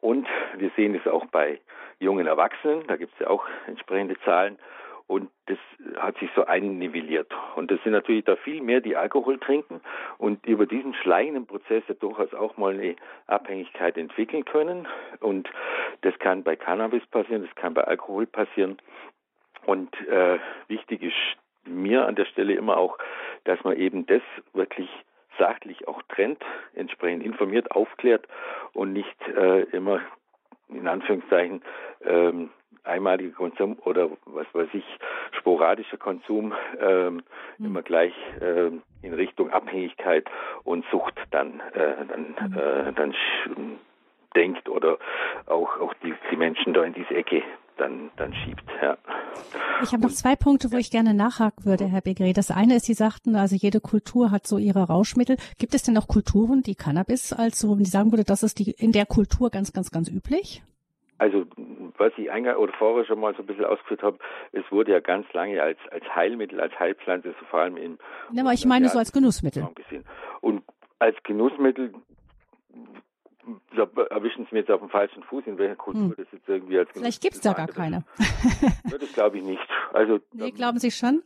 und 0.00 0.26
wir 0.56 0.70
sehen 0.76 0.94
es 0.94 1.06
auch 1.10 1.26
bei 1.26 1.60
jungen 1.98 2.26
Erwachsenen, 2.26 2.86
da 2.86 2.96
gibt 2.96 3.12
es 3.14 3.20
ja 3.20 3.28
auch 3.28 3.46
entsprechende 3.66 4.18
Zahlen. 4.20 4.58
Und 5.08 5.30
das 5.46 5.56
hat 5.96 6.18
sich 6.18 6.28
so 6.36 6.44
einnivelliert. 6.44 7.32
Und 7.56 7.70
das 7.70 7.82
sind 7.82 7.92
natürlich 7.92 8.26
da 8.26 8.36
viel 8.36 8.60
mehr, 8.60 8.82
die 8.82 8.94
Alkohol 8.94 9.38
trinken 9.38 9.80
und 10.18 10.44
über 10.44 10.66
diesen 10.66 10.92
schleichenden 10.92 11.46
Prozess 11.46 11.82
ja 11.88 11.94
durchaus 11.94 12.34
auch 12.34 12.58
mal 12.58 12.74
eine 12.74 12.94
Abhängigkeit 13.26 13.96
entwickeln 13.96 14.44
können. 14.44 14.86
Und 15.20 15.48
das 16.02 16.16
kann 16.18 16.42
bei 16.42 16.56
Cannabis 16.56 17.06
passieren, 17.06 17.42
das 17.42 17.54
kann 17.54 17.72
bei 17.72 17.84
Alkohol 17.84 18.26
passieren. 18.26 18.76
Und 19.64 19.94
äh, 20.08 20.38
wichtig 20.68 21.02
ist 21.02 21.38
mir 21.64 22.06
an 22.06 22.14
der 22.14 22.26
Stelle 22.26 22.52
immer 22.52 22.76
auch, 22.76 22.98
dass 23.48 23.64
man 23.64 23.76
eben 23.76 24.06
das 24.06 24.20
wirklich 24.52 24.90
sachlich 25.38 25.88
auch 25.88 26.02
trennt, 26.02 26.44
entsprechend 26.74 27.24
informiert, 27.24 27.70
aufklärt 27.70 28.26
und 28.74 28.92
nicht 28.92 29.16
äh, 29.28 29.62
immer 29.72 30.00
in 30.68 30.86
Anführungszeichen 30.86 31.62
ähm, 32.04 32.50
einmaliger 32.84 33.34
Konsum 33.34 33.78
oder 33.84 34.10
was 34.26 34.46
weiß 34.52 34.68
ich, 34.74 34.84
sporadischer 35.32 35.96
Konsum 35.96 36.52
ähm, 36.78 37.22
mhm. 37.56 37.66
immer 37.66 37.82
gleich 37.82 38.12
ähm, 38.42 38.82
in 39.00 39.14
Richtung 39.14 39.50
Abhängigkeit 39.50 40.28
und 40.64 40.84
Sucht 40.90 41.14
dann, 41.30 41.60
äh, 41.72 42.04
dann, 42.06 42.50
mhm. 42.50 42.58
äh, 42.58 42.92
dann 42.92 43.14
denkt 44.36 44.68
oder 44.68 44.98
auch, 45.46 45.80
auch 45.80 45.94
die, 46.02 46.14
die 46.30 46.36
Menschen 46.36 46.74
da 46.74 46.84
in 46.84 46.92
diese 46.92 47.14
Ecke 47.14 47.42
dann, 47.78 48.10
dann 48.16 48.34
schiebt. 48.34 48.64
Ja. 48.82 48.96
Ich 49.82 49.92
habe 49.92 50.02
noch 50.02 50.10
zwei 50.10 50.36
Punkte, 50.36 50.72
wo 50.72 50.76
ich 50.76 50.90
gerne 50.90 51.14
nachhaken 51.14 51.64
würde, 51.64 51.86
Herr 51.86 52.00
Begre. 52.00 52.32
Das 52.32 52.50
eine 52.50 52.76
ist, 52.76 52.86
Sie 52.86 52.94
sagten, 52.94 53.36
also 53.36 53.56
jede 53.56 53.80
Kultur 53.80 54.30
hat 54.30 54.46
so 54.46 54.58
ihre 54.58 54.84
Rauschmittel. 54.84 55.36
Gibt 55.58 55.74
es 55.74 55.82
denn 55.82 55.96
auch 55.96 56.08
Kulturen, 56.08 56.62
die 56.62 56.74
Cannabis 56.74 57.32
als 57.32 57.60
so, 57.60 57.76
wenn 57.76 57.84
Sie 57.84 57.90
sagen 57.90 58.12
würde, 58.12 58.24
das 58.24 58.42
ist 58.42 58.58
die 58.58 58.72
in 58.72 58.92
der 58.92 59.06
Kultur 59.06 59.50
ganz, 59.50 59.72
ganz, 59.72 59.90
ganz 59.90 60.08
üblich? 60.10 60.62
Also 61.18 61.46
was 61.96 62.12
ich 62.16 62.30
eingangs 62.30 62.58
oder 62.58 62.72
vorher 62.78 63.04
schon 63.04 63.18
mal 63.18 63.34
so 63.34 63.42
ein 63.42 63.46
bisschen 63.46 63.64
ausgeführt 63.64 64.02
habe, 64.02 64.18
es 64.52 64.64
wurde 64.70 64.92
ja 64.92 65.00
ganz 65.00 65.26
lange 65.32 65.60
als, 65.60 65.78
als 65.90 66.04
Heilmittel, 66.14 66.60
als 66.60 66.78
Heilpflanze, 66.78 67.34
so 67.38 67.46
vor 67.46 67.60
allem 67.60 67.76
in. 67.76 67.98
Ja, 68.32 68.42
aber 68.44 68.52
ich 68.52 68.64
meine 68.64 68.88
so 68.88 68.98
als 68.98 69.12
Genussmittel. 69.12 69.68
Und 70.40 70.62
als 71.00 71.16
Genussmittel 71.24 71.92
da 73.76 73.88
erwischen 74.10 74.46
Sie 74.46 74.54
mir 74.54 74.60
jetzt 74.60 74.70
auf 74.70 74.80
dem 74.80 74.90
falschen 74.90 75.22
Fuß, 75.22 75.44
in 75.46 75.58
welcher 75.58 75.76
Kultur 75.76 76.02
hm. 76.02 76.14
das 76.16 76.26
jetzt 76.32 76.48
irgendwie 76.48 76.78
als 76.78 76.90
Vielleicht 76.92 77.22
gibt 77.22 77.36
es 77.36 77.40
da 77.40 77.52
gar 77.52 77.68
keine. 77.68 78.04
Das 78.90 79.12
glaube 79.12 79.38
ich 79.38 79.44
nicht. 79.44 79.68
Also, 79.92 80.18
nee, 80.32 80.50
glauben 80.50 80.78
Sie 80.78 80.90
schon? 80.90 81.22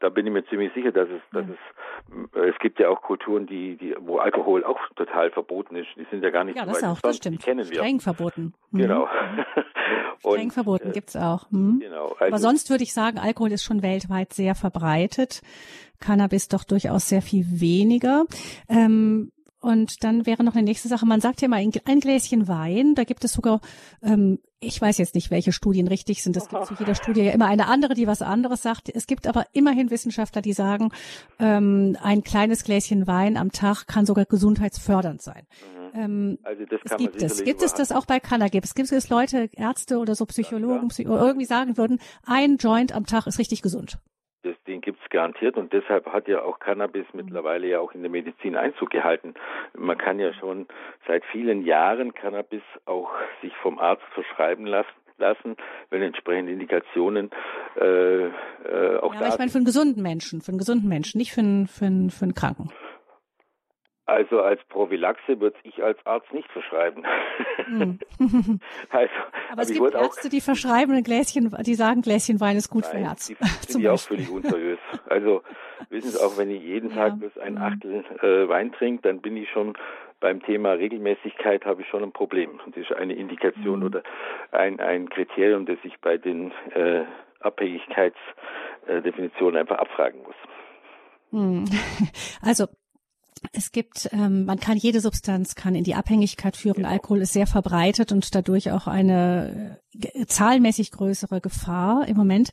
da 0.00 0.08
bin 0.08 0.26
ich 0.26 0.32
mir 0.32 0.44
ziemlich 0.46 0.72
sicher, 0.74 0.92
dass 0.92 1.08
es, 1.08 1.20
dass 1.32 1.44
es, 1.46 2.36
äh, 2.36 2.48
es 2.48 2.58
gibt 2.60 2.78
ja 2.78 2.88
auch 2.88 3.02
Kulturen, 3.02 3.46
die, 3.46 3.76
die, 3.76 3.94
wo 3.98 4.18
Alkohol 4.18 4.64
auch 4.64 4.78
total 4.96 5.30
verboten 5.30 5.76
ist. 5.76 5.88
Die 5.96 6.06
sind 6.10 6.22
ja 6.22 6.30
gar 6.30 6.44
nicht 6.44 6.56
ja, 6.56 6.64
das 6.64 6.84
auch, 6.84 7.00
das 7.00 7.16
stimmt. 7.16 7.40
Die 7.40 7.44
kennen 7.44 7.68
wir. 7.68 7.76
Streng 7.76 8.00
verboten. 8.00 8.54
Mhm. 8.70 8.78
Genau. 8.78 9.08
Streng 10.18 10.50
verboten 10.50 10.90
äh, 10.90 10.92
gibt's 10.92 11.16
auch. 11.16 11.50
Mhm. 11.50 11.80
Genau. 11.80 12.06
Also, 12.18 12.24
Aber 12.26 12.38
sonst 12.38 12.70
würde 12.70 12.84
ich 12.84 12.92
sagen, 12.92 13.18
Alkohol 13.18 13.52
ist 13.52 13.64
schon 13.64 13.82
weltweit 13.82 14.32
sehr 14.32 14.54
verbreitet. 14.54 15.42
Cannabis 16.00 16.48
doch 16.48 16.64
durchaus 16.64 17.08
sehr 17.08 17.22
viel 17.22 17.44
weniger. 17.48 18.24
Ähm, 18.68 19.32
und 19.60 20.04
dann 20.04 20.24
wäre 20.26 20.44
noch 20.44 20.54
eine 20.54 20.64
nächste 20.64 20.88
Sache, 20.88 21.06
man 21.06 21.20
sagt 21.20 21.42
ja 21.42 21.48
mal 21.48 21.56
ein, 21.56 22.00
Gläschen 22.00 22.46
Wein, 22.46 22.94
da 22.94 23.04
gibt 23.04 23.24
es 23.24 23.32
sogar, 23.32 23.60
ähm, 24.02 24.38
ich 24.60 24.80
weiß 24.80 24.98
jetzt 24.98 25.14
nicht, 25.14 25.30
welche 25.30 25.52
Studien 25.52 25.88
richtig 25.88 26.22
sind, 26.22 26.36
es 26.36 26.48
gibt 26.48 26.66
zu 26.66 26.74
jeder 26.78 26.94
Studie 26.94 27.22
ja 27.22 27.32
immer 27.32 27.46
eine 27.46 27.66
andere, 27.66 27.94
die 27.94 28.06
was 28.06 28.22
anderes 28.22 28.62
sagt. 28.62 28.88
Es 28.88 29.06
gibt 29.06 29.26
aber 29.26 29.46
immerhin 29.52 29.90
Wissenschaftler, 29.90 30.42
die 30.42 30.52
sagen, 30.52 30.90
ähm, 31.38 31.96
ein 32.02 32.22
kleines 32.22 32.64
Gläschen 32.64 33.06
Wein 33.06 33.36
am 33.36 33.50
Tag 33.50 33.86
kann 33.86 34.06
sogar 34.06 34.26
gesundheitsfördernd 34.26 35.22
sein. 35.22 35.46
Mhm. 35.60 35.78
Ähm, 35.94 36.38
also 36.42 36.64
das 36.64 36.80
kann 36.82 36.96
es 36.96 36.96
gibt 36.98 37.22
es. 37.22 37.44
Gibt 37.44 37.62
es 37.62 37.74
das 37.74 37.92
auch 37.92 38.06
bei 38.06 38.20
Cannabis? 38.20 38.74
Gibt 38.74 38.92
es 38.92 39.08
Leute, 39.08 39.50
Ärzte 39.52 39.98
oder 39.98 40.14
so 40.14 40.26
Psychologen, 40.26 40.88
ja, 40.96 41.04
ja. 41.04 41.26
irgendwie 41.26 41.46
sagen 41.46 41.76
würden, 41.76 42.00
ein 42.24 42.56
Joint 42.56 42.92
am 42.92 43.06
Tag 43.06 43.26
ist 43.26 43.38
richtig 43.38 43.62
gesund? 43.62 43.98
Das, 44.42 44.54
den 44.66 44.80
gibt 44.80 44.97
es 44.97 44.97
garantiert 45.10 45.56
und 45.56 45.72
deshalb 45.72 46.06
hat 46.12 46.28
ja 46.28 46.42
auch 46.42 46.58
Cannabis 46.58 47.06
mhm. 47.12 47.24
mittlerweile 47.24 47.66
ja 47.66 47.80
auch 47.80 47.92
in 47.92 48.02
der 48.02 48.10
Medizin 48.10 48.56
Einzug 48.56 48.90
gehalten. 48.90 49.34
Man 49.76 49.98
kann 49.98 50.18
ja 50.18 50.32
schon 50.34 50.66
seit 51.06 51.24
vielen 51.26 51.62
Jahren 51.62 52.14
Cannabis 52.14 52.62
auch 52.86 53.10
sich 53.42 53.54
vom 53.56 53.78
Arzt 53.78 54.04
verschreiben 54.14 54.66
lassen 54.66 54.88
lassen, 55.18 55.56
wenn 55.90 56.02
entsprechende 56.02 56.52
Indikationen 56.52 57.30
äh, 57.76 57.84
äh, 57.84 58.30
auch 59.00 59.14
ja, 59.14 59.20
da. 59.20 59.26
Aber 59.26 59.28
ich 59.28 59.38
meine 59.38 59.50
für 59.50 59.58
einen 59.58 59.64
gesunden 59.64 60.02
Menschen, 60.02 60.40
für 60.40 60.50
einen 60.50 60.58
gesunden 60.58 60.88
Menschen, 60.88 61.18
nicht 61.18 61.32
für 61.32 61.40
einen, 61.40 61.66
für 61.66 61.86
einen, 61.86 62.10
für 62.10 62.24
einen 62.24 62.34
Kranken. 62.34 62.70
Also 64.08 64.40
als 64.40 64.60
Prophylaxe 64.70 65.38
würde 65.38 65.58
ich 65.64 65.84
als 65.84 65.98
Arzt 66.06 66.32
nicht 66.32 66.50
verschreiben. 66.50 67.04
Mm. 67.68 67.98
also, 68.88 69.12
aber 69.52 69.62
es 69.62 69.70
gibt 69.70 69.94
Ärzte, 69.94 70.30
die 70.30 70.40
verschreiben 70.40 70.94
ein 70.94 71.02
Gläschen, 71.02 71.54
die 71.60 71.74
sagen, 71.74 72.00
Gläschen 72.00 72.40
Wein 72.40 72.56
ist 72.56 72.70
gut 72.70 72.84
Nein, 72.84 72.92
für 72.92 72.98
Herz. 73.06 73.26
Die 73.26 73.36
sind 73.68 73.82
die 73.82 73.88
auch 73.90 74.00
völlig 74.00 74.30
unseriös. 74.30 74.78
Also 75.10 75.42
wissen 75.90 76.08
Sie 76.08 76.24
auch, 76.24 76.38
wenn 76.38 76.50
ich 76.50 76.62
jeden 76.62 76.94
Tag 76.94 77.08
ja. 77.08 77.16
bloß 77.16 77.36
ein 77.36 77.56
mhm. 77.56 77.62
Achtel 77.62 78.02
äh, 78.22 78.48
Wein 78.48 78.72
trinke, 78.72 79.02
dann 79.02 79.20
bin 79.20 79.36
ich 79.36 79.50
schon 79.50 79.76
beim 80.20 80.42
Thema 80.42 80.72
Regelmäßigkeit 80.72 81.66
habe 81.66 81.82
ich 81.82 81.88
schon 81.88 82.02
ein 82.02 82.12
Problem. 82.12 82.58
Und 82.64 82.78
das 82.78 82.84
ist 82.84 82.94
eine 82.96 83.12
Indikation 83.12 83.80
mhm. 83.80 83.86
oder 83.86 84.02
ein, 84.52 84.80
ein 84.80 85.10
Kriterium, 85.10 85.66
das 85.66 85.76
ich 85.82 86.00
bei 86.00 86.16
den 86.16 86.50
äh, 86.74 87.02
Abhängigkeitsdefinitionen 87.40 89.60
einfach 89.60 89.76
abfragen 89.76 90.22
muss. 90.22 90.36
Mhm. 91.30 91.66
Also 92.40 92.68
es 93.52 93.72
gibt, 93.72 94.08
ähm, 94.12 94.44
man 94.44 94.60
kann 94.60 94.76
jede 94.76 95.00
Substanz 95.00 95.54
kann 95.54 95.74
in 95.74 95.84
die 95.84 95.94
Abhängigkeit 95.94 96.56
führen. 96.56 96.76
Genau. 96.76 96.88
Alkohol 96.88 97.22
ist 97.22 97.32
sehr 97.32 97.46
verbreitet 97.46 98.12
und 98.12 98.34
dadurch 98.34 98.70
auch 98.70 98.86
eine 98.86 99.78
äh, 100.00 100.26
zahlenmäßig 100.26 100.92
größere 100.92 101.40
Gefahr 101.40 102.06
im 102.08 102.16
Moment. 102.16 102.50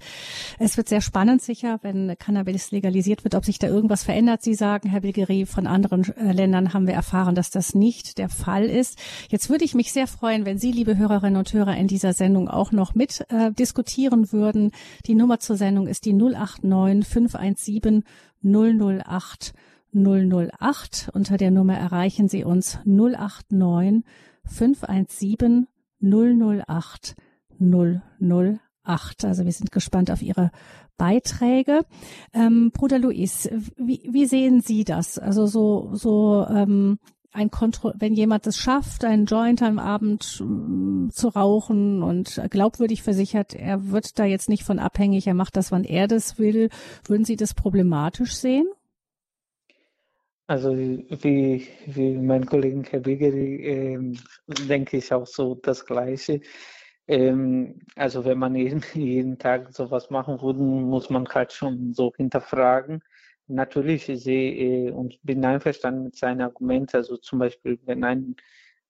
Es 0.60 0.78
wird 0.78 0.90
sehr 0.90 1.02
spannend 1.02 1.42
sicher, 1.42 1.80
wenn 1.82 2.16
Cannabis 2.18 2.72
legalisiert 2.72 3.24
wird, 3.24 3.36
ob 3.36 3.46
sich 3.46 3.60
da 3.60 3.68
irgendwas 3.68 4.04
verändert. 4.04 4.42
Sie 4.42 4.54
sagen, 4.54 4.90
Herr 4.90 5.02
Bilgeri, 5.02 5.46
von 5.46 5.68
anderen 5.68 6.04
äh, 6.16 6.32
Ländern 6.32 6.74
haben 6.74 6.88
wir 6.88 6.94
erfahren, 6.94 7.36
dass 7.36 7.50
das 7.50 7.76
nicht 7.76 8.18
der 8.18 8.30
Fall 8.30 8.66
ist. 8.66 9.00
Jetzt 9.30 9.50
würde 9.50 9.66
ich 9.66 9.76
mich 9.76 9.92
sehr 9.92 10.08
freuen, 10.08 10.46
wenn 10.46 10.58
Sie, 10.58 10.72
liebe 10.72 10.98
Hörerinnen 10.98 11.38
und 11.38 11.52
Hörer, 11.54 11.76
in 11.78 11.88
dieser 11.88 12.14
Sendung 12.14 12.48
auch 12.50 12.72
noch 12.72 12.96
mit 12.96 13.26
äh, 13.30 13.52
diskutieren 13.52 14.32
würden. 14.32 14.72
Die 15.06 15.16
Nummer 15.16 15.40
zur 15.40 15.58
Sendung 15.58 15.88
ist 15.88 16.06
die 16.06 16.14
089 16.14 17.08
517 17.08 18.04
008 18.44 19.54
008. 19.96 21.10
Unter 21.14 21.38
der 21.38 21.52
Nummer 21.52 21.78
erreichen 21.78 22.28
Sie 22.28 22.44
uns 22.44 22.80
089 22.86 24.04
517 24.46 25.68
008 26.02 27.16
008. 27.60 29.26
Also 29.26 29.46
wir 29.46 29.52
sind 29.52 29.72
gespannt 29.72 30.12
auf 30.12 30.22
Ihre 30.22 30.52
Beiträge. 30.98 31.86
Ähm, 32.34 32.72
Bruder 32.72 33.00
Luis, 33.00 33.50
wie, 33.78 34.08
wie 34.12 34.26
sehen 34.26 34.62
Sie 34.62 34.84
das? 34.84 35.18
Also 35.18 35.48
so, 35.48 35.90
so 35.94 36.46
ähm, 36.50 37.00
ein 37.32 37.52
Kontro 37.52 37.94
wenn 37.98 38.14
jemand 38.14 38.48
es 38.48 38.58
schafft, 38.58 39.04
einen 39.04 39.26
Joint 39.26 39.62
am 39.62 39.78
Abend 39.78 40.42
äh, 40.42 41.12
zu 41.12 41.28
rauchen 41.28 42.02
und 42.02 42.42
glaubwürdig 42.50 43.04
versichert, 43.04 43.54
er 43.54 43.92
wird 43.92 44.18
da 44.20 44.26
jetzt 44.26 44.48
nicht 44.48 44.64
von 44.64 44.80
abhängig, 44.80 45.28
er 45.28 45.34
macht 45.34 45.58
das, 45.58 45.72
wann 45.72 45.84
er 45.84 46.08
das 46.08 46.40
will, 46.40 46.70
würden 47.06 47.26
Sie 47.26 47.36
das 47.36 47.54
problematisch 47.54 48.36
sehen? 48.36 48.68
Also 50.48 50.76
wie, 50.78 51.68
wie 51.88 52.18
mein 52.18 52.46
Kollege 52.46 52.84
Herr 52.92 53.00
Bigeri, 53.00 53.64
ähm, 53.66 54.18
denke 54.70 54.98
ich 54.98 55.12
auch 55.12 55.26
so 55.26 55.56
das 55.56 55.86
Gleiche. 55.86 56.42
Ähm, 57.08 57.80
also 57.96 58.26
wenn 58.26 58.38
man 58.40 58.56
jeden, 58.56 58.84
jeden 58.94 59.40
Tag 59.40 59.74
sowas 59.74 60.10
machen 60.12 60.42
würde, 60.42 60.60
muss 60.62 61.10
man 61.10 61.28
halt 61.28 61.52
schon 61.54 61.94
so 61.94 62.14
hinterfragen. 62.16 63.02
Natürlich 63.48 64.06
sehe 64.06 64.90
äh, 64.90 64.92
und 64.92 65.20
bin 65.24 65.44
einverstanden 65.46 66.04
mit 66.06 66.16
seinen 66.16 66.42
Argumenten. 66.42 66.98
Also 66.98 67.18
zum 67.18 67.40
Beispiel, 67.40 67.80
wenn 67.86 68.04
ein, 68.04 68.36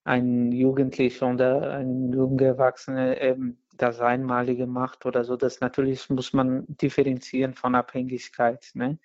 ein 0.04 0.52
Jugendlicher 0.52 1.30
oder 1.32 1.72
ein 1.78 2.12
junger 2.14 2.46
Erwachsener 2.48 3.20
ähm, 3.22 3.58
das 3.78 4.02
Einmalige 4.02 4.68
macht 4.68 5.06
oder 5.06 5.24
so, 5.24 5.38
das 5.38 5.62
natürlich 5.62 6.10
muss 6.10 6.34
man 6.34 6.66
differenzieren 6.68 7.54
von 7.54 7.76
Abhängigkeit. 7.76 8.72
Ne? 8.74 9.00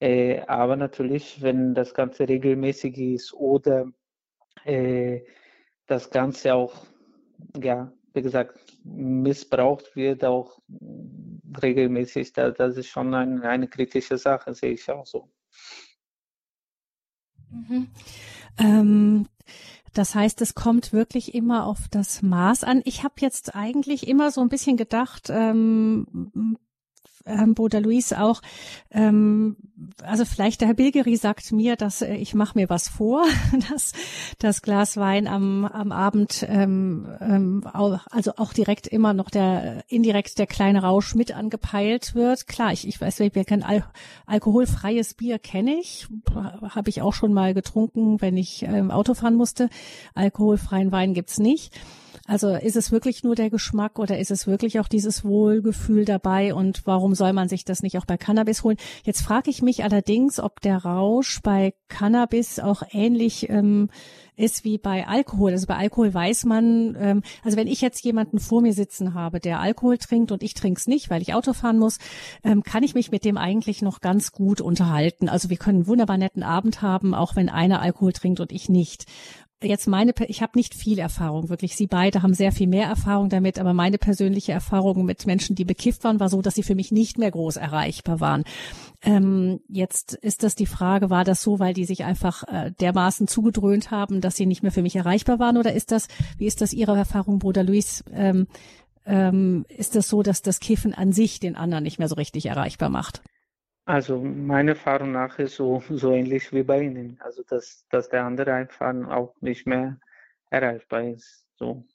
Äh, 0.00 0.40
aber 0.42 0.76
natürlich, 0.76 1.42
wenn 1.42 1.74
das 1.74 1.92
Ganze 1.92 2.28
regelmäßig 2.28 2.96
ist 2.98 3.34
oder 3.34 3.90
äh, 4.64 5.22
das 5.86 6.10
Ganze 6.10 6.54
auch, 6.54 6.86
ja, 7.60 7.92
wie 8.14 8.22
gesagt, 8.22 8.58
missbraucht 8.84 9.96
wird, 9.96 10.24
auch 10.24 10.60
regelmäßig, 11.62 12.32
da, 12.32 12.50
das 12.50 12.76
ist 12.76 12.88
schon 12.88 13.14
ein, 13.14 13.42
eine 13.42 13.68
kritische 13.68 14.18
Sache, 14.18 14.54
sehe 14.54 14.72
ich 14.72 14.88
auch 14.90 15.06
so. 15.06 15.28
Mhm. 17.50 17.88
Ähm, 18.58 19.26
das 19.94 20.14
heißt, 20.14 20.40
es 20.42 20.54
kommt 20.54 20.92
wirklich 20.92 21.34
immer 21.34 21.66
auf 21.66 21.88
das 21.90 22.22
Maß 22.22 22.64
an. 22.64 22.82
Ich 22.84 23.02
habe 23.02 23.14
jetzt 23.20 23.54
eigentlich 23.54 24.06
immer 24.06 24.30
so 24.30 24.40
ein 24.40 24.48
bisschen 24.48 24.76
gedacht, 24.76 25.28
ähm, 25.30 26.56
ähm, 27.26 27.54
Bruder 27.54 27.80
Luis 27.80 28.12
auch, 28.12 28.40
ähm, 28.90 29.56
also 30.02 30.24
vielleicht 30.24 30.60
der 30.60 30.68
Herr 30.68 30.74
Bilgeri 30.74 31.16
sagt 31.16 31.52
mir, 31.52 31.76
dass 31.76 32.02
äh, 32.02 32.14
ich 32.14 32.34
mache 32.34 32.58
mir 32.58 32.68
was 32.68 32.88
vor, 32.88 33.24
dass 33.70 33.92
das 34.38 34.62
Glas 34.62 34.96
Wein 34.96 35.26
am, 35.26 35.64
am 35.64 35.92
Abend, 35.92 36.46
ähm, 36.48 37.06
ähm, 37.20 37.64
also 37.72 38.32
auch 38.36 38.52
direkt 38.52 38.86
immer 38.86 39.12
noch 39.12 39.30
der, 39.30 39.84
indirekt 39.88 40.38
der 40.38 40.46
kleine 40.46 40.82
Rausch 40.82 41.14
mit 41.14 41.32
angepeilt 41.32 42.14
wird. 42.14 42.46
Klar, 42.46 42.72
ich, 42.72 42.86
ich 42.86 43.00
weiß, 43.00 43.20
wir 43.20 43.30
kennen 43.44 43.62
Al 43.62 43.84
alkoholfreies 44.26 45.14
Bier 45.14 45.38
kenne 45.38 45.76
ich, 45.78 46.08
habe 46.34 46.90
ich 46.90 47.02
auch 47.02 47.14
schon 47.14 47.32
mal 47.32 47.54
getrunken, 47.54 48.20
wenn 48.20 48.36
ich 48.36 48.62
ähm, 48.62 48.90
Auto 48.90 49.14
fahren 49.14 49.34
musste. 49.34 49.68
Alkoholfreien 50.14 50.92
Wein 50.92 51.14
gibt's 51.14 51.38
nicht. 51.38 51.72
Also 52.28 52.54
ist 52.54 52.76
es 52.76 52.92
wirklich 52.92 53.24
nur 53.24 53.34
der 53.34 53.48
Geschmack 53.48 53.98
oder 53.98 54.18
ist 54.18 54.30
es 54.30 54.46
wirklich 54.46 54.80
auch 54.80 54.86
dieses 54.86 55.24
Wohlgefühl 55.24 56.04
dabei 56.04 56.52
und 56.52 56.82
warum 56.84 57.14
soll 57.14 57.32
man 57.32 57.48
sich 57.48 57.64
das 57.64 57.82
nicht 57.82 57.96
auch 57.96 58.04
bei 58.04 58.18
Cannabis 58.18 58.62
holen? 58.62 58.76
Jetzt 59.02 59.22
frage 59.22 59.48
ich 59.48 59.62
mich 59.62 59.82
allerdings, 59.82 60.38
ob 60.38 60.60
der 60.60 60.84
Rausch 60.84 61.40
bei 61.42 61.72
Cannabis 61.88 62.60
auch 62.60 62.82
ähnlich 62.90 63.48
ähm, 63.48 63.88
ist 64.36 64.62
wie 64.62 64.76
bei 64.76 65.06
Alkohol. 65.06 65.52
Also 65.52 65.66
bei 65.66 65.76
Alkohol 65.76 66.12
weiß 66.12 66.44
man, 66.44 66.96
ähm, 67.00 67.22
also 67.42 67.56
wenn 67.56 67.66
ich 67.66 67.80
jetzt 67.80 68.04
jemanden 68.04 68.38
vor 68.38 68.60
mir 68.60 68.74
sitzen 68.74 69.14
habe, 69.14 69.40
der 69.40 69.60
Alkohol 69.60 69.96
trinkt 69.96 70.30
und 70.30 70.42
ich 70.42 70.52
trinke 70.52 70.78
es 70.78 70.86
nicht, 70.86 71.08
weil 71.08 71.22
ich 71.22 71.32
Auto 71.32 71.54
fahren 71.54 71.78
muss, 71.78 71.96
ähm, 72.44 72.62
kann 72.62 72.82
ich 72.82 72.94
mich 72.94 73.10
mit 73.10 73.24
dem 73.24 73.38
eigentlich 73.38 73.80
noch 73.80 74.02
ganz 74.02 74.32
gut 74.32 74.60
unterhalten. 74.60 75.30
Also 75.30 75.48
wir 75.48 75.56
können 75.56 75.78
einen 75.78 75.86
wunderbar 75.86 76.18
netten 76.18 76.42
Abend 76.42 76.82
haben, 76.82 77.14
auch 77.14 77.36
wenn 77.36 77.48
einer 77.48 77.80
Alkohol 77.80 78.12
trinkt 78.12 78.40
und 78.40 78.52
ich 78.52 78.68
nicht 78.68 79.06
jetzt 79.62 79.88
meine, 79.88 80.12
ich 80.28 80.42
habe 80.42 80.52
nicht 80.56 80.74
viel 80.74 80.98
Erfahrung, 80.98 81.48
wirklich. 81.48 81.74
Sie 81.74 81.86
beide 81.86 82.22
haben 82.22 82.34
sehr 82.34 82.52
viel 82.52 82.68
mehr 82.68 82.86
Erfahrung 82.86 83.28
damit, 83.28 83.58
aber 83.58 83.74
meine 83.74 83.98
persönliche 83.98 84.52
Erfahrung 84.52 85.04
mit 85.04 85.26
Menschen, 85.26 85.56
die 85.56 85.64
bekifft 85.64 86.04
waren, 86.04 86.20
war 86.20 86.28
so, 86.28 86.42
dass 86.42 86.54
sie 86.54 86.62
für 86.62 86.74
mich 86.74 86.92
nicht 86.92 87.18
mehr 87.18 87.30
groß 87.30 87.56
erreichbar 87.56 88.20
waren. 88.20 88.44
Ähm, 89.02 89.60
jetzt 89.68 90.14
ist 90.14 90.42
das 90.42 90.54
die 90.54 90.66
Frage, 90.66 91.10
war 91.10 91.24
das 91.24 91.42
so, 91.42 91.58
weil 91.58 91.74
die 91.74 91.84
sich 91.84 92.04
einfach 92.04 92.44
äh, 92.44 92.72
dermaßen 92.80 93.26
zugedröhnt 93.26 93.90
haben, 93.90 94.20
dass 94.20 94.36
sie 94.36 94.46
nicht 94.46 94.62
mehr 94.62 94.72
für 94.72 94.82
mich 94.82 94.96
erreichbar 94.96 95.38
waren? 95.38 95.56
Oder 95.56 95.72
ist 95.72 95.92
das, 95.92 96.08
wie 96.36 96.46
ist 96.46 96.60
das 96.60 96.72
Ihre 96.72 96.96
Erfahrung, 96.96 97.38
Bruder 97.38 97.64
Luis? 97.64 98.04
Ähm, 98.12 98.46
ähm, 99.06 99.64
ist 99.68 99.96
das 99.96 100.08
so, 100.08 100.22
dass 100.22 100.42
das 100.42 100.60
Kiffen 100.60 100.94
an 100.94 101.12
sich 101.12 101.40
den 101.40 101.56
anderen 101.56 101.84
nicht 101.84 101.98
mehr 101.98 102.08
so 102.08 102.14
richtig 102.14 102.46
erreichbar 102.46 102.90
macht? 102.90 103.22
Also 103.88 104.18
meiner 104.18 104.72
Erfahrung 104.72 105.12
nach 105.12 105.38
ist 105.38 105.56
so, 105.56 105.82
so 105.88 106.12
ähnlich 106.12 106.52
wie 106.52 106.62
bei 106.62 106.82
Ihnen. 106.82 107.18
Also 107.22 107.42
dass, 107.42 107.86
dass 107.88 108.10
der 108.10 108.24
andere 108.26 108.52
einfach 108.52 108.94
auch 109.08 109.34
nicht 109.40 109.66
mehr 109.66 109.98
erreichbar 110.50 111.04
ist. 111.04 111.46
So, 111.56 111.86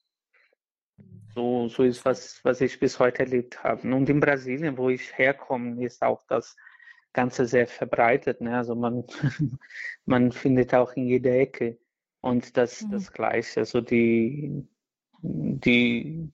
so, 1.35 1.67
so 1.67 1.83
ist 1.83 2.03
was, 2.03 2.43
was 2.43 2.61
ich 2.61 2.79
bis 2.79 2.97
heute 2.97 3.19
erlebt 3.19 3.63
habe. 3.63 3.93
Und 3.93 4.09
in 4.09 4.19
Brasilien, 4.19 4.75
wo 4.75 4.89
ich 4.89 5.15
herkomme, 5.15 5.85
ist 5.85 6.01
auch 6.01 6.23
das 6.25 6.57
Ganze 7.13 7.45
sehr 7.45 7.67
verbreitet. 7.67 8.41
Ne? 8.41 8.57
Also 8.57 8.73
man, 8.73 9.03
man 10.05 10.31
findet 10.31 10.73
auch 10.73 10.93
in 10.93 11.05
jeder 11.05 11.35
Ecke 11.35 11.77
und 12.21 12.57
das, 12.57 12.81
mhm. 12.81 12.91
das 12.91 13.13
Gleiche. 13.13 13.59
Also 13.59 13.81
die, 13.81 14.67
die, 15.21 16.33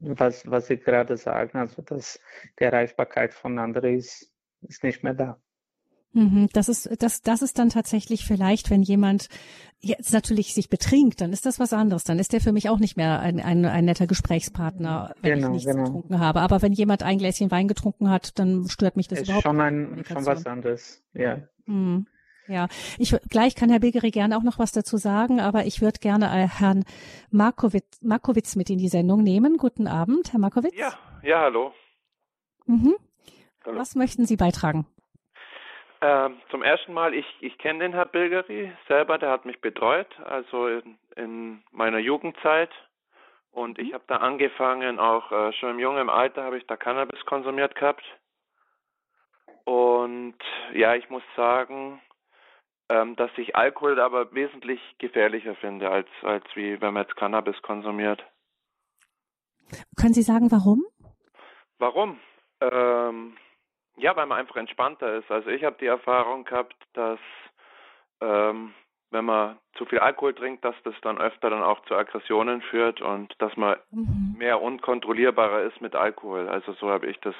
was, 0.00 0.46
was 0.50 0.66
Sie 0.66 0.76
gerade 0.76 1.16
sagen, 1.16 1.56
also 1.56 1.80
dass 1.80 2.20
die 2.60 2.64
Erreichbarkeit 2.64 3.32
von 3.32 3.58
anderen 3.58 3.96
ist, 3.96 4.34
ist 4.62 4.82
nicht 4.82 5.02
mehr 5.02 5.14
da. 5.14 5.40
Mhm, 6.12 6.48
das 6.52 6.68
ist, 6.68 7.02
das, 7.02 7.20
das 7.20 7.42
ist 7.42 7.58
dann 7.58 7.68
tatsächlich 7.68 8.24
vielleicht, 8.24 8.70
wenn 8.70 8.82
jemand 8.82 9.28
jetzt 9.80 10.12
natürlich 10.12 10.54
sich 10.54 10.70
betrinkt, 10.70 11.20
dann 11.20 11.32
ist 11.32 11.44
das 11.44 11.60
was 11.60 11.72
anderes. 11.72 12.04
Dann 12.04 12.18
ist 12.18 12.32
der 12.32 12.40
für 12.40 12.52
mich 12.52 12.68
auch 12.68 12.78
nicht 12.78 12.96
mehr 12.96 13.20
ein, 13.20 13.40
ein, 13.40 13.64
ein 13.66 13.84
netter 13.84 14.06
Gesprächspartner, 14.06 15.14
wenn 15.20 15.40
genau, 15.40 15.48
ich 15.48 15.52
nichts 15.52 15.70
genau. 15.70 15.84
getrunken 15.84 16.18
habe. 16.18 16.40
Aber 16.40 16.62
wenn 16.62 16.72
jemand 16.72 17.02
ein 17.02 17.18
Gläschen 17.18 17.50
Wein 17.50 17.68
getrunken 17.68 18.08
hat, 18.08 18.38
dann 18.38 18.66
stört 18.68 18.96
mich 18.96 19.08
das 19.08 19.20
ist 19.20 19.24
überhaupt 19.26 19.44
schon 19.44 19.60
ein, 19.60 20.02
schon 20.06 20.26
was 20.26 20.46
anderes, 20.46 21.04
ja. 21.12 21.42
Mhm. 21.66 22.06
Ja, 22.48 22.68
ich 22.96 23.14
gleich 23.28 23.54
kann 23.54 23.68
Herr 23.68 23.80
Bilgeri 23.80 24.10
gerne 24.10 24.34
auch 24.38 24.42
noch 24.42 24.58
was 24.58 24.72
dazu 24.72 24.96
sagen, 24.96 25.38
aber 25.38 25.66
ich 25.66 25.82
würde 25.82 25.98
gerne 26.00 26.28
äh, 26.28 26.48
Herrn 26.48 26.84
Markowitz, 27.30 28.00
Markowitz 28.00 28.56
mit 28.56 28.70
in 28.70 28.78
die 28.78 28.88
Sendung 28.88 29.22
nehmen. 29.22 29.58
Guten 29.58 29.86
Abend, 29.86 30.32
Herr 30.32 30.40
Markowitz. 30.40 30.74
Ja, 30.74 30.94
ja, 31.22 31.42
hallo. 31.42 31.72
Mhm. 32.64 32.96
Hallo. 33.68 33.78
Was 33.78 33.94
möchten 33.94 34.26
Sie 34.26 34.36
beitragen? 34.36 34.86
Ähm, 36.00 36.40
zum 36.50 36.62
ersten 36.62 36.92
Mal, 36.92 37.12
ich, 37.14 37.26
ich 37.40 37.58
kenne 37.58 37.80
den 37.80 37.92
Herr 37.92 38.06
Bilgeri 38.06 38.72
selber, 38.86 39.18
der 39.18 39.30
hat 39.30 39.44
mich 39.44 39.60
betreut, 39.60 40.08
also 40.24 40.68
in, 40.68 40.98
in 41.16 41.62
meiner 41.72 41.98
Jugendzeit. 41.98 42.70
Und 43.50 43.78
ich 43.78 43.90
mhm. 43.90 43.94
habe 43.94 44.04
da 44.06 44.16
angefangen, 44.18 44.98
auch 44.98 45.32
äh, 45.32 45.52
schon 45.54 45.70
im 45.70 45.78
jungen 45.80 46.08
Alter 46.08 46.44
habe 46.44 46.58
ich 46.58 46.66
da 46.66 46.76
Cannabis 46.76 47.24
konsumiert 47.26 47.74
gehabt. 47.74 48.04
Und 49.64 50.38
ja, 50.72 50.94
ich 50.94 51.10
muss 51.10 51.22
sagen, 51.36 52.00
ähm, 52.88 53.16
dass 53.16 53.30
ich 53.36 53.56
Alkohol 53.56 54.00
aber 54.00 54.32
wesentlich 54.32 54.80
gefährlicher 54.98 55.56
finde, 55.56 55.90
als, 55.90 56.08
als 56.22 56.44
wie 56.54 56.80
wenn 56.80 56.94
man 56.94 57.02
jetzt 57.02 57.16
Cannabis 57.16 57.60
konsumiert. 57.62 58.24
Können 60.00 60.14
Sie 60.14 60.22
sagen, 60.22 60.50
warum? 60.50 60.86
Warum? 61.78 62.18
Ähm, 62.60 63.36
ja, 63.98 64.16
weil 64.16 64.26
man 64.26 64.38
einfach 64.38 64.56
entspannter 64.56 65.16
ist. 65.16 65.30
Also 65.30 65.50
ich 65.50 65.64
habe 65.64 65.76
die 65.80 65.86
Erfahrung 65.86 66.44
gehabt, 66.44 66.76
dass 66.94 67.18
ähm, 68.20 68.74
wenn 69.10 69.24
man 69.24 69.58
zu 69.76 69.86
viel 69.86 69.98
Alkohol 69.98 70.34
trinkt, 70.34 70.64
dass 70.64 70.74
das 70.84 70.94
dann 71.02 71.18
öfter 71.18 71.50
dann 71.50 71.62
auch 71.62 71.82
zu 71.86 71.94
Aggressionen 71.94 72.60
führt 72.62 73.00
und 73.00 73.34
dass 73.38 73.56
man 73.56 73.76
mhm. 73.90 74.34
mehr 74.36 74.60
unkontrollierbarer 74.60 75.62
ist 75.62 75.80
mit 75.80 75.94
Alkohol. 75.94 76.48
Also 76.48 76.72
so 76.74 76.90
habe 76.90 77.06
ich 77.06 77.18
das 77.20 77.34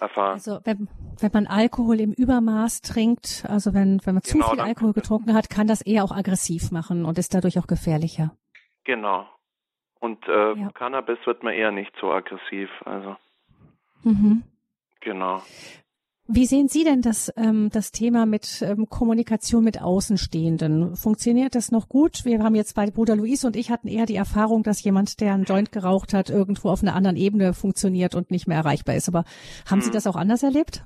erfahren. 0.00 0.34
Also 0.34 0.60
wenn, 0.64 0.88
wenn 1.20 1.30
man 1.32 1.46
Alkohol 1.46 2.00
im 2.00 2.12
Übermaß 2.12 2.80
trinkt, 2.80 3.44
also 3.48 3.74
wenn, 3.74 4.00
wenn 4.04 4.14
man 4.14 4.22
genau, 4.22 4.46
zu 4.46 4.50
viel 4.52 4.60
Alkohol 4.60 4.92
getrunken 4.92 5.34
hat, 5.34 5.50
kann 5.50 5.66
das 5.66 5.82
eher 5.82 6.04
auch 6.04 6.12
aggressiv 6.12 6.70
machen 6.70 7.04
und 7.04 7.18
ist 7.18 7.34
dadurch 7.34 7.58
auch 7.58 7.66
gefährlicher. 7.66 8.32
Genau. 8.84 9.26
Und 10.00 10.26
äh, 10.28 10.54
ja. 10.54 10.70
Cannabis 10.72 11.18
wird 11.26 11.42
man 11.42 11.52
eher 11.52 11.72
nicht 11.72 11.92
so 12.00 12.12
aggressiv. 12.12 12.70
Also. 12.84 13.16
Mhm. 14.04 14.44
Genau. 15.00 15.42
Wie 16.30 16.44
sehen 16.44 16.68
Sie 16.68 16.84
denn 16.84 17.00
das, 17.00 17.32
ähm, 17.38 17.70
das 17.72 17.90
Thema 17.90 18.26
mit 18.26 18.60
ähm, 18.60 18.86
Kommunikation 18.90 19.64
mit 19.64 19.80
Außenstehenden? 19.80 20.94
Funktioniert 20.94 21.54
das 21.54 21.72
noch 21.72 21.88
gut? 21.88 22.26
Wir 22.26 22.40
haben 22.40 22.54
jetzt 22.54 22.74
bei 22.76 22.90
Bruder 22.90 23.16
Luis 23.16 23.46
und 23.46 23.56
ich 23.56 23.70
hatten 23.70 23.88
eher 23.88 24.04
die 24.04 24.16
Erfahrung, 24.16 24.62
dass 24.62 24.84
jemand, 24.84 25.22
der 25.22 25.32
einen 25.32 25.44
Joint 25.44 25.72
geraucht 25.72 26.12
hat, 26.12 26.28
irgendwo 26.28 26.68
auf 26.68 26.82
einer 26.82 26.94
anderen 26.94 27.16
Ebene 27.16 27.54
funktioniert 27.54 28.14
und 28.14 28.30
nicht 28.30 28.46
mehr 28.46 28.58
erreichbar 28.58 28.94
ist. 28.94 29.08
Aber 29.08 29.24
haben 29.70 29.78
hm. 29.78 29.86
Sie 29.86 29.90
das 29.90 30.06
auch 30.06 30.16
anders 30.16 30.42
erlebt? 30.42 30.84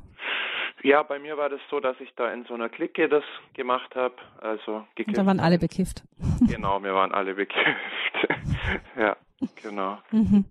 Ja, 0.85 1.03
bei 1.03 1.19
mir 1.19 1.37
war 1.37 1.49
das 1.49 1.61
so, 1.71 1.81
dass 1.81 1.97
ich 2.01 2.15
da 2.15 2.33
in 2.33 2.45
so 2.45 2.55
einer 2.55 2.69
Clique 2.69 3.09
das 3.09 3.25
gemacht 3.55 3.97
habe. 3.97 4.15
Also 4.41 4.85
gekifft. 4.95 5.09
Und 5.09 5.19
da 5.19 5.27
waren 5.27 5.41
alle 5.41 5.59
bekifft. 5.59 6.05
Genau, 6.49 6.83
wir 6.85 6.95
waren 6.95 7.13
alle 7.13 7.35
bekifft. 7.35 8.29
ja, 8.97 9.17
genau. 9.61 9.99
Mhm. 10.13 10.45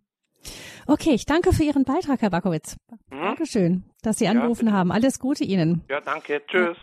Okay, 0.92 1.12
ich 1.14 1.26
danke 1.26 1.54
für 1.54 1.64
Ihren 1.64 1.86
Beitrag, 1.86 2.22
Herr 2.22 2.32
Bakowitz. 2.32 2.76
Mhm. 3.12 3.22
Dankeschön, 3.22 3.84
dass 4.02 4.18
Sie 4.18 4.28
angerufen 4.28 4.68
ja, 4.68 4.74
haben. 4.74 4.92
Alles 4.92 5.20
Gute 5.20 5.46
Ihnen. 5.46 5.86
Ja, 5.90 6.02
danke. 6.02 6.42
Tschüss. 6.46 6.76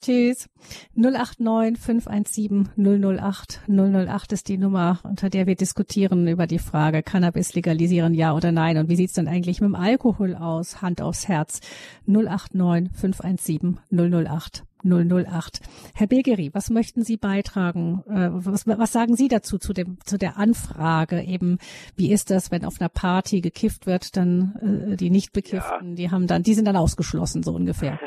Tschüss. 0.00 0.48
089 0.94 1.78
517 1.78 2.70
008 2.78 3.60
008 3.68 4.32
ist 4.32 4.48
die 4.48 4.56
Nummer, 4.56 5.00
unter 5.02 5.28
der 5.28 5.46
wir 5.46 5.56
diskutieren 5.56 6.26
über 6.26 6.46
die 6.46 6.58
Frage, 6.58 7.02
Cannabis 7.02 7.52
legalisieren, 7.52 8.14
ja 8.14 8.32
oder 8.32 8.50
nein. 8.50 8.78
Und 8.78 8.88
wie 8.88 8.96
sieht's 8.96 9.12
denn 9.12 9.28
eigentlich 9.28 9.60
mit 9.60 9.68
dem 9.68 9.74
Alkohol 9.74 10.34
aus? 10.34 10.80
Hand 10.80 11.02
aufs 11.02 11.28
Herz. 11.28 11.60
089 12.06 12.96
517 12.96 13.78
008 13.90 14.64
008. 14.84 15.60
Herr 15.94 16.06
Bilgeri, 16.06 16.50
was 16.52 16.70
möchten 16.70 17.02
Sie 17.02 17.16
beitragen? 17.16 18.02
Äh, 18.08 18.30
was, 18.30 18.66
was 18.66 18.92
sagen 18.92 19.14
Sie 19.16 19.28
dazu 19.28 19.58
zu 19.58 19.72
dem 19.72 19.98
zu 20.04 20.18
der 20.18 20.36
Anfrage 20.36 21.22
eben? 21.22 21.58
Wie 21.96 22.12
ist 22.12 22.30
das, 22.30 22.50
wenn 22.50 22.64
auf 22.64 22.80
einer 22.80 22.88
Party 22.88 23.40
gekifft 23.40 23.86
wird, 23.86 24.16
dann 24.16 24.92
äh, 24.92 24.96
die 24.96 25.10
nicht 25.10 25.32
bekifften, 25.32 25.90
ja. 25.90 25.94
die 25.94 26.10
haben 26.10 26.26
dann, 26.26 26.42
die 26.42 26.54
sind 26.54 26.66
dann 26.66 26.76
ausgeschlossen 26.76 27.42
so 27.42 27.52
ungefähr. 27.52 27.98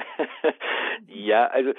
ja, 1.07 1.47
also 1.47 1.72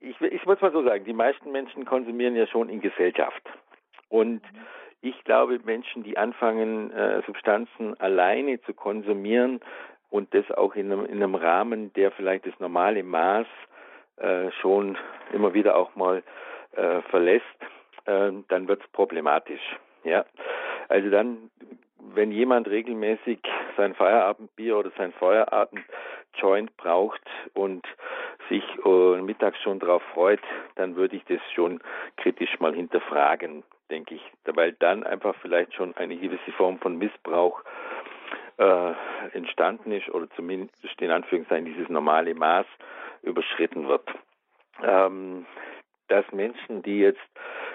ich, 0.00 0.20
ich 0.20 0.44
muss 0.46 0.60
mal 0.60 0.72
so 0.72 0.82
sagen, 0.84 1.04
die 1.04 1.12
meisten 1.12 1.50
Menschen 1.52 1.84
konsumieren 1.84 2.36
ja 2.36 2.46
schon 2.46 2.68
in 2.68 2.80
Gesellschaft 2.80 3.42
und 4.08 4.42
ich 5.00 5.22
glaube, 5.24 5.60
Menschen, 5.64 6.02
die 6.02 6.18
anfangen, 6.18 6.90
äh, 6.90 7.22
Substanzen 7.26 7.98
alleine 8.00 8.60
zu 8.62 8.74
konsumieren 8.74 9.60
und 10.10 10.34
das 10.34 10.50
auch 10.50 10.74
in 10.74 10.90
einem, 10.90 11.04
in 11.06 11.22
einem 11.22 11.34
Rahmen, 11.34 11.92
der 11.92 12.10
vielleicht 12.10 12.46
das 12.46 12.58
normale 12.58 13.02
Maß 13.02 13.46
äh, 14.20 14.50
schon 14.60 14.96
immer 15.32 15.54
wieder 15.54 15.76
auch 15.76 15.94
mal 15.96 16.22
äh, 16.72 17.02
verlässt, 17.10 17.44
äh, 18.06 18.32
dann 18.48 18.68
wird 18.68 18.82
es 18.82 18.88
problematisch. 18.88 19.76
Ja, 20.04 20.24
also 20.88 21.10
dann, 21.10 21.50
wenn 22.14 22.30
jemand 22.30 22.68
regelmäßig 22.68 23.40
sein 23.76 23.94
Feierabendbier 23.94 24.78
oder 24.78 24.90
sein 24.96 25.12
Feierabendjoint 25.12 26.76
braucht 26.76 27.22
und 27.54 27.86
sich 28.48 28.64
äh, 28.84 29.20
mittags 29.20 29.60
schon 29.60 29.78
darauf 29.78 30.02
freut, 30.14 30.40
dann 30.76 30.96
würde 30.96 31.16
ich 31.16 31.24
das 31.24 31.40
schon 31.54 31.80
kritisch 32.16 32.58
mal 32.60 32.74
hinterfragen, 32.74 33.62
denke 33.90 34.14
ich, 34.14 34.22
weil 34.44 34.72
dann 34.72 35.04
einfach 35.04 35.34
vielleicht 35.42 35.74
schon 35.74 35.96
eine 35.96 36.16
gewisse 36.16 36.52
Form 36.52 36.78
von 36.78 36.96
Missbrauch 36.96 37.62
äh, 38.58 38.92
entstanden 39.32 39.92
ist 39.92 40.08
oder 40.10 40.28
zumindest 40.36 41.00
in 41.00 41.10
Anführungszeichen 41.10 41.66
dieses 41.66 41.88
normale 41.88 42.34
Maß 42.34 42.66
überschritten 43.22 43.88
wird. 43.88 44.08
Ähm, 44.82 45.46
dass 46.08 46.24
Menschen, 46.32 46.82
die 46.82 47.00
jetzt 47.00 47.20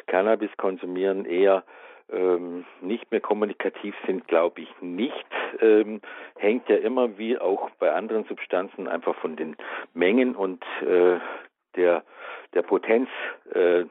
Cannabis 0.08 0.50
konsumieren, 0.58 1.26
eher 1.26 1.64
ähm, 2.12 2.66
nicht 2.82 3.10
mehr 3.12 3.22
kommunikativ 3.22 3.96
sind, 4.06 4.28
glaube 4.28 4.62
ich 4.62 4.82
nicht. 4.82 5.26
Ähm, 5.62 6.02
hängt 6.38 6.68
ja 6.68 6.78
immer 6.78 7.18
wie 7.18 7.38
auch 7.38 7.70
bei 7.80 7.92
anderen 7.94 8.26
Substanzen 8.26 8.88
einfach 8.88 9.16
von 9.16 9.36
den 9.36 9.56
Mengen 9.94 10.36
und 10.36 10.64
äh, 10.82 11.20
der, 11.76 12.04
der 12.54 12.62
Potenz 12.62 13.10
äh, 13.54 13.86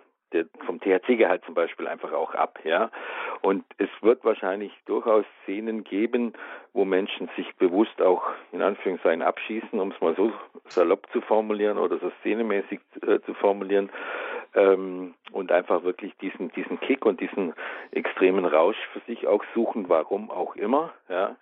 vom 0.66 0.80
THC-Gehalt 0.80 1.44
zum 1.44 1.54
Beispiel 1.54 1.86
einfach 1.86 2.12
auch 2.12 2.34
ab, 2.34 2.58
ja. 2.64 2.90
Und 3.40 3.64
es 3.78 3.88
wird 4.00 4.24
wahrscheinlich 4.24 4.72
durchaus 4.86 5.24
Szenen 5.42 5.84
geben, 5.84 6.32
wo 6.72 6.84
Menschen 6.84 7.28
sich 7.36 7.54
bewusst 7.56 8.00
auch 8.00 8.22
in 8.52 8.62
Anführungszeichen 8.62 9.22
abschießen, 9.22 9.78
um 9.78 9.90
es 9.90 10.00
mal 10.00 10.14
so 10.16 10.32
salopp 10.68 11.06
zu 11.12 11.20
formulieren 11.20 11.78
oder 11.78 11.98
so 11.98 12.10
szenemäßig 12.20 12.80
äh, 13.06 13.20
zu 13.20 13.34
formulieren, 13.34 13.90
ähm, 14.54 15.14
und 15.32 15.50
einfach 15.50 15.82
wirklich 15.82 16.14
diesen 16.18 16.50
diesen 16.52 16.78
Kick 16.80 17.06
und 17.06 17.20
diesen 17.20 17.54
extremen 17.90 18.44
Rausch 18.44 18.76
für 18.92 19.00
sich 19.00 19.26
auch 19.26 19.42
suchen, 19.54 19.88
warum 19.88 20.30
auch 20.30 20.56
immer, 20.56 20.92
ja. 21.08 21.36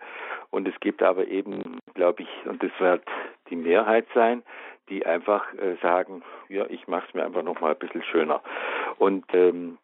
Und 0.51 0.67
es 0.69 0.79
gibt 0.81 1.03
aber 1.03 1.29
eben, 1.29 1.79
glaube 1.95 2.23
ich, 2.23 2.29
und 2.47 2.63
das 2.63 2.71
wird 2.79 3.03
die 3.51 3.57
Mehrheit 3.57 4.07
sein, 4.15 4.43
die 4.91 5.07
einfach 5.07 5.53
äh, 5.55 5.77
sagen, 5.81 6.23
ja, 6.49 6.67
ich 6.69 6.87
mache 6.89 7.07
es 7.09 7.15
mir 7.15 7.25
einfach 7.25 7.43
noch 7.43 7.61
mal 7.61 7.73
ein 7.73 7.79
bisschen 7.79 8.03
schöner. 8.03 8.43
Und 8.99 9.25
ähm, 9.33 9.79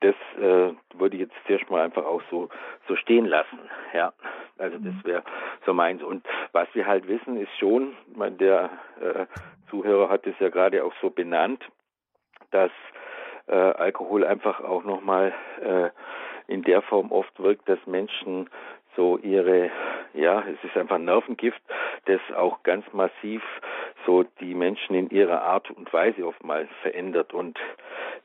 das 0.00 0.14
äh, 0.36 0.72
würde 0.94 1.16
ich 1.16 1.20
jetzt 1.20 1.34
zuerst 1.46 1.70
mal 1.70 1.82
einfach 1.82 2.04
auch 2.04 2.22
so 2.30 2.48
so 2.86 2.96
stehen 2.96 3.26
lassen. 3.26 3.58
Ja, 3.92 4.12
also 4.58 4.76
das 4.78 4.94
mhm. 4.94 5.04
wäre 5.04 5.22
so 5.66 5.74
meins. 5.74 6.02
Und 6.02 6.26
was 6.52 6.68
wir 6.74 6.86
halt 6.86 7.08
wissen, 7.08 7.40
ist 7.40 7.56
schon, 7.58 7.94
mein, 8.14 8.38
der 8.38 8.70
äh, 9.00 9.26
Zuhörer 9.70 10.08
hat 10.08 10.26
es 10.26 10.34
ja 10.38 10.48
gerade 10.48 10.84
auch 10.84 10.94
so 11.00 11.10
benannt, 11.10 11.64
dass 12.50 12.70
äh, 13.46 13.54
Alkohol 13.54 14.24
einfach 14.24 14.60
auch 14.60 14.84
nochmal 14.84 15.32
äh, 15.60 15.90
in 16.46 16.62
der 16.62 16.82
Form 16.82 17.12
oft 17.12 17.38
wirkt, 17.40 17.68
dass 17.68 17.78
Menschen 17.86 18.48
so 18.96 19.18
ihre 19.18 19.70
Ja, 20.18 20.40
es 20.40 20.58
ist 20.64 20.76
einfach 20.76 20.96
ein 20.96 21.04
Nervengift, 21.04 21.62
das 22.06 22.20
auch 22.34 22.64
ganz 22.64 22.84
massiv 22.92 23.40
so 24.04 24.24
die 24.40 24.52
Menschen 24.52 24.96
in 24.96 25.10
ihrer 25.10 25.42
Art 25.42 25.70
und 25.70 25.92
Weise 25.92 26.26
oftmals 26.26 26.68
verändert. 26.82 27.32
Und 27.32 27.56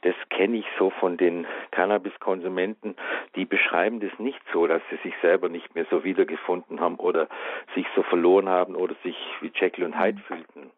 das 0.02 0.16
kenne 0.32 0.58
ich 0.58 0.66
so 0.80 0.90
von 0.90 1.18
den 1.18 1.46
Cannabiskonsumenten, 1.70 2.96
die 3.36 3.46
beschreiben 3.46 4.00
das 4.00 4.18
nicht 4.18 4.42
so, 4.52 4.66
dass 4.66 4.82
sie 4.90 4.98
sich 5.04 5.14
selber 5.22 5.50
nicht 5.50 5.76
mehr 5.76 5.86
so 5.92 6.04
wiedergefunden 6.04 6.80
haben 6.80 6.96
oder 6.96 7.28
sich 7.76 7.86
so 7.96 8.02
verloren 8.02 8.50
haben 8.50 8.76
oder 8.76 8.96
sich 9.04 9.16
wie 9.42 9.52
Jekyll 9.54 9.86
und 9.86 10.00
Hyde 10.00 10.20
fühlten. 10.22 10.72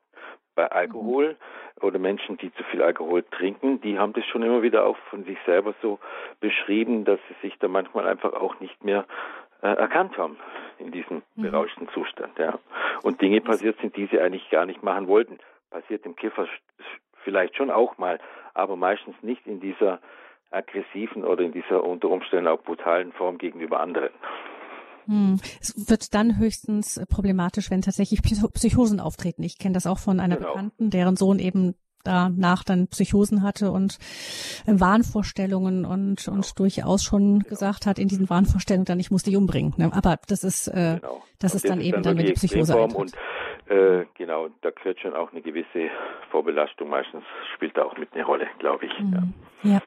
Bei 0.54 0.70
Alkohol 0.70 1.38
oder 1.82 1.98
Menschen, 1.98 2.38
die 2.38 2.54
zu 2.54 2.64
viel 2.66 2.82
Alkohol 2.82 3.24
trinken, 3.24 3.80
die 3.80 3.98
haben 3.98 4.12
das 4.12 4.26
schon 4.26 4.44
immer 4.44 4.62
wieder 4.62 4.86
auch 4.86 4.98
von 5.10 5.24
sich 5.24 5.38
selber 5.46 5.74
so 5.82 6.00
beschrieben, 6.42 7.06
dass 7.06 7.20
sie 7.30 7.48
sich 7.48 7.58
da 7.60 7.70
manchmal 7.70 8.06
einfach 8.06 8.34
auch 8.34 8.60
nicht 8.60 8.84
mehr 8.84 9.06
äh, 9.66 9.78
erkannt 9.78 10.16
haben 10.18 10.38
in 10.78 10.92
diesem 10.92 11.24
mhm. 11.36 11.42
berauschten 11.42 11.90
Zustand. 11.94 12.38
Ja. 12.38 12.60
Und 13.02 13.20
Dinge 13.20 13.42
passiert 13.42 13.80
sind, 13.82 13.96
die 13.96 14.08
sie 14.12 14.20
eigentlich 14.20 14.48
gar 14.52 14.68
nicht 14.68 14.84
machen 14.84 15.08
wollten. 15.08 15.40
Passiert 15.72 16.06
im 16.06 16.16
Kiffer 16.16 16.48
vielleicht 17.24 17.56
schon 17.58 17.72
auch 17.72 17.98
mal, 17.98 18.20
aber 18.54 18.76
meistens 18.76 19.16
nicht 19.24 19.48
in 19.48 19.60
dieser 19.60 20.00
aggressiven 20.52 21.24
oder 21.24 21.44
in 21.44 21.52
dieser 21.52 21.84
unter 21.84 22.10
Umständen 22.10 22.48
auch 22.48 22.62
brutalen 22.62 23.12
Form 23.14 23.40
gegenüber 23.40 23.80
anderen. 23.80 24.12
Hm. 25.08 25.40
Es 25.60 25.90
wird 25.90 26.14
dann 26.14 26.38
höchstens 26.38 27.04
problematisch, 27.10 27.72
wenn 27.72 27.82
tatsächlich 27.82 28.22
Psychosen 28.22 29.00
auftreten. 29.00 29.42
Ich 29.42 29.58
kenne 29.58 29.74
das 29.74 29.88
auch 29.88 30.00
von 30.00 30.20
einer 30.20 30.38
genau. 30.38 30.50
Bekannten, 30.50 30.90
deren 30.92 31.16
Sohn 31.16 31.40
eben 31.40 31.74
danach 32.06 32.64
dann 32.64 32.88
Psychosen 32.88 33.44
hatte 33.44 33.72
und 33.72 33.98
äh, 34.66 34.80
Wahnvorstellungen 34.80 35.86
und, 35.86 36.28
und 36.28 36.42
genau. 36.42 36.48
durchaus 36.56 37.04
schon 37.04 37.40
genau. 37.40 37.50
gesagt 37.50 37.86
hat 37.86 38.00
in 38.00 38.08
diesen 38.08 38.30
Wahnvorstellungen 38.30 38.86
dann, 38.86 39.00
ich 39.00 39.12
muss 39.12 39.24
dich 39.24 39.36
umbringen. 39.36 39.74
Ne? 39.78 39.92
Aber 39.94 40.18
das 40.28 40.44
ist, 40.44 40.68
äh, 40.68 41.00
genau. 41.02 41.22
das 41.40 41.56
ist 41.56 41.68
dann 41.68 41.82
eben 41.82 42.02
dann, 42.02 42.18
wenn 42.18 42.26
die 42.26 42.34
Psychose 42.34 42.78
eintritt. 42.78 43.14
Und 43.14 43.14
äh, 43.70 44.06
genau, 44.14 44.48
da 44.62 44.70
gehört 44.72 45.00
schon 45.00 45.14
auch 45.14 45.32
eine 45.32 45.42
gewisse 45.42 45.90
Vorbelastung 46.32 46.90
meistens, 46.90 47.24
spielt 47.56 47.76
da 47.76 47.84
auch 47.84 47.98
mit 47.98 48.14
eine 48.14 48.24
Rolle, 48.24 48.48
glaube 48.60 48.86
ich. 48.86 49.00
Mhm. 49.00 49.34
Ja. 49.64 49.72
ja. 49.72 49.82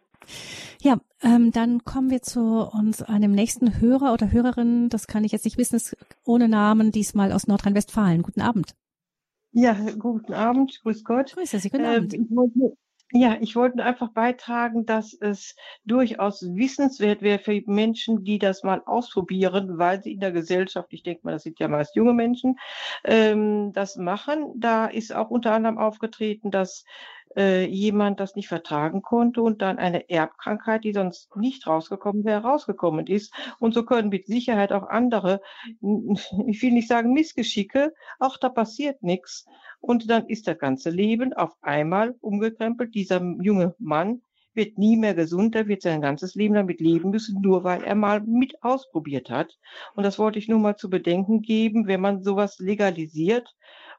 Ja, 0.81 0.99
ähm, 1.23 1.53
dann 1.53 1.85
kommen 1.85 2.11
wir 2.11 2.23
zu 2.23 2.69
uns 2.73 3.03
einem 3.03 3.33
nächsten 3.33 3.81
Hörer 3.81 4.13
oder 4.13 4.31
Hörerin, 4.31 4.89
das 4.91 5.07
kann 5.07 5.25
ich 5.25 5.33
jetzt 5.33 5.45
nicht 5.45 5.59
wissen, 5.59 5.77
ist 5.77 5.97
ohne 6.25 6.49
Namen, 6.49 6.93
diesmal 6.93 7.33
aus 7.33 7.47
Nordrhein-Westfalen. 7.47 8.23
Guten 8.23 8.41
Abend. 8.41 8.75
Ja, 9.61 9.77
guten 9.99 10.35
Abend, 10.35 10.79
grüß 10.85 11.03
Gott. 11.03 11.35
Grüße 11.35 11.59
Sie, 11.59 11.69
guten 11.69 11.83
äh, 11.83 11.97
Abend. 11.97 12.15
Ich 12.15 12.31
wollte, 12.31 12.77
ja, 13.11 13.39
ich 13.41 13.57
wollte 13.57 13.83
einfach 13.83 14.13
beitragen, 14.13 14.87
dass 14.87 15.13
es 15.15 15.57
durchaus 15.85 16.43
wissenswert 16.43 17.23
wäre 17.23 17.41
für 17.41 17.61
Menschen, 17.67 18.23
die 18.23 18.39
das 18.39 18.63
mal 18.63 18.81
ausprobieren, 18.87 19.77
weil 19.77 20.01
sie 20.01 20.13
in 20.13 20.21
der 20.21 20.31
Gesellschaft, 20.31 20.93
ich 20.93 21.03
denke 21.03 21.23
mal, 21.25 21.33
das 21.33 21.43
sind 21.43 21.59
ja 21.59 21.67
meist 21.67 21.97
junge 21.97 22.13
Menschen, 22.13 22.57
ähm, 23.03 23.73
das 23.73 23.97
machen. 23.97 24.53
Da 24.55 24.87
ist 24.87 25.13
auch 25.13 25.29
unter 25.29 25.51
anderem 25.55 25.79
aufgetreten, 25.79 26.53
dass 26.53 26.85
äh, 27.37 27.65
jemand 27.67 28.21
das 28.21 28.35
nicht 28.37 28.49
vertragen 28.49 29.03
konnte 29.03 29.43
und 29.43 29.63
dann 29.63 29.79
eine 29.79 30.09
Erbkrankheit, 30.09 30.85
die 30.85 30.93
sonst 30.93 31.35
nicht 31.37 31.67
rausgekommen 31.67 32.25
wäre, 32.25 32.43
rausgekommen 32.43 33.07
ist. 33.07 33.33
Und 33.59 33.75
so 33.75 33.85
können 33.85 34.09
mit 34.09 34.27
Sicherheit 34.27 34.73
auch 34.73 34.89
andere, 34.89 35.41
ich 35.81 36.63
will 36.63 36.73
nicht 36.73 36.89
sagen 36.89 37.13
Missgeschicke, 37.13 37.93
auch 38.19 38.37
da 38.37 38.49
passiert 38.49 39.03
nichts. 39.03 39.47
Und 39.81 40.11
dann 40.11 40.27
ist 40.27 40.49
das 40.49 40.59
ganze 40.59 40.91
Leben 40.91 41.33
auf 41.33 41.53
einmal 41.63 42.17
umgekrempelt. 42.21 42.95
Dieser 42.95 43.21
junge 43.41 43.75
Mann 43.79 44.23
wird 44.59 44.77
nie 44.77 44.97
mehr 44.97 45.15
gesund, 45.15 45.55
er 45.55 45.69
wird 45.69 45.83
sein 45.83 46.03
ganzes 46.03 46.35
Leben 46.35 46.55
damit 46.55 46.81
leben 46.81 47.11
müssen, 47.11 47.41
nur 47.41 47.65
weil 47.65 47.85
er 47.85 47.95
mal 47.95 48.21
mit 48.21 48.63
ausprobiert 48.63 49.31
hat. 49.31 49.57
Und 49.95 50.03
das 50.03 50.19
wollte 50.19 50.39
ich 50.39 50.49
nur 50.49 50.59
mal 50.59 50.77
zu 50.77 50.91
bedenken 50.91 51.43
geben, 51.43 51.87
wenn 51.87 52.01
man 52.01 52.23
sowas 52.23 52.59
legalisiert, 52.59 53.55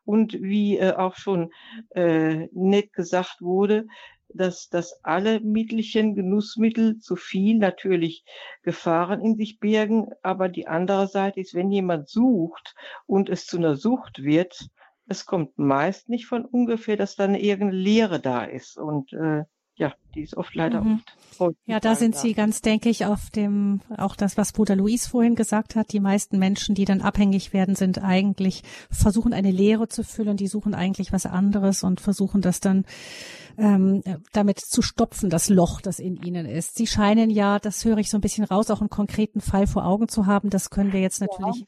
und 0.09 0.41
wie 0.41 0.79
äh, 0.79 0.93
auch 0.93 1.15
schon 1.15 1.51
äh, 1.91 2.47
nett 2.51 2.93
gesagt 2.93 3.41
wurde, 3.41 3.85
dass, 4.29 4.67
dass 4.69 5.03
alle 5.03 5.39
Mittelchen, 5.39 6.15
Genussmittel 6.15 6.97
zu 6.97 7.15
viel 7.15 7.59
natürlich 7.59 8.25
Gefahren 8.63 9.21
in 9.21 9.35
sich 9.35 9.59
bergen. 9.59 10.07
Aber 10.23 10.49
die 10.49 10.67
andere 10.67 11.07
Seite 11.07 11.39
ist, 11.39 11.53
wenn 11.53 11.69
jemand 11.69 12.09
sucht 12.09 12.73
und 13.05 13.29
es 13.29 13.45
zu 13.45 13.57
einer 13.57 13.75
Sucht 13.75 14.23
wird, 14.23 14.69
es 15.07 15.27
kommt 15.27 15.59
meist 15.59 16.09
nicht 16.09 16.25
von 16.25 16.43
ungefähr, 16.43 16.97
dass 16.97 17.15
dann 17.15 17.35
irgendeine 17.35 17.79
Leere 17.79 18.19
da 18.19 18.45
ist. 18.45 18.79
Und 18.79 19.13
äh, 19.13 19.43
ja, 19.75 19.93
die 20.15 20.21
ist 20.21 20.35
oft 20.35 20.53
leider 20.55 20.81
mhm. 20.83 21.01
oft. 21.37 21.55
Ja, 21.65 21.79
da 21.79 21.95
sind 21.95 22.15
Sie 22.15 22.33
ganz, 22.33 22.61
denke 22.61 22.89
ich, 22.89 23.05
auf 23.05 23.29
dem, 23.29 23.81
auch 23.95 24.15
das, 24.15 24.37
was 24.37 24.51
Bruder 24.51 24.75
Luis 24.75 25.07
vorhin 25.07 25.35
gesagt 25.35 25.75
hat. 25.75 25.93
Die 25.93 25.99
meisten 25.99 26.37
Menschen, 26.37 26.75
die 26.75 26.85
dann 26.85 27.01
abhängig 27.01 27.53
werden, 27.53 27.75
sind 27.75 28.03
eigentlich, 28.03 28.63
versuchen 28.91 29.33
eine 29.33 29.51
Lehre 29.51 29.87
zu 29.87 30.03
füllen, 30.03 30.37
die 30.37 30.47
suchen 30.47 30.73
eigentlich 30.73 31.13
was 31.13 31.25
anderes 31.25 31.83
und 31.83 32.01
versuchen 32.01 32.41
das 32.41 32.59
dann 32.59 32.85
ähm, 33.57 34.01
damit 34.33 34.59
zu 34.59 34.81
stopfen, 34.81 35.29
das 35.29 35.49
Loch, 35.49 35.81
das 35.81 35.99
in 35.99 36.15
ihnen 36.17 36.45
ist. 36.45 36.75
Sie 36.75 36.87
scheinen 36.87 37.29
ja, 37.29 37.59
das 37.59 37.85
höre 37.85 37.97
ich 37.97 38.09
so 38.09 38.17
ein 38.17 38.21
bisschen 38.21 38.43
raus, 38.43 38.69
auch 38.69 38.81
einen 38.81 38.89
konkreten 38.89 39.41
Fall 39.41 39.67
vor 39.67 39.85
Augen 39.85 40.07
zu 40.07 40.25
haben. 40.25 40.49
Das 40.49 40.69
können 40.69 40.93
wir 40.93 41.01
jetzt 41.01 41.21
natürlich 41.21 41.61
ja. 41.61 41.65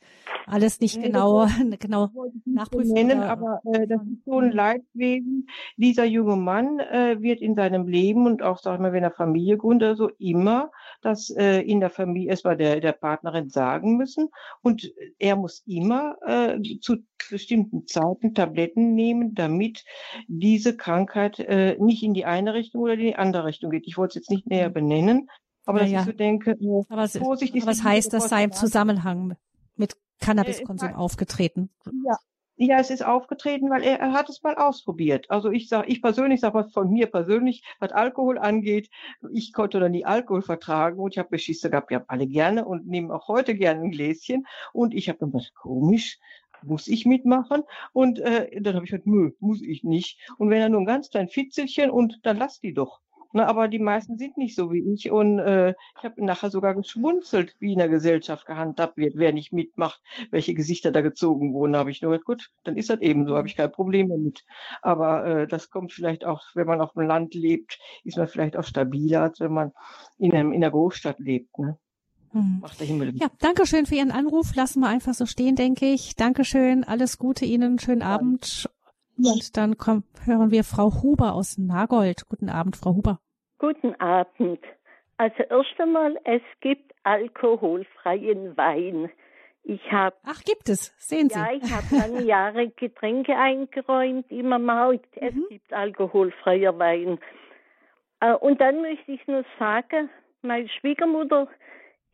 alles 0.47 0.79
nicht 0.79 0.97
nee, 0.97 1.07
genau, 1.07 1.47
genau 1.79 2.09
nachprüfen. 2.45 2.93
Nennen, 2.93 3.21
aber 3.21 3.61
äh, 3.73 3.87
das 3.87 4.01
ist 4.01 4.25
so 4.25 4.39
ein 4.39 4.51
Leidwesen. 4.51 5.47
Dieser 5.77 6.05
junge 6.05 6.35
Mann 6.35 6.79
äh, 6.79 7.21
wird 7.21 7.41
in 7.41 7.55
seinem 7.55 7.87
Leben 7.87 8.01
Leben 8.01 8.25
und 8.31 8.43
auch, 8.43 8.59
sag 8.59 8.75
ich 8.75 8.79
mal, 8.79 8.93
wenn 8.93 9.03
er 9.03 9.11
Familie 9.11 9.57
gründet, 9.57 9.97
so 9.97 10.09
immer 10.17 10.71
das 11.01 11.29
äh, 11.29 11.61
in 11.61 11.79
der 11.79 11.89
Familie 11.89 12.29
erstmal 12.29 12.57
der, 12.57 12.79
der 12.79 12.93
Partnerin 12.93 13.49
sagen 13.49 13.97
müssen. 13.97 14.29
Und 14.61 14.91
er 15.19 15.35
muss 15.35 15.63
immer 15.65 16.15
äh, 16.25 16.59
zu 16.79 16.97
bestimmten 17.29 17.87
Zeiten 17.87 18.33
Tabletten 18.33 18.93
nehmen, 18.95 19.35
damit 19.35 19.83
diese 20.27 20.75
Krankheit 20.75 21.39
äh, 21.39 21.77
nicht 21.79 22.03
in 22.03 22.13
die 22.13 22.25
eine 22.25 22.53
Richtung 22.53 22.81
oder 22.81 22.93
in 22.93 22.99
die 22.99 23.15
andere 23.15 23.45
Richtung 23.45 23.71
geht. 23.71 23.87
Ich 23.87 23.97
wollte 23.97 24.11
es 24.11 24.15
jetzt 24.15 24.31
nicht 24.31 24.47
näher 24.47 24.69
mhm. 24.69 24.73
benennen, 24.73 25.29
aber 25.65 25.83
ja, 25.83 25.99
dass 25.99 26.07
ich 26.07 26.13
so 26.13 26.17
denke, 26.17 26.51
äh, 26.51 26.83
aber, 26.89 27.07
vorsichtig. 27.07 27.61
Aber 27.63 27.71
was 27.71 27.83
heißt 27.83 28.13
das 28.13 28.29
sei 28.29 28.43
im 28.43 28.51
Zusammenhang 28.51 29.35
mit 29.75 29.95
Cannabiskonsum 30.19 30.89
äh, 30.89 30.93
aufgetreten? 30.93 31.69
Ja, 32.05 32.17
ja, 32.67 32.79
es 32.79 32.91
ist 32.91 33.03
aufgetreten, 33.03 33.69
weil 33.69 33.83
er, 33.83 33.99
er 33.99 34.13
hat 34.13 34.29
es 34.29 34.43
mal 34.43 34.55
ausprobiert. 34.55 35.29
Also 35.29 35.49
ich 35.49 35.67
sage, 35.67 35.87
ich 35.87 36.01
persönlich 36.01 36.41
sage 36.41 36.53
was 36.53 36.71
von 36.71 36.91
mir 36.91 37.07
persönlich, 37.07 37.63
was 37.79 37.91
Alkohol 37.91 38.37
angeht, 38.37 38.89
ich 39.33 39.51
konnte 39.51 39.79
dann 39.79 39.91
nie 39.91 40.05
Alkohol 40.05 40.43
vertragen 40.43 40.99
und 40.99 41.13
ich 41.13 41.17
habe 41.17 41.29
Beschisse 41.29 41.71
gehabt, 41.71 41.91
ich 41.91 41.95
habe 41.95 42.09
alle 42.09 42.27
gerne 42.27 42.65
und 42.65 42.87
nehme 42.87 43.13
auch 43.13 43.27
heute 43.27 43.55
gerne 43.55 43.81
ein 43.81 43.91
Gläschen 43.91 44.45
und 44.73 44.93
ich 44.93 45.09
habe 45.09 45.33
was 45.33 45.51
komisch, 45.55 46.19
muss 46.61 46.87
ich 46.87 47.07
mitmachen? 47.07 47.63
Und 47.93 48.19
äh, 48.19 48.61
dann 48.61 48.75
habe 48.75 48.85
ich 48.85 48.91
gesagt, 48.91 49.07
nö, 49.07 49.31
muss 49.39 49.61
ich 49.63 49.83
nicht. 49.83 50.19
Und 50.37 50.51
wenn 50.51 50.61
er 50.61 50.69
nur 50.69 50.81
ein 50.81 50.85
ganz 50.85 51.09
klein 51.09 51.29
Fitzelchen 51.29 51.89
und 51.89 52.19
dann 52.23 52.37
lass 52.37 52.59
die 52.59 52.73
doch. 52.75 53.01
Ne, 53.33 53.47
aber 53.47 53.67
die 53.67 53.79
meisten 53.79 54.17
sind 54.17 54.37
nicht 54.37 54.55
so 54.55 54.71
wie 54.71 54.93
ich. 54.93 55.11
Und 55.11 55.39
äh, 55.39 55.73
ich 55.97 56.03
habe 56.03 56.23
nachher 56.23 56.49
sogar 56.49 56.75
geschmunzelt, 56.75 57.55
wie 57.59 57.73
in 57.73 57.79
der 57.79 57.89
Gesellschaft 57.89 58.45
gehandhabt 58.45 58.97
wird, 58.97 59.15
wer 59.15 59.31
nicht 59.33 59.53
mitmacht, 59.53 60.01
welche 60.31 60.53
Gesichter 60.53 60.91
da 60.91 61.01
gezogen 61.01 61.53
wurden. 61.53 61.75
Habe 61.75 61.91
ich 61.91 62.01
nur 62.01 62.11
gesagt, 62.11 62.25
gut, 62.25 62.49
dann 62.63 62.75
ist 62.75 62.89
das 62.89 62.99
eben 62.99 63.25
so, 63.25 63.37
habe 63.37 63.47
ich 63.47 63.55
kein 63.55 63.71
Problem 63.71 64.09
damit. 64.09 64.43
Aber 64.81 65.25
äh, 65.25 65.47
das 65.47 65.69
kommt 65.69 65.93
vielleicht 65.93 66.25
auch, 66.25 66.41
wenn 66.55 66.67
man 66.67 66.81
auf 66.81 66.93
dem 66.93 67.07
Land 67.07 67.33
lebt, 67.33 67.79
ist 68.03 68.17
man 68.17 68.27
vielleicht 68.27 68.57
auch 68.57 68.63
stabiler, 68.63 69.21
als 69.23 69.39
wenn 69.39 69.53
man 69.53 69.71
in, 70.17 70.33
einem, 70.33 70.51
in 70.51 70.61
der 70.61 70.71
Großstadt 70.71 71.19
lebt. 71.19 71.57
Ne? 71.57 71.77
Hm. 72.31 72.63
Ja, 73.15 73.27
danke 73.39 73.65
schön 73.65 73.85
für 73.85 73.95
Ihren 73.95 74.11
Anruf. 74.11 74.55
Lassen 74.55 74.79
wir 74.79 74.87
einfach 74.87 75.13
so 75.13 75.25
stehen, 75.25 75.55
denke 75.55 75.85
ich. 75.85 76.15
Dankeschön. 76.15 76.83
Alles 76.83 77.17
Gute 77.17 77.45
Ihnen. 77.45 77.77
Schönen 77.77 78.01
Abend. 78.01 78.69
Und 79.25 79.57
dann 79.57 79.77
kommen, 79.77 80.03
hören 80.25 80.51
wir 80.51 80.63
Frau 80.63 80.91
Huber 81.01 81.33
aus 81.33 81.57
Nagold. 81.57 82.27
Guten 82.27 82.49
Abend, 82.49 82.75
Frau 82.75 82.95
Huber. 82.95 83.19
Guten 83.59 83.93
Abend. 83.99 84.59
Also 85.17 85.43
erst 85.43 85.79
einmal, 85.79 86.19
es 86.23 86.41
gibt 86.61 86.93
alkoholfreien 87.03 88.57
Wein. 88.57 89.11
Ich 89.63 89.91
habe. 89.91 90.15
Ach, 90.23 90.41
gibt 90.43 90.69
es? 90.69 90.95
Sehen 90.97 91.29
Sie. 91.29 91.37
Ja, 91.37 91.51
ich 91.51 91.71
habe 91.71 91.95
lange 91.95 92.23
Jahre 92.25 92.69
Getränke 92.69 93.37
eingeräumt 93.37 94.31
im 94.31 94.49
Markt. 94.49 95.15
Es 95.15 95.35
mhm. 95.35 95.45
gibt 95.49 95.71
alkoholfreier 95.71 96.79
Wein. 96.79 97.19
Äh, 98.21 98.33
und 98.33 98.59
dann 98.59 98.81
möchte 98.81 99.11
ich 99.11 99.25
nur 99.27 99.45
sagen, 99.59 100.09
meine 100.41 100.67
Schwiegermutter, 100.67 101.47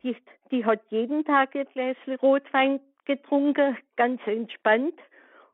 die, 0.02 0.14
die 0.50 0.66
hat 0.66 0.82
jeden 0.90 1.24
Tag 1.24 1.54
ein 1.54 1.66
Gläschen 1.72 2.16
Rotwein 2.16 2.80
getrunken, 3.06 3.78
ganz 3.96 4.20
entspannt 4.26 4.94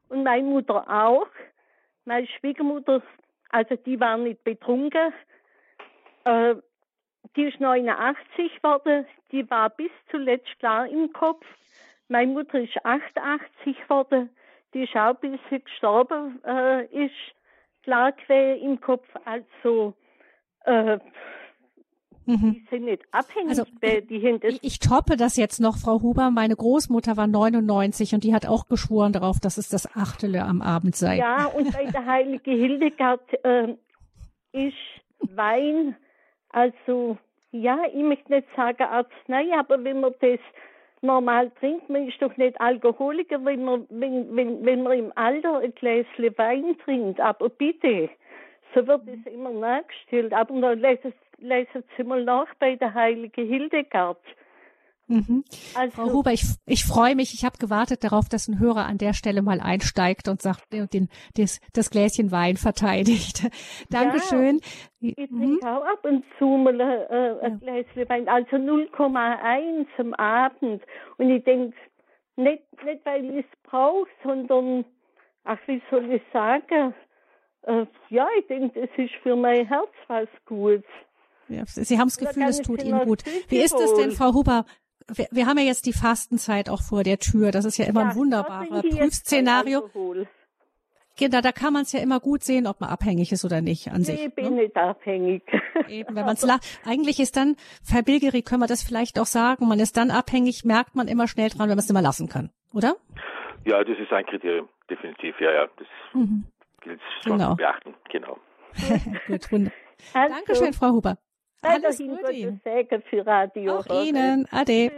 und 0.08 0.24
meine 0.24 0.46
Mutter 0.46 0.88
auch. 0.88 1.28
Meine 2.04 2.26
Schwiegermutter, 2.26 3.02
also 3.50 3.76
die 3.76 3.98
war 3.98 4.16
nicht 4.16 4.44
betrunken. 4.44 5.12
Äh, 6.24 6.56
die 7.36 7.44
ist 7.44 7.60
89 7.60 8.56
geworden, 8.56 9.06
die 9.32 9.48
war 9.50 9.70
bis 9.70 9.90
zuletzt 10.10 10.58
klar 10.58 10.86
im 10.86 11.12
Kopf. 11.12 11.44
Meine 12.08 12.32
Mutter 12.32 12.60
ist 12.60 12.76
88 12.84 13.76
geworden, 13.82 14.30
die 14.74 14.84
ist 14.84 14.96
auch 14.96 15.14
bis 15.14 15.40
sie 15.50 15.60
gestorben 15.60 16.42
äh, 16.44 16.84
ist, 16.86 17.14
klar 17.82 18.12
quer 18.12 18.56
im 18.58 18.80
Kopf. 18.80 19.08
Also 19.24 19.94
äh, 20.64 20.98
Mhm. 22.26 22.54
Die 22.54 22.66
sind 22.70 22.84
nicht 22.84 23.02
abhängig. 23.10 23.50
Also, 23.50 23.64
ich, 23.82 24.62
ich 24.62 24.78
toppe 24.78 25.16
das 25.16 25.36
jetzt 25.36 25.60
noch, 25.60 25.76
Frau 25.76 26.00
Huber. 26.00 26.30
Meine 26.30 26.56
Großmutter 26.56 27.16
war 27.16 27.26
99 27.26 28.14
und 28.14 28.24
die 28.24 28.34
hat 28.34 28.46
auch 28.46 28.66
geschworen 28.66 29.12
darauf, 29.12 29.40
dass 29.40 29.58
es 29.58 29.68
das 29.68 29.94
Achtele 29.94 30.44
am 30.44 30.62
Abend 30.62 30.96
sei. 30.96 31.18
Ja, 31.18 31.46
und 31.46 31.72
bei 31.72 31.84
der 31.84 32.06
Heilige 32.06 32.50
Hildegard 32.50 33.20
äh, 33.44 33.74
ist 34.52 34.74
Wein, 35.20 35.96
also 36.50 37.18
ja, 37.50 37.78
ich 37.92 38.02
möchte 38.02 38.32
nicht 38.32 38.48
sagen 38.56 38.82
Arznei, 38.82 39.56
aber 39.56 39.82
wenn 39.84 40.00
man 40.00 40.12
das 40.20 40.40
normal 41.02 41.50
trinkt, 41.60 41.88
man 41.88 42.08
ist 42.08 42.20
doch 42.20 42.36
nicht 42.36 42.60
Alkoholiker, 42.60 43.44
wenn 43.44 43.64
man, 43.64 43.86
wenn, 43.90 44.34
wenn, 44.34 44.64
wenn 44.64 44.82
man 44.82 44.98
im 44.98 45.12
Alter 45.14 45.58
ein 45.58 45.74
Gläschen 45.74 46.36
Wein 46.36 46.76
trinkt. 46.84 47.20
Aber 47.20 47.48
bitte, 47.48 48.08
so 48.74 48.86
wird 48.86 49.02
es 49.06 49.32
immer 49.32 49.52
nachgestellt. 49.52 50.32
Aber 50.32 50.60
dann 50.60 50.80
lesen, 50.80 51.12
lesen 51.38 51.84
Sie 51.96 52.04
mal 52.04 52.24
nach 52.24 52.52
bei 52.58 52.76
der 52.76 52.94
Heiligen 52.94 53.46
Hildegard. 53.46 54.20
Mhm. 55.06 55.44
Also, 55.74 55.96
Frau 55.96 56.12
Huber, 56.12 56.32
ich, 56.32 56.44
ich 56.66 56.84
freue 56.84 57.14
mich. 57.14 57.34
Ich 57.34 57.44
habe 57.44 57.58
gewartet 57.58 58.04
darauf, 58.04 58.28
dass 58.30 58.48
ein 58.48 58.58
Hörer 58.58 58.86
an 58.86 58.96
der 58.96 59.12
Stelle 59.12 59.42
mal 59.42 59.60
einsteigt 59.60 60.28
und 60.28 60.40
sagt 60.40 60.72
und 60.72 60.94
den, 60.94 61.08
das, 61.36 61.60
das 61.74 61.90
Gläschen 61.90 62.32
Wein 62.32 62.56
verteidigt. 62.56 63.46
Dankeschön. 63.90 64.60
Ja, 65.00 65.12
ich 65.16 65.28
trinke 65.28 65.34
mhm. 65.36 65.60
auch 65.62 65.84
ab 65.84 66.04
und 66.04 66.24
zu 66.38 66.46
mal 66.46 66.80
äh, 66.80 67.44
ein 67.44 67.60
ja. 67.64 67.82
Gläschen 67.82 68.08
Wein, 68.08 68.28
also 68.28 68.56
0,1 68.56 69.86
am 69.98 70.14
Abend. 70.14 70.82
Und 71.18 71.30
ich 71.30 71.44
denke, 71.44 71.76
nicht, 72.36 72.62
nicht 72.84 73.04
weil 73.04 73.24
ich 73.26 73.44
es 73.44 73.62
brauche, 73.62 74.08
sondern, 74.22 74.86
ach, 75.44 75.58
wie 75.66 75.82
soll 75.90 76.10
ich 76.12 76.22
sagen, 76.32 76.94
äh, 77.62 77.86
ja, 78.08 78.26
ich 78.38 78.46
denke, 78.46 78.80
es 78.80 78.90
ist 78.96 79.14
für 79.22 79.36
mein 79.36 79.66
Herz 79.66 79.92
was 80.08 80.28
Gutes. 80.46 80.84
Sie 81.66 81.98
haben 81.98 82.08
das 82.08 82.18
Gefühl, 82.18 82.44
es 82.44 82.62
tut 82.62 82.82
Ihnen 82.82 83.04
gut. 83.04 83.22
Wie 83.48 83.58
ist 83.58 83.78
es 83.78 83.94
denn, 83.94 84.12
Frau 84.12 84.32
Huber? 84.32 84.64
wir, 85.08 85.26
wir 85.30 85.46
haben 85.46 85.58
ja 85.58 85.64
jetzt 85.64 85.86
die 85.86 85.92
Fastenzeit 85.92 86.68
auch 86.68 86.82
vor 86.82 87.02
der 87.02 87.18
Tür. 87.18 87.50
Das 87.50 87.64
ist 87.64 87.78
ja 87.78 87.86
immer 87.86 88.02
ja, 88.02 88.08
ein 88.10 88.16
wunderbarer 88.16 88.82
Prüfszenario. 88.82 89.90
Genau, 91.16 91.40
da 91.40 91.52
kann 91.52 91.72
man 91.72 91.82
es 91.82 91.92
ja 91.92 92.00
immer 92.00 92.18
gut 92.18 92.42
sehen, 92.42 92.66
ob 92.66 92.80
man 92.80 92.90
abhängig 92.90 93.30
ist 93.30 93.44
oder 93.44 93.60
nicht 93.60 93.88
an 93.88 93.98
nee, 93.98 94.04
sich. 94.04 94.26
Ich 94.26 94.34
bin 94.34 94.56
ne? 94.56 94.62
nicht 94.62 94.76
abhängig. 94.76 95.44
Eben, 95.88 96.16
wenn 96.16 96.24
man 96.24 96.34
es 96.34 96.44
eigentlich 96.84 97.20
ist 97.20 97.36
dann, 97.36 97.56
Herr 97.88 98.02
Bilgeri, 98.02 98.42
können 98.42 98.60
wir 98.60 98.66
das 98.66 98.82
vielleicht 98.82 99.20
auch 99.20 99.26
sagen, 99.26 99.68
man 99.68 99.78
ist 99.78 99.96
dann 99.96 100.10
abhängig, 100.10 100.64
merkt 100.64 100.96
man 100.96 101.06
immer 101.06 101.28
schnell 101.28 101.50
dran, 101.50 101.68
wenn 101.68 101.76
man 101.76 101.78
es 101.78 101.88
nicht 101.88 101.92
mehr 101.92 102.02
lassen 102.02 102.28
kann, 102.28 102.50
oder? 102.72 102.96
Ja, 103.64 103.84
das 103.84 103.96
ist 103.96 104.12
ein 104.12 104.26
Kriterium, 104.26 104.68
definitiv, 104.90 105.36
ja, 105.40 105.52
ja. 105.52 105.66
Das 105.76 105.86
mhm. 106.14 106.46
gilt 106.80 107.00
schon 107.22 107.38
genau. 107.38 107.50
zu 107.50 107.56
beachten, 107.56 107.94
genau. 108.10 108.38
gut, 109.28 109.52
wunderbar. 109.52 109.78
Also, 110.14 110.34
Dankeschön, 110.34 110.72
Frau 110.72 110.90
Huber. 110.90 111.16
Alles 111.64 111.98
Gute 111.98 112.60
Segen 112.62 113.02
für 113.08 113.26
Radio. 113.26 113.78
Auch 113.78 113.86
Ihnen. 114.04 114.46
Ade. 114.50 114.90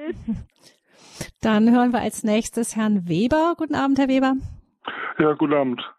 Dann 1.41 1.73
hören 1.73 1.93
wir 1.93 2.01
als 2.01 2.25
nächstes 2.25 2.77
Herrn 2.77 3.09
Weber. 3.09 3.55
Guten 3.57 3.75
Abend, 3.75 3.99
Herr 3.99 4.09
Weber. 4.09 4.35
Ja, 5.19 5.33
guten 5.35 5.55
Abend. 5.55 5.95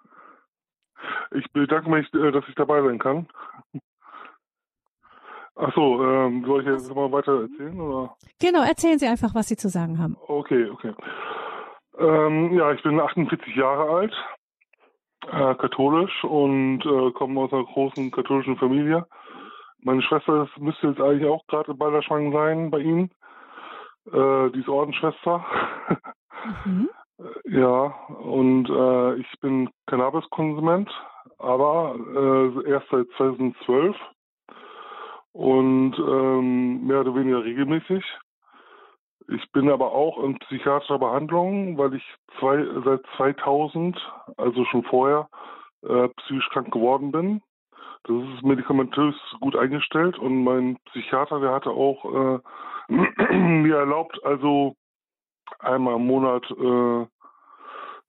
Ich 1.32 1.50
bedanke 1.52 1.90
mich, 1.90 2.14
äh, 2.14 2.32
dass 2.32 2.44
ich 2.48 2.56
dabei 2.56 2.82
sein 2.82 3.00
kann. 3.00 3.28
Ach 5.56 5.74
so, 5.74 6.04
ähm, 6.04 6.44
soll 6.46 6.62
ich 6.62 6.68
jetzt 6.68 6.94
mal 6.94 7.12
weiter 7.12 7.42
erzählen? 7.42 7.80
Oder? 7.80 8.16
Genau, 8.40 8.62
erzählen 8.62 9.00
Sie 9.00 9.08
einfach, 9.08 9.34
was 9.34 9.48
Sie 9.48 9.58
zu 9.58 9.70
sagen 9.70 9.98
haben. 9.98 10.16
Okay, 10.28 10.70
okay. 10.70 10.94
Ähm, 11.98 12.54
ja, 12.54 12.72
ich 12.74 12.84
bin 12.84 13.00
48 13.00 13.56
Jahre 13.56 13.90
alt, 13.90 14.14
äh, 15.32 15.56
katholisch 15.56 16.24
und 16.24 16.82
äh, 16.86 17.12
komme 17.14 17.42
aus 17.42 17.54
einer 17.54 17.64
großen 17.64 18.12
katholischen 18.12 18.58
Familie. 18.58 19.08
Meine 19.82 20.02
Schwester 20.02 20.50
müsste 20.58 20.88
jetzt 20.88 21.02
eigentlich 21.02 21.30
auch 21.30 21.46
gerade 21.48 21.74
bei 21.74 21.90
der 21.92 22.02
Schwang 22.02 22.32
sein 22.32 22.72
bei 22.72 22.80
Ihnen. 22.80 23.12
Äh, 24.12 24.52
die 24.52 24.60
ist 24.60 24.70
Ordensschwester. 24.70 25.46
Mhm. 26.66 26.90
ja, 27.46 27.84
und 28.22 28.70
äh, 28.70 29.16
ich 29.16 29.40
bin 29.42 29.70
Cannabiskonsument, 29.88 30.90
aber 31.38 31.96
äh, 31.96 32.70
erst 32.70 32.88
seit 32.90 33.08
2012 33.18 33.96
und 35.34 35.96
ähm, 36.00 36.88
mehr 36.88 37.02
oder 37.02 37.16
weniger 37.16 37.44
regelmäßig. 37.44 38.04
Ich 39.30 39.52
bin 39.52 39.70
aber 39.70 39.92
auch 39.92 40.24
in 40.24 40.40
psychiatrischer 40.40 41.00
Behandlung, 41.00 41.78
weil 41.78 41.96
ich 41.96 42.04
zwei, 42.40 42.66
seit 42.86 43.02
2000, 43.18 43.98
also 44.38 44.64
schon 44.66 44.84
vorher, 44.84 45.28
äh, 45.84 46.08
psychisch 46.08 46.50
krank 46.50 46.72
geworden 46.72 47.12
bin. 47.12 47.42
Das 48.04 48.16
ist 48.36 48.44
medikamentös 48.44 49.16
gut 49.40 49.56
eingestellt 49.56 50.18
und 50.18 50.44
mein 50.44 50.78
Psychiater, 50.86 51.40
der 51.40 51.52
hatte 51.52 51.72
auch 51.72 52.40
äh, 52.90 53.34
mir 53.36 53.78
erlaubt, 53.78 54.24
also 54.24 54.76
einmal 55.60 55.96
im 55.96 56.08
Monat 56.08 56.50
äh, 56.52 57.02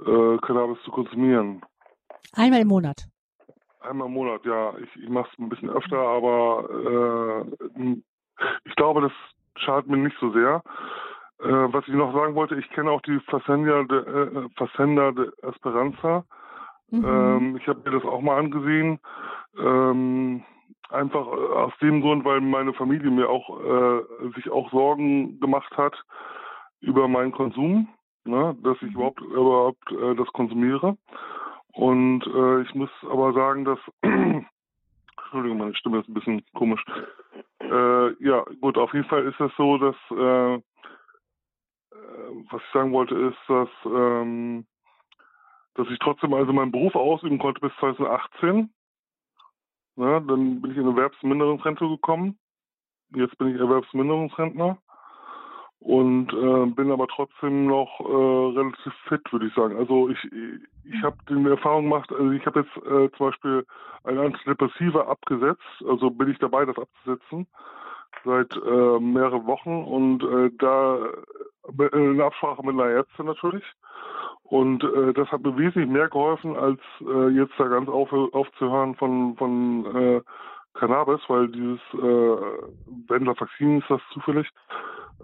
äh, 0.04 0.38
Cannabis 0.38 0.82
zu 0.84 0.90
konsumieren. 0.90 1.62
Einmal 2.34 2.60
im 2.60 2.68
Monat? 2.68 3.08
Einmal 3.80 4.08
im 4.08 4.14
Monat, 4.14 4.44
ja. 4.44 4.74
Ich, 4.78 5.02
ich 5.02 5.08
mache 5.08 5.28
es 5.32 5.38
ein 5.38 5.48
bisschen 5.48 5.70
öfter, 5.70 5.98
aber 5.98 7.46
äh, 7.76 7.96
ich 8.64 8.76
glaube, 8.76 9.00
das 9.02 9.12
schadet 9.56 9.88
mir 9.88 9.96
nicht 9.96 10.16
so 10.20 10.30
sehr. 10.32 10.62
Äh, 11.40 11.72
was 11.72 11.86
ich 11.86 11.94
noch 11.94 12.12
sagen 12.12 12.34
wollte, 12.34 12.56
ich 12.56 12.68
kenne 12.70 12.90
auch 12.90 13.02
die 13.02 13.20
Facenda 13.20 13.84
de, 13.84 13.98
äh, 13.98 14.48
Facenda 14.56 15.12
de 15.12 15.30
Esperanza. 15.42 16.24
Mhm. 16.90 17.04
Ähm, 17.04 17.56
ich 17.56 17.68
habe 17.68 17.80
mir 17.84 17.98
das 17.98 18.08
auch 18.08 18.20
mal 18.20 18.38
angesehen. 18.38 18.98
Ähm, 19.56 20.44
einfach 20.90 21.26
aus 21.26 21.72
dem 21.80 22.00
Grund, 22.00 22.24
weil 22.24 22.40
meine 22.40 22.72
Familie 22.72 23.10
mir 23.10 23.28
auch 23.28 23.60
äh, 23.60 24.02
sich 24.34 24.50
auch 24.50 24.70
Sorgen 24.70 25.40
gemacht 25.40 25.76
hat 25.76 26.02
über 26.80 27.08
meinen 27.08 27.32
Konsum, 27.32 27.88
ne, 28.24 28.56
dass 28.62 28.76
ich 28.76 28.90
mhm. 28.90 28.94
überhaupt 28.94 29.20
überhaupt 29.20 29.92
äh, 29.92 30.14
das 30.14 30.28
konsumiere. 30.28 30.96
Und 31.72 32.26
äh, 32.26 32.62
ich 32.62 32.74
muss 32.74 32.90
aber 33.08 33.32
sagen, 33.32 33.64
dass 33.64 33.78
Entschuldigung, 34.02 35.58
meine 35.58 35.74
Stimme 35.74 36.00
ist 36.00 36.08
ein 36.08 36.14
bisschen 36.14 36.42
komisch. 36.54 36.84
Äh, 37.60 38.24
ja, 38.24 38.44
gut, 38.60 38.78
auf 38.78 38.92
jeden 38.94 39.06
Fall 39.06 39.26
ist 39.26 39.38
es 39.40 39.52
so, 39.56 39.78
dass 39.78 39.96
äh, 40.10 40.54
äh, 40.54 40.60
was 42.50 42.62
ich 42.62 42.72
sagen 42.72 42.92
wollte, 42.92 43.14
ist, 43.14 43.38
dass 43.46 43.68
ähm, 43.84 44.66
dass 45.74 45.88
ich 45.90 45.98
trotzdem 46.00 46.34
also 46.34 46.52
meinen 46.52 46.72
Beruf 46.72 46.96
ausüben 46.96 47.38
konnte 47.38 47.60
bis 47.60 47.72
2018. 47.78 48.70
Ja, 49.98 50.20
dann 50.20 50.62
bin 50.62 50.70
ich 50.70 50.76
in 50.76 50.86
Erwerbsminderungsrente 50.86 51.88
gekommen. 51.88 52.38
Jetzt 53.16 53.36
bin 53.36 53.48
ich 53.48 53.60
Erwerbsminderungsrentner 53.60 54.78
und 55.80 56.32
äh, 56.32 56.66
bin 56.70 56.92
aber 56.92 57.08
trotzdem 57.08 57.66
noch 57.66 57.98
äh, 58.00 58.58
relativ 58.58 58.92
fit, 59.08 59.20
würde 59.32 59.48
ich 59.48 59.54
sagen. 59.54 59.76
Also 59.76 60.08
ich 60.08 60.18
ich 60.84 61.02
habe 61.02 61.16
die 61.28 61.44
Erfahrung 61.48 61.84
gemacht, 61.84 62.12
also 62.12 62.30
ich 62.30 62.46
habe 62.46 62.60
jetzt 62.60 62.76
äh, 62.86 63.10
zum 63.16 63.26
Beispiel 63.26 63.66
ein 64.04 64.18
Antidepressiva 64.18 65.00
abgesetzt, 65.02 65.82
also 65.84 66.10
bin 66.10 66.30
ich 66.30 66.38
dabei, 66.38 66.64
das 66.64 66.78
abzusetzen 66.78 67.48
seit 68.24 68.52
äh, 68.56 69.00
mehreren 69.00 69.46
Wochen 69.46 69.84
und 69.84 70.22
äh, 70.22 70.50
da 70.58 70.98
in 71.92 72.20
Absprache 72.20 72.64
mit 72.64 72.74
einer 72.74 72.90
Ärztin 72.90 73.26
natürlich. 73.26 73.64
Und 74.44 74.82
äh, 74.82 75.12
das 75.12 75.30
hat 75.30 75.42
mir 75.42 75.56
wesentlich 75.58 75.88
mehr 75.88 76.08
geholfen, 76.08 76.56
als 76.56 76.80
äh, 77.00 77.28
jetzt 77.28 77.52
da 77.58 77.68
ganz 77.68 77.88
auf, 77.88 78.10
aufzuhören 78.12 78.94
von, 78.94 79.36
von 79.36 79.84
äh, 79.94 80.20
Cannabis, 80.74 81.20
weil 81.28 81.48
dieses 81.48 81.80
äh, 81.92 81.98
Wendler-Vakzin 83.08 83.80
ist 83.80 83.90
das 83.90 84.00
zufällig, 84.12 84.48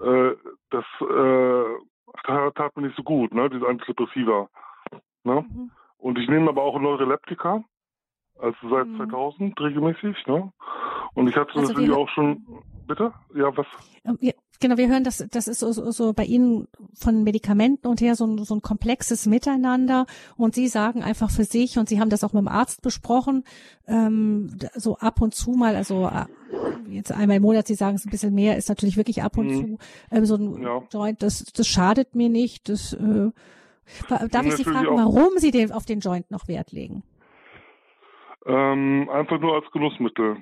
äh, 0.03 0.32
das 0.70 0.85
äh, 1.01 2.51
tat, 2.55 2.76
mir 2.76 2.87
nicht 2.87 2.97
so 2.97 3.03
gut, 3.03 3.32
ne, 3.32 3.49
diese 3.49 3.66
Antidepressiva. 3.66 4.49
Ne? 5.24 5.45
Mhm. 5.49 5.70
Und 5.99 6.18
ich 6.18 6.28
nehme 6.28 6.51
aber 6.51 6.62
auch 6.62 6.78
Neuroleptika, 6.78 7.64
also 8.39 8.68
seit 8.68 8.87
mhm. 8.89 8.97
2000 8.97 9.61
regelmäßig, 9.61 10.26
ne? 10.26 10.53
Und 11.14 11.28
ich 11.28 11.36
hatte 11.36 11.54
also 11.54 11.72
natürlich 11.72 11.92
auch 11.92 12.08
schon, 12.08 12.44
bitte? 12.86 13.12
Ja, 13.34 13.56
was? 13.56 13.66
Ähm, 14.04 14.18
ja, 14.20 14.32
genau, 14.60 14.76
wir 14.76 14.88
hören, 14.88 15.04
dass 15.04 15.18
das 15.30 15.48
ist 15.48 15.60
so, 15.60 15.70
so, 15.72 15.90
so 15.90 16.12
bei 16.12 16.24
Ihnen 16.24 16.66
von 16.94 17.22
Medikamenten 17.22 17.86
und 17.86 18.00
her 18.00 18.16
so 18.16 18.26
ein, 18.26 18.38
so 18.44 18.54
ein 18.54 18.62
komplexes 18.62 19.26
Miteinander. 19.26 20.06
Und 20.36 20.54
Sie 20.54 20.68
sagen 20.68 21.02
einfach 21.02 21.30
für 21.30 21.44
sich, 21.44 21.78
und 21.78 21.88
Sie 21.88 22.00
haben 22.00 22.10
das 22.10 22.24
auch 22.24 22.32
mit 22.32 22.40
dem 22.40 22.48
Arzt 22.48 22.82
besprochen, 22.82 23.44
ähm, 23.86 24.56
so 24.74 24.96
ab 24.98 25.20
und 25.20 25.34
zu 25.34 25.52
mal, 25.52 25.76
also 25.76 26.08
äh, 26.08 26.24
jetzt 26.88 27.12
einmal 27.12 27.36
im 27.36 27.42
Monat, 27.42 27.66
Sie 27.68 27.74
sagen 27.74 27.96
es 27.96 28.04
ein 28.04 28.10
bisschen 28.10 28.34
mehr, 28.34 28.56
ist 28.56 28.68
natürlich 28.68 28.96
wirklich 28.96 29.22
ab 29.22 29.38
und 29.38 29.46
mhm. 29.46 29.54
zu 29.54 29.78
ähm, 30.10 30.24
so 30.24 30.34
ein 30.36 30.62
ja. 30.62 30.82
Joint, 30.92 31.22
das, 31.22 31.44
das 31.44 31.66
schadet 31.68 32.14
mir 32.14 32.28
nicht. 32.28 32.68
Das, 32.68 32.92
äh, 32.92 33.30
darf 34.30 34.46
ich 34.46 34.56
Sie 34.56 34.64
fragen, 34.64 34.96
warum 34.96 35.36
Sie 35.36 35.52
den, 35.52 35.70
auf 35.70 35.84
den 35.84 36.00
Joint 36.00 36.30
noch 36.30 36.48
Wert 36.48 36.72
legen? 36.72 37.02
Ähm, 38.46 39.08
einfach 39.10 39.40
nur 39.40 39.54
als 39.54 39.70
Genussmittel. 39.70 40.36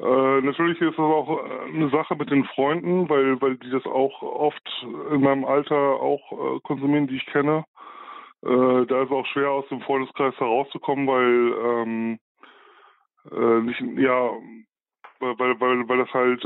Äh, 0.00 0.40
natürlich 0.40 0.80
ist 0.80 0.98
das 0.98 0.98
auch 0.98 1.44
äh, 1.44 1.74
eine 1.74 1.88
Sache 1.90 2.16
mit 2.16 2.30
den 2.30 2.44
Freunden, 2.44 3.08
weil, 3.08 3.40
weil 3.40 3.56
die 3.56 3.70
das 3.70 3.84
auch 3.86 4.22
oft 4.22 4.86
in 5.10 5.20
meinem 5.20 5.44
Alter 5.44 5.76
auch 5.76 6.32
äh, 6.32 6.60
konsumieren, 6.60 7.06
die 7.06 7.16
ich 7.16 7.26
kenne. 7.26 7.64
Äh, 8.44 8.86
da 8.86 9.02
ist 9.02 9.10
es 9.10 9.12
auch 9.12 9.26
schwer, 9.26 9.50
aus 9.50 9.68
dem 9.68 9.80
Freundeskreis 9.82 10.34
herauszukommen, 10.38 11.06
weil 11.06 11.54
ähm, 11.64 12.18
äh, 13.30 13.60
nicht, 13.62 13.80
ja, 13.98 14.30
weil, 15.20 15.60
weil, 15.60 15.88
weil, 15.88 15.98
das 15.98 16.12
halt 16.12 16.44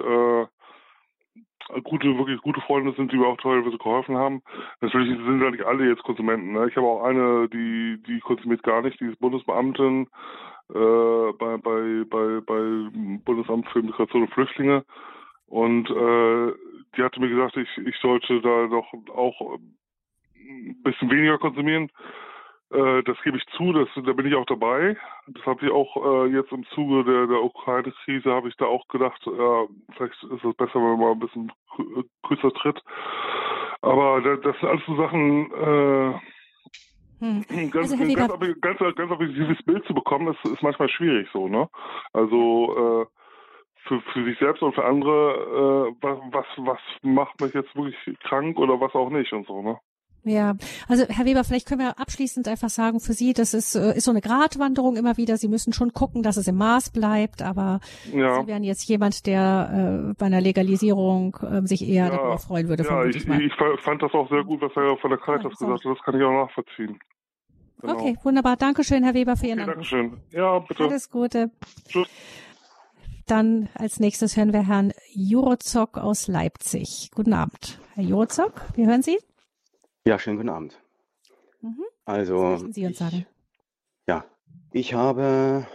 gute, 1.85 2.17
wirklich 2.19 2.41
gute 2.43 2.61
Freunde 2.61 2.93
sind, 2.93 3.11
die 3.11 3.17
mir 3.17 3.27
auch 3.27 3.39
teilweise 3.39 3.77
geholfen 3.79 4.17
haben. 4.17 4.43
Natürlich 4.81 5.09
sind 5.09 5.43
ja 5.43 5.51
nicht 5.51 5.65
alle 5.65 5.89
jetzt 5.89 6.03
Konsumenten. 6.03 6.53
Ne? 6.53 6.69
Ich 6.69 6.77
habe 6.77 6.87
auch 6.87 7.03
eine, 7.05 7.49
die, 7.49 8.03
die 8.07 8.21
konsumiert 8.21 8.63
gar 8.63 8.83
nicht, 8.83 9.01
die 9.01 9.07
ist 9.07 9.19
Bundesbeamtin 9.19 10.07
äh, 10.75 11.33
bei, 11.39 11.57
bei, 11.59 12.05
bei, 12.09 12.41
bei 12.41 12.91
Bundesamt 13.25 13.69
für 13.69 13.83
Migration 13.83 14.23
und 14.23 14.33
Flüchtlinge. 14.33 14.85
Und 15.47 15.89
äh, 15.91 16.53
die 16.97 17.03
hatte 17.03 17.21
mir 17.21 17.29
gesagt, 17.29 17.57
ich, 17.57 17.79
ich 17.79 17.97
sollte 17.97 18.41
da 18.41 18.67
doch 18.67 18.87
auch 19.15 19.59
ein 20.35 20.83
bisschen 20.83 21.11
weniger 21.11 21.39
konsumieren. 21.39 21.91
Äh, 22.71 23.03
das 23.05 23.17
gebe 23.23 23.37
ich 23.37 23.47
zu, 23.57 23.73
das, 23.73 23.89
da 23.95 24.13
bin 24.13 24.27
ich 24.27 24.35
auch 24.35 24.47
dabei. 24.47 24.97
Das 25.29 25.47
habe 25.47 25.65
ich 25.65 25.71
auch 25.71 26.25
äh, 26.25 26.27
jetzt 26.33 26.51
im 26.51 26.65
Zuge 26.75 27.05
der, 27.05 27.27
der 27.29 27.45
Ukraine-Krise, 27.45 28.31
habe 28.31 28.49
ich 28.49 28.57
da 28.57 28.67
auch 28.67 28.89
gedacht, 28.89 29.25
äh, 29.27 29.67
vielleicht 29.97 30.23
ist 30.25 30.45
es 30.45 30.57
besser, 30.57 30.75
wenn 30.75 30.99
man 30.99 31.01
mal 31.01 31.13
ein 31.13 31.21
bisschen 31.21 31.53
kürzer 32.27 32.53
tritt. 32.53 32.83
Aber 33.83 34.21
das, 34.21 34.41
das 34.41 34.59
sind 34.59 34.69
alles 34.69 34.87
so 34.87 34.97
Sachen, 34.97 35.53
äh, 35.53 36.15
hm. 37.21 37.45
Ganz, 37.71 37.93
also, 37.93 37.97
ganz, 37.97 38.15
ganz, 38.61 38.79
ganz, 38.79 38.97
ganz 38.97 39.11
objektives 39.11 39.63
Bild 39.65 39.85
zu 39.87 39.95
bekommen, 39.95 40.35
ist, 40.35 40.53
ist 40.53 40.63
manchmal 40.63 40.89
schwierig 40.89 41.29
so, 41.33 41.49
ne? 41.49 41.69
Also 42.13 43.03
äh, 43.03 43.07
für, 43.87 44.01
für 44.13 44.25
sich 44.25 44.39
selbst 44.39 44.63
und 44.63 44.75
für 44.75 44.85
andere, 44.85 45.89
äh, 45.91 45.95
was, 46.01 46.19
was, 46.33 46.47
was 46.57 46.79
macht 47.03 47.41
mich 47.41 47.55
jetzt 47.55 47.75
wirklich 47.75 48.19
krank 48.21 48.59
oder 48.59 48.81
was 48.81 48.95
auch 48.95 49.11
nicht 49.11 49.33
und 49.33 49.47
so, 49.47 49.63
ne? 49.63 49.79
Ja, 50.27 50.57
also 50.89 51.05
Herr 51.09 51.25
Weber, 51.25 51.45
vielleicht 51.45 51.69
können 51.69 51.83
wir 51.83 52.01
abschließend 52.01 52.49
einfach 52.49 52.69
sagen, 52.69 52.99
für 52.99 53.13
Sie, 53.13 53.33
das 53.33 53.55
ist, 53.55 53.77
äh, 53.77 53.97
ist 53.97 54.07
so 54.07 54.11
eine 54.11 54.21
Gratwanderung 54.21 54.97
immer 54.97 55.17
wieder. 55.17 55.37
Sie 55.37 55.47
müssen 55.47 55.73
schon 55.73 55.93
gucken, 55.93 56.25
dass 56.25 56.37
es 56.37 56.49
im 56.49 56.57
Maß 56.57 56.91
bleibt, 56.91 57.43
aber 57.43 57.79
ja. 58.13 58.41
Sie 58.41 58.49
wären 58.49 58.65
jetzt 58.65 58.89
jemand, 58.89 59.27
der 59.27 60.11
äh, 60.11 60.15
bei 60.19 60.27
einer 60.27 60.41
Legalisierung 60.41 61.37
äh, 61.49 61.65
sich 61.65 61.89
eher 61.89 62.07
ja. 62.07 62.11
darüber 62.11 62.39
freuen 62.39 62.69
würde. 62.69 62.83
Ja, 62.83 63.05
ich, 63.05 63.29
ich, 63.29 63.55
fand 63.55 64.03
das 64.03 64.13
auch 64.15 64.29
sehr 64.29 64.43
gut, 64.43 64.61
was 64.63 64.73
er 64.75 64.97
von 64.97 65.11
der 65.11 65.21
Caritas 65.21 65.53
ja, 65.61 65.67
gesagt 65.67 65.85
hat. 65.85 65.97
Das 65.97 66.05
kann 66.05 66.19
ich 66.19 66.27
auch 66.27 66.47
nachvollziehen. 66.47 66.99
Genau. 67.81 67.95
Okay, 67.95 68.17
wunderbar. 68.25 68.57
Dankeschön, 68.57 69.05
Herr 69.05 69.15
Weber, 69.15 69.37
für 69.37 69.47
Ihren 69.47 69.61
okay, 69.61 69.71
Anruf. 69.71 69.89
Dankeschön. 69.89 70.21
Ja, 70.33 70.59
bitte. 70.59 70.85
Alles 70.85 71.09
Gute. 71.09 71.51
Tschüss. 71.87 72.09
Dann 73.27 73.69
als 73.75 74.01
nächstes 74.01 74.37
hören 74.37 74.53
wir 74.53 74.67
Herrn 74.67 74.93
Jurozok 75.13 75.99
aus 75.99 76.27
Leipzig. 76.27 77.11
Guten 77.15 77.33
Abend. 77.33 77.81
Herr 77.95 78.03
Jurozok, 78.03 78.63
wir 78.75 78.87
hören 78.87 79.03
Sie. 79.03 79.19
Ja, 80.07 80.21
schönen 80.21 80.37
guten 80.37 80.51
Abend. 80.51 80.81
Mhm. 81.63 81.83
Also, 82.05 82.59
Sie 82.71 82.87
uns 82.87 82.93
ich, 82.93 82.97
sagen? 82.97 83.27
ja, 84.07 84.25
ich 84.71 84.95
habe 84.95 85.67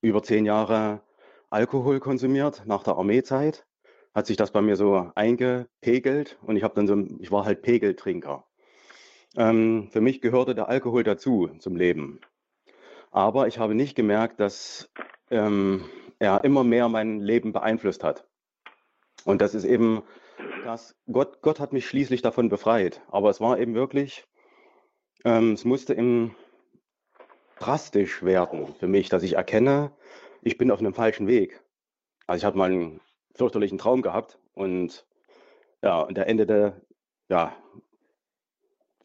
über 0.00 0.20
zehn 0.24 0.44
Jahre 0.44 1.00
Alkohol 1.48 2.00
konsumiert 2.00 2.64
nach 2.66 2.82
der 2.82 2.96
Armeezeit. 2.96 3.64
Hat 4.16 4.26
sich 4.26 4.36
das 4.36 4.50
bei 4.50 4.62
mir 4.62 4.74
so 4.74 5.12
eingepegelt 5.14 6.40
und 6.42 6.56
ich 6.56 6.64
habe 6.64 6.74
dann 6.74 6.88
so, 6.88 6.96
ich 7.20 7.30
war 7.30 7.44
halt 7.44 7.62
Pegeltrinker. 7.62 8.44
Ähm, 9.36 9.90
für 9.92 10.00
mich 10.00 10.20
gehörte 10.20 10.56
der 10.56 10.68
Alkohol 10.68 11.04
dazu 11.04 11.50
zum 11.60 11.76
Leben. 11.76 12.20
Aber 13.12 13.46
ich 13.46 13.60
habe 13.60 13.76
nicht 13.76 13.94
gemerkt, 13.94 14.40
dass 14.40 14.90
ähm, 15.30 15.84
er 16.18 16.42
immer 16.42 16.64
mehr 16.64 16.88
mein 16.88 17.20
Leben 17.20 17.52
beeinflusst 17.52 18.02
hat. 18.02 18.26
Und 19.24 19.40
das 19.40 19.54
ist 19.54 19.64
eben 19.64 20.02
das, 20.64 20.96
Gott, 21.10 21.40
Gott 21.42 21.60
hat 21.60 21.72
mich 21.72 21.86
schließlich 21.86 22.22
davon 22.22 22.48
befreit. 22.48 23.00
Aber 23.08 23.30
es 23.30 23.40
war 23.40 23.58
eben 23.58 23.74
wirklich, 23.74 24.24
ähm, 25.24 25.52
es 25.52 25.64
musste 25.64 25.94
eben 25.94 26.34
drastisch 27.58 28.22
werden 28.22 28.74
für 28.78 28.86
mich, 28.86 29.08
dass 29.08 29.22
ich 29.22 29.34
erkenne, 29.34 29.92
ich 30.42 30.58
bin 30.58 30.70
auf 30.70 30.78
einem 30.78 30.94
falschen 30.94 31.26
Weg. 31.26 31.62
Also 32.26 32.38
ich 32.38 32.44
hatte 32.44 32.58
mal 32.58 32.70
einen 32.70 33.00
fürchterlichen 33.34 33.78
Traum 33.78 34.02
gehabt 34.02 34.38
und 34.54 35.06
ja, 35.82 36.00
und 36.00 36.16
der 36.16 36.28
endete 36.28 36.82
ja 37.28 37.56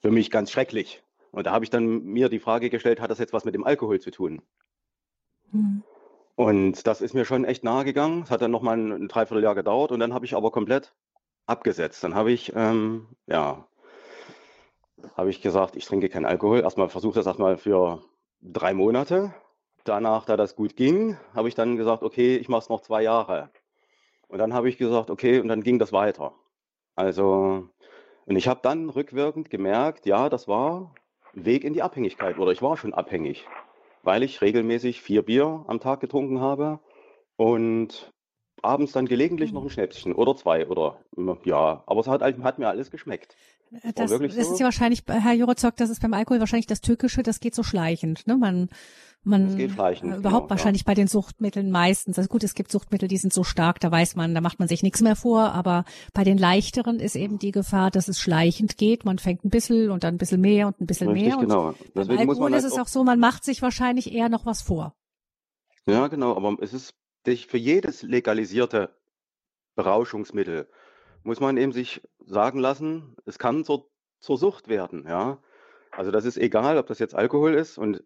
für 0.01 0.11
mich 0.11 0.31
ganz 0.31 0.51
schrecklich. 0.51 1.03
Und 1.31 1.47
da 1.47 1.51
habe 1.51 1.65
ich 1.65 1.71
dann 1.71 2.03
mir 2.03 2.29
die 2.29 2.39
Frage 2.39 2.69
gestellt, 2.69 2.99
hat 2.99 3.09
das 3.09 3.19
jetzt 3.19 3.33
was 3.33 3.45
mit 3.45 3.55
dem 3.55 3.63
Alkohol 3.63 3.99
zu 3.99 4.11
tun? 4.11 4.41
Mhm. 5.51 5.83
Und 6.35 6.87
das 6.87 7.01
ist 7.01 7.13
mir 7.13 7.25
schon 7.25 7.45
echt 7.45 7.63
nahe 7.63 7.85
gegangen. 7.85 8.23
Es 8.23 8.31
hat 8.31 8.41
dann 8.41 8.51
nochmal 8.51 8.77
ein, 8.77 8.91
ein 8.91 9.07
Dreivierteljahr 9.07 9.55
gedauert 9.55 9.91
und 9.91 9.99
dann 9.99 10.13
habe 10.13 10.25
ich 10.25 10.35
aber 10.35 10.51
komplett 10.51 10.93
abgesetzt. 11.45 12.03
Dann 12.03 12.15
habe 12.15 12.31
ich, 12.31 12.53
ähm, 12.55 13.07
ja, 13.27 13.67
habe 15.15 15.29
ich 15.29 15.41
gesagt, 15.41 15.75
ich 15.75 15.85
trinke 15.85 16.09
keinen 16.09 16.25
Alkohol. 16.25 16.61
Erstmal 16.61 16.89
versuche 16.89 17.15
das 17.15 17.25
erstmal 17.25 17.57
für 17.57 18.03
drei 18.41 18.73
Monate. 18.73 19.33
Danach, 19.83 20.25
da 20.25 20.37
das 20.37 20.55
gut 20.55 20.75
ging, 20.75 21.17
habe 21.33 21.49
ich 21.49 21.55
dann 21.55 21.75
gesagt, 21.75 22.03
okay, 22.03 22.37
ich 22.37 22.47
mache 22.47 22.61
es 22.61 22.69
noch 22.69 22.81
zwei 22.81 23.03
Jahre. 23.03 23.49
Und 24.27 24.39
dann 24.39 24.53
habe 24.53 24.69
ich 24.69 24.77
gesagt, 24.77 25.09
okay, 25.09 25.39
und 25.39 25.49
dann 25.49 25.61
ging 25.61 25.77
das 25.77 25.91
weiter. 25.91 26.33
Also, 26.95 27.69
und 28.25 28.35
ich 28.35 28.47
habe 28.47 28.61
dann 28.63 28.89
rückwirkend 28.89 29.49
gemerkt, 29.49 30.05
ja, 30.05 30.29
das 30.29 30.47
war 30.47 30.95
Weg 31.33 31.63
in 31.63 31.73
die 31.73 31.81
Abhängigkeit 31.81 32.37
oder 32.37 32.51
ich 32.51 32.61
war 32.61 32.77
schon 32.77 32.93
abhängig 32.93 33.45
weil 34.03 34.21
ich 34.21 34.41
regelmäßig 34.41 35.01
vier 35.01 35.23
Bier 35.23 35.63
am 35.67 35.79
Tag 35.79 36.01
getrunken 36.01 36.41
habe 36.41 36.79
und 37.37 38.12
abends 38.63 38.93
dann 38.93 39.05
gelegentlich 39.05 39.51
noch 39.51 39.63
ein 39.63 39.69
Schnäpschen 39.69 40.13
oder 40.13 40.35
zwei 40.35 40.67
oder 40.67 40.97
ja, 41.43 41.83
aber 41.85 41.99
es 41.99 42.07
hat, 42.07 42.21
hat 42.21 42.59
mir 42.59 42.67
alles 42.67 42.91
geschmeckt. 42.91 43.35
Das, 43.95 44.11
das 44.11 44.11
so. 44.11 44.23
ist 44.23 44.59
ja 44.59 44.65
wahrscheinlich, 44.65 45.03
Herr 45.07 45.33
Jurozok, 45.33 45.75
das 45.77 45.89
ist 45.89 46.01
beim 46.01 46.13
Alkohol 46.13 46.39
wahrscheinlich 46.39 46.67
das 46.67 46.81
Tückische, 46.81 47.23
das 47.23 47.39
geht 47.39 47.55
so 47.55 47.63
schleichend. 47.63 48.27
Ne? 48.27 48.37
Man, 48.37 48.69
man 49.23 49.47
das 49.47 49.55
äh, 49.55 49.65
überhaupt 49.65 50.23
genau, 50.23 50.49
wahrscheinlich 50.49 50.83
ja. 50.83 50.87
bei 50.87 50.93
den 50.93 51.07
Suchtmitteln 51.07 51.71
meistens. 51.71 52.17
Also 52.17 52.29
gut, 52.29 52.43
es 52.43 52.53
gibt 52.53 52.71
Suchtmittel, 52.71 53.07
die 53.07 53.17
sind 53.17 53.33
so 53.33 53.43
stark, 53.43 53.79
da 53.79 53.89
weiß 53.89 54.15
man, 54.15 54.35
da 54.35 54.41
macht 54.41 54.59
man 54.59 54.67
sich 54.67 54.83
nichts 54.83 55.01
mehr 55.01 55.15
vor, 55.15 55.53
aber 55.53 55.85
bei 56.13 56.23
den 56.23 56.37
leichteren 56.37 56.99
ist 56.99 57.15
eben 57.15 57.39
die 57.39 57.51
Gefahr, 57.51 57.89
dass 57.89 58.07
es 58.07 58.19
schleichend 58.19 58.77
geht. 58.77 59.05
Man 59.05 59.17
fängt 59.17 59.43
ein 59.43 59.49
bisschen 59.49 59.89
und 59.89 60.03
dann 60.03 60.15
ein 60.15 60.19
bisschen 60.19 60.41
mehr 60.41 60.67
und 60.67 60.79
ein 60.79 60.85
bisschen 60.85 61.09
Richtig, 61.09 61.29
mehr. 61.29 61.37
Genau. 61.37 61.67
Und 61.69 61.93
beim 61.93 62.19
Alkohol 62.19 62.51
halt 62.51 62.63
ist 62.63 62.71
es 62.71 62.77
auch 62.77 62.87
so, 62.87 63.03
man 63.03 63.19
macht 63.19 63.43
sich 63.43 63.63
wahrscheinlich 63.63 64.13
eher 64.13 64.29
noch 64.29 64.45
was 64.45 64.61
vor. 64.61 64.93
Ja, 65.85 66.07
genau, 66.07 66.35
aber 66.37 66.55
es 66.61 66.73
ist 66.73 66.93
für 67.25 67.57
jedes 67.57 68.03
legalisierte 68.03 68.95
Berauschungsmittel 69.75 70.69
muss 71.23 71.39
man 71.39 71.57
eben 71.57 71.71
sich 71.71 72.01
sagen 72.25 72.59
lassen, 72.59 73.15
es 73.25 73.39
kann 73.39 73.63
zur, 73.63 73.89
zur 74.19 74.37
Sucht 74.37 74.67
werden, 74.67 75.05
ja. 75.07 75.41
Also 75.91 76.11
das 76.11 76.25
ist 76.25 76.37
egal, 76.37 76.77
ob 76.77 76.87
das 76.87 76.99
jetzt 76.99 77.15
Alkohol 77.15 77.53
ist 77.53 77.77
und 77.77 78.03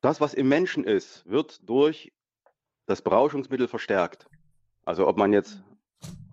das, 0.00 0.20
was 0.20 0.34
im 0.34 0.48
Menschen 0.48 0.84
ist, 0.84 1.28
wird 1.28 1.68
durch 1.68 2.12
das 2.86 3.02
Berauschungsmittel 3.02 3.68
verstärkt. 3.68 4.26
Also 4.84 5.06
ob 5.06 5.16
man 5.16 5.32
jetzt 5.32 5.62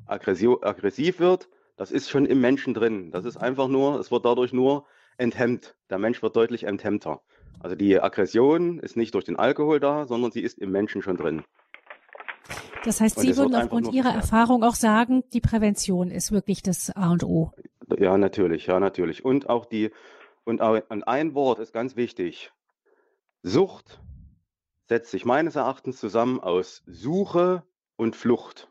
aggressiv 0.06 1.20
wird, 1.20 1.50
das 1.76 1.91
ist 1.91 2.10
schon 2.10 2.26
im 2.26 2.41
Menschen 2.41 2.74
drin. 2.74 3.12
Das 3.12 3.26
ist 3.26 3.38
einfach 3.38 3.68
nur, 3.68 4.00
es 4.00 4.12
wird 4.12 4.26
dadurch 4.26 4.54
nur 4.54 4.86
enthemmt. 5.18 5.76
Der 5.89 6.00
Mensch 6.00 6.22
wird 6.22 6.36
deutlich 6.36 6.64
enthemmter. 6.64 7.22
Also 7.60 7.76
die 7.76 8.00
Aggression 8.00 8.80
ist 8.80 8.97
nicht 8.97 9.14
durch 9.14 9.26
den 9.26 9.38
Alkohol 9.38 9.80
da, 9.80 10.08
sondern 10.08 10.32
sie 10.32 10.41
ist 10.41 10.60
im 10.60 10.72
Menschen 10.72 11.02
schon 11.02 11.18
drin. 11.18 11.43
Das 12.86 13.02
heißt, 13.02 13.20
Sie 13.20 13.36
würden 13.38 13.56
aufgrund 13.56 13.94
Ihrer 13.94 14.14
Erfahrung 14.14 14.64
auch 14.64 14.76
sagen, 14.76 15.24
die 15.34 15.42
Prävention 15.42 16.12
ist 16.12 16.32
wirklich 16.32 16.64
das 16.64 16.90
A 16.96 17.12
und 17.12 17.24
O. 17.24 17.52
Ja, 17.98 18.18
natürlich, 18.18 18.68
ja, 18.68 18.80
natürlich. 18.80 19.26
Und 19.26 19.50
auch 19.50 19.66
die, 19.66 19.92
und 20.46 20.62
ein 20.62 21.34
Wort 21.36 21.60
ist 21.60 21.74
ganz 21.74 21.96
wichtig. 21.96 22.52
Sucht 23.44 24.00
setzt 24.88 25.12
sich 25.12 25.24
meines 25.24 25.56
Erachtens 25.56 26.00
zusammen 26.00 26.40
aus 26.40 26.84
Suche 26.88 27.64
und 27.96 28.16
Flucht. 28.16 28.70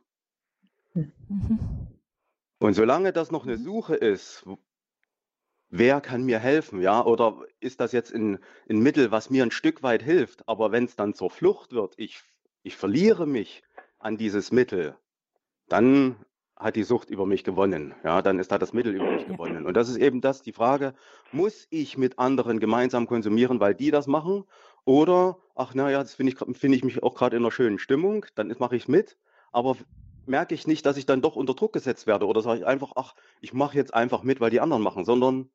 Mhm. 0.94 1.58
Und 2.58 2.74
solange 2.74 3.12
das 3.12 3.30
noch 3.30 3.46
eine 3.46 3.56
mhm. 3.56 3.62
Suche 3.62 3.94
ist, 3.94 4.44
wer 5.70 6.00
kann 6.00 6.24
mir 6.24 6.38
helfen, 6.38 6.80
ja, 6.80 7.04
oder 7.04 7.44
ist 7.60 7.80
das 7.80 7.92
jetzt 7.92 8.12
ein, 8.12 8.38
ein 8.68 8.78
Mittel, 8.78 9.10
was 9.10 9.30
mir 9.30 9.44
ein 9.44 9.50
Stück 9.50 9.82
weit 9.82 10.02
hilft, 10.02 10.48
aber 10.48 10.72
wenn 10.72 10.84
es 10.84 10.96
dann 10.96 11.14
zur 11.14 11.30
Flucht 11.30 11.72
wird, 11.72 11.94
ich, 11.98 12.22
ich 12.68 12.76
verliere 12.76 13.26
mich, 13.26 13.62
an 13.98 14.16
dieses 14.16 14.52
Mittel, 14.52 14.96
dann 15.68 16.16
hat 16.54 16.76
die 16.76 16.82
Sucht 16.82 17.08
über 17.08 17.24
mich 17.24 17.44
gewonnen. 17.44 17.94
Ja, 18.04 18.20
dann 18.20 18.38
ist 18.38 18.52
da 18.52 18.58
das 18.58 18.72
Mittel 18.72 18.94
über 18.94 19.10
mich 19.10 19.26
gewonnen. 19.26 19.64
Und 19.64 19.74
das 19.74 19.88
ist 19.88 19.96
eben 19.96 20.20
das, 20.20 20.42
die 20.42 20.52
Frage, 20.52 20.94
muss 21.32 21.66
ich 21.70 21.96
mit 21.96 22.18
anderen 22.18 22.60
gemeinsam 22.60 23.06
konsumieren, 23.06 23.58
weil 23.58 23.74
die 23.74 23.90
das 23.90 24.06
machen? 24.06 24.44
Oder, 24.84 25.38
ach 25.54 25.74
naja, 25.74 26.02
das 26.02 26.14
finde 26.14 26.32
ich, 26.32 26.56
find 26.58 26.74
ich 26.74 26.84
mich 26.84 27.02
auch 27.02 27.14
gerade 27.14 27.36
in 27.36 27.42
einer 27.42 27.52
schönen 27.52 27.78
Stimmung, 27.78 28.26
dann 28.34 28.54
mache 28.58 28.76
ich 28.76 28.86
mit, 28.86 29.16
aber 29.50 29.76
merke 30.26 30.54
ich 30.54 30.66
nicht, 30.66 30.84
dass 30.84 30.96
ich 30.96 31.06
dann 31.06 31.22
doch 31.22 31.36
unter 31.36 31.54
Druck 31.54 31.72
gesetzt 31.72 32.06
werde 32.06 32.26
oder 32.26 32.42
sage 32.42 32.60
ich 32.60 32.66
einfach, 32.66 32.92
ach, 32.96 33.14
ich 33.40 33.54
mache 33.54 33.76
jetzt 33.76 33.94
einfach 33.94 34.22
mit, 34.22 34.40
weil 34.40 34.50
die 34.50 34.60
anderen 34.60 34.82
machen, 34.82 35.04
sondern 35.04 35.48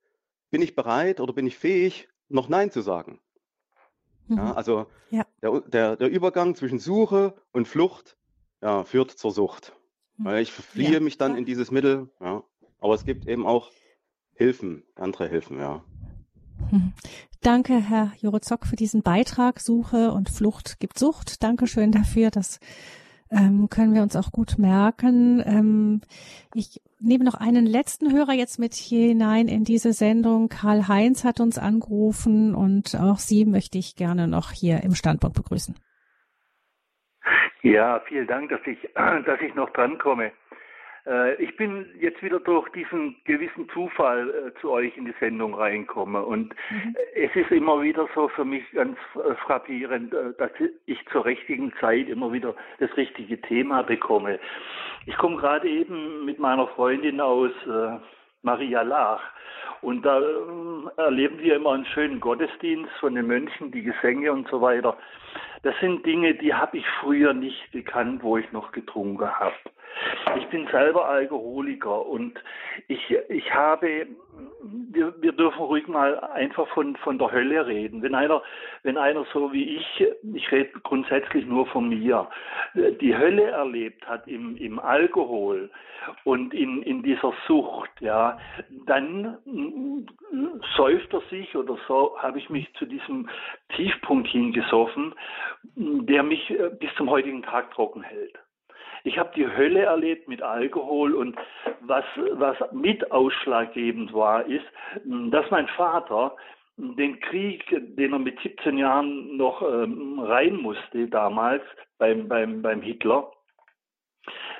bin 0.49 0.61
ich 0.61 0.75
bereit 0.75 1.19
oder 1.19 1.33
bin 1.33 1.45
ich 1.45 1.57
fähig, 1.57 2.09
noch 2.29 2.49
Nein 2.49 2.71
zu 2.71 2.81
sagen? 2.81 3.19
Mhm. 4.27 4.37
Ja, 4.37 4.53
also 4.53 4.85
ja. 5.09 5.25
Der, 5.41 5.61
der, 5.61 5.95
der 5.95 6.09
Übergang 6.09 6.55
zwischen 6.55 6.79
Suche 6.79 7.35
und 7.51 7.67
Flucht, 7.67 8.17
ja, 8.61 8.83
führt 8.83 9.11
zur 9.11 9.31
Sucht. 9.31 9.73
Hm. 10.17 10.25
Weil 10.25 10.41
ich 10.41 10.51
fliehe 10.51 10.99
mich 10.99 11.17
dann 11.17 11.35
in 11.35 11.45
dieses 11.45 11.71
Mittel, 11.71 12.09
ja. 12.19 12.43
Aber 12.79 12.95
es 12.95 13.05
gibt 13.05 13.27
eben 13.27 13.45
auch 13.45 13.71
Hilfen, 14.33 14.83
andere 14.95 15.27
Hilfen, 15.27 15.59
ja. 15.59 15.83
Hm. 16.69 16.93
Danke, 17.41 17.77
Herr 17.79 18.13
Jorozok, 18.19 18.65
für 18.65 18.75
diesen 18.75 19.01
Beitrag. 19.01 19.59
Suche 19.59 20.11
und 20.11 20.29
Flucht 20.29 20.79
gibt 20.79 20.97
Sucht. 20.97 21.43
Dankeschön 21.43 21.91
dafür. 21.91 22.31
Das 22.31 22.59
ähm, 23.29 23.69
können 23.69 23.93
wir 23.93 24.01
uns 24.01 24.15
auch 24.15 24.31
gut 24.31 24.57
merken. 24.57 25.43
Ähm, 25.45 26.01
ich 26.53 26.81
nehme 27.03 27.23
noch 27.23 27.35
einen 27.35 27.65
letzten 27.65 28.11
Hörer 28.11 28.33
jetzt 28.33 28.59
mit 28.59 28.73
hier 28.73 29.07
hinein 29.07 29.47
in 29.47 29.63
diese 29.63 29.93
Sendung. 29.93 30.49
Karl 30.49 30.87
Heinz 30.87 31.23
hat 31.23 31.39
uns 31.39 31.57
angerufen 31.57 32.55
und 32.55 32.95
auch 32.95 33.17
Sie 33.17 33.45
möchte 33.45 33.77
ich 33.77 33.95
gerne 33.95 34.27
noch 34.27 34.51
hier 34.51 34.83
im 34.83 34.95
Standpunkt 34.95 35.35
begrüßen. 35.35 35.75
Ja, 37.61 38.01
vielen 38.07 38.27
Dank, 38.27 38.49
dass 38.49 38.59
ich, 38.65 38.77
dass 38.95 39.41
ich 39.41 39.55
noch 39.55 39.69
drankomme. 39.71 40.31
Äh, 41.05 41.35
ich 41.41 41.55
bin 41.57 41.85
jetzt 41.99 42.21
wieder 42.23 42.39
durch 42.39 42.69
diesen 42.69 43.15
gewissen 43.25 43.69
Zufall 43.69 44.29
äh, 44.29 44.59
zu 44.61 44.71
euch 44.71 44.95
in 44.97 45.05
die 45.05 45.13
Sendung 45.19 45.53
reinkomme 45.53 46.23
und 46.23 46.55
mhm. 46.69 46.95
es 47.15 47.35
ist 47.35 47.51
immer 47.51 47.81
wieder 47.81 48.07
so 48.15 48.29
für 48.29 48.45
mich 48.45 48.63
ganz 48.71 48.97
äh, 49.15 49.35
frappierend, 49.35 50.13
dass 50.37 50.51
ich 50.85 51.05
zur 51.11 51.25
richtigen 51.25 51.73
Zeit 51.79 52.07
immer 52.07 52.31
wieder 52.31 52.55
das 52.79 52.95
richtige 52.97 53.39
Thema 53.41 53.83
bekomme. 53.83 54.39
Ich 55.05 55.17
komme 55.17 55.37
gerade 55.37 55.67
eben 55.67 56.25
mit 56.25 56.39
meiner 56.39 56.67
Freundin 56.67 57.19
aus 57.19 57.51
Maria 58.41 58.81
Lach 58.81 59.21
und 59.81 60.03
da 60.05 60.21
erleben 60.97 61.39
wir 61.39 61.55
immer 61.55 61.73
einen 61.73 61.85
schönen 61.85 62.19
Gottesdienst 62.19 62.91
von 62.99 63.15
den 63.15 63.27
Mönchen, 63.27 63.71
die 63.71 63.83
Gesänge 63.83 64.31
und 64.31 64.47
so 64.47 64.61
weiter. 64.61 64.97
Das 65.63 65.75
sind 65.79 66.05
Dinge, 66.05 66.35
die 66.35 66.53
habe 66.53 66.77
ich 66.77 66.85
früher 67.01 67.33
nicht 67.33 67.71
gekannt, 67.71 68.23
wo 68.23 68.37
ich 68.37 68.51
noch 68.51 68.71
getrunken 68.71 69.29
habe. 69.29 69.55
Ich 70.37 70.47
bin 70.47 70.67
selber 70.67 71.07
Alkoholiker 71.07 72.05
und 72.05 72.39
ich, 72.87 73.15
ich 73.29 73.53
habe, 73.53 74.07
wir, 74.91 75.13
wir 75.21 75.31
dürfen 75.31 75.61
ruhig 75.61 75.87
mal 75.87 76.19
einfach 76.19 76.67
von, 76.69 76.95
von 76.97 77.17
der 77.17 77.31
Hölle 77.31 77.67
reden. 77.67 78.01
Wenn 78.01 78.15
einer, 78.15 78.41
wenn 78.83 78.97
einer 78.97 79.25
so 79.33 79.51
wie 79.53 79.77
ich, 79.77 80.05
ich 80.33 80.51
rede 80.51 80.71
grundsätzlich 80.83 81.45
nur 81.45 81.67
von 81.67 81.89
mir, 81.89 82.29
die 82.73 83.15
Hölle 83.15 83.43
erlebt 83.43 84.07
hat 84.07 84.27
im, 84.27 84.57
im 84.57 84.79
Alkohol 84.79 85.69
und 86.23 86.53
in, 86.53 86.81
in 86.83 87.03
dieser 87.03 87.33
Sucht, 87.47 87.91
ja, 87.99 88.37
dann 88.85 89.37
säuft 90.75 91.13
er 91.13 91.21
sich 91.29 91.55
oder 91.55 91.77
so 91.87 92.17
habe 92.19 92.39
ich 92.39 92.49
mich 92.49 92.71
zu 92.75 92.85
diesem 92.85 93.29
Tiefpunkt 93.75 94.27
hingesoffen, 94.27 95.13
der 95.75 96.23
mich 96.23 96.49
äh, 96.51 96.69
bis 96.79 96.93
zum 96.95 97.09
heutigen 97.09 97.43
Tag 97.43 97.71
trocken 97.71 98.03
hält. 98.03 98.37
Ich 99.03 99.17
habe 99.17 99.31
die 99.35 99.47
Hölle 99.47 99.81
erlebt 99.81 100.29
mit 100.29 100.41
Alkohol 100.41 101.13
und 101.13 101.37
was, 101.81 102.05
was 102.31 102.57
mit 102.71 103.11
ausschlaggebend 103.11 104.13
war, 104.13 104.45
ist, 104.45 104.65
dass 105.03 105.49
mein 105.51 105.67
Vater 105.67 106.35
den 106.77 107.19
Krieg, 107.19 107.65
den 107.69 108.13
er 108.13 108.19
mit 108.19 108.39
17 108.39 108.77
Jahren 108.77 109.37
noch 109.37 109.61
ähm, 109.61 110.19
rein 110.19 110.55
musste 110.55 111.07
damals 111.07 111.61
beim, 111.97 112.27
beim, 112.27 112.61
beim 112.61 112.81
Hitler, 112.81 113.31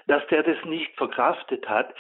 dass 0.08 0.26
der 0.28 0.44
das 0.44 0.58
nicht 0.66 0.94
verkraftet 0.98 1.68
hat 1.68 1.94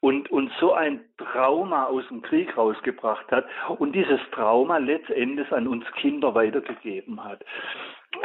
und, 0.00 0.30
und 0.30 0.50
so 0.58 0.72
ein 0.72 1.04
Trauma 1.18 1.84
aus 1.84 2.08
dem 2.08 2.22
Krieg 2.22 2.56
rausgebracht 2.56 3.30
hat 3.30 3.46
und 3.78 3.92
dieses 3.92 4.20
Trauma 4.32 4.78
letztendlich 4.78 5.52
an 5.52 5.68
uns 5.68 5.84
Kinder 5.92 6.34
weitergegeben 6.34 7.22
hat. 7.22 7.44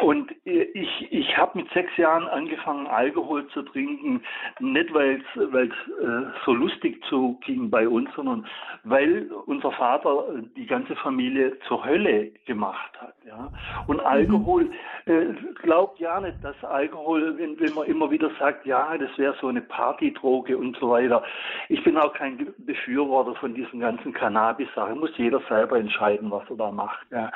Und 0.01 0.31
ich, 0.45 1.11
ich 1.11 1.38
habe 1.38 1.59
mit 1.59 1.71
sechs 1.71 1.95
Jahren 1.95 2.27
angefangen, 2.27 2.88
Alkohol 2.88 3.47
zu 3.49 3.61
trinken, 3.61 4.21
nicht 4.59 4.93
weil 4.93 5.21
es 5.21 5.41
äh, 5.41 6.25
so 6.43 6.53
lustig 6.53 7.03
zuging 7.07 7.69
bei 7.69 7.88
uns, 7.88 8.09
sondern 8.15 8.47
weil 8.83 9.29
unser 9.45 9.71
Vater 9.71 10.25
die 10.55 10.65
ganze 10.65 10.95
Familie 10.95 11.57
zur 11.67 11.86
Hölle 11.86 12.31
gemacht 12.45 12.99
hat. 12.99 13.15
Ja? 13.25 13.51
Und 13.88 13.97
mhm. 13.97 14.05
Alkohol, 14.05 14.71
äh, 15.05 15.27
glaubt 15.61 15.99
ja 15.99 16.19
nicht, 16.19 16.43
dass 16.43 16.61
Alkohol, 16.63 17.38
wenn, 17.38 17.59
wenn 17.59 17.73
man 17.73 17.86
immer 17.86 18.09
wieder 18.09 18.31
sagt, 18.39 18.65
ja, 18.65 18.97
das 18.97 19.15
wäre 19.17 19.36
so 19.39 19.47
eine 19.47 19.61
Partydroge 19.61 20.57
und 20.57 20.75
so 20.77 20.89
weiter. 20.89 21.23
Ich 21.69 21.83
bin 21.83 21.95
auch 21.97 22.13
kein 22.13 22.53
Befürworter 22.57 23.36
von 23.36 23.53
diesen 23.53 23.79
ganzen 23.79 24.13
Cannabis-Sachen. 24.13 24.99
Muss 24.99 25.15
jeder 25.17 25.41
selber 25.47 25.77
entscheiden, 25.77 26.31
was 26.31 26.49
er 26.49 26.57
da 26.57 26.71
macht. 26.71 27.05
Ja? 27.11 27.31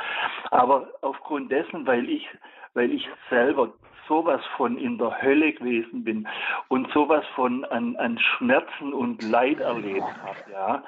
Aber 0.52 0.88
aufgrund 1.02 1.52
dessen, 1.52 1.86
weil 1.86 2.10
ich 2.10 2.28
weil 2.74 2.92
ich 2.92 3.08
selber 3.30 3.74
sowas 4.08 4.42
von 4.58 4.78
in 4.78 4.98
der 4.98 5.22
Hölle 5.22 5.54
gewesen 5.54 6.04
bin 6.04 6.28
und 6.68 6.92
sowas 6.92 7.24
von 7.36 7.64
an, 7.66 7.96
an 7.98 8.20
Schmerzen 8.20 8.94
und 8.94 9.22
Leid 9.22 9.60
erlebt 9.60 10.02
habe, 10.02 10.52
ja. 10.52 10.84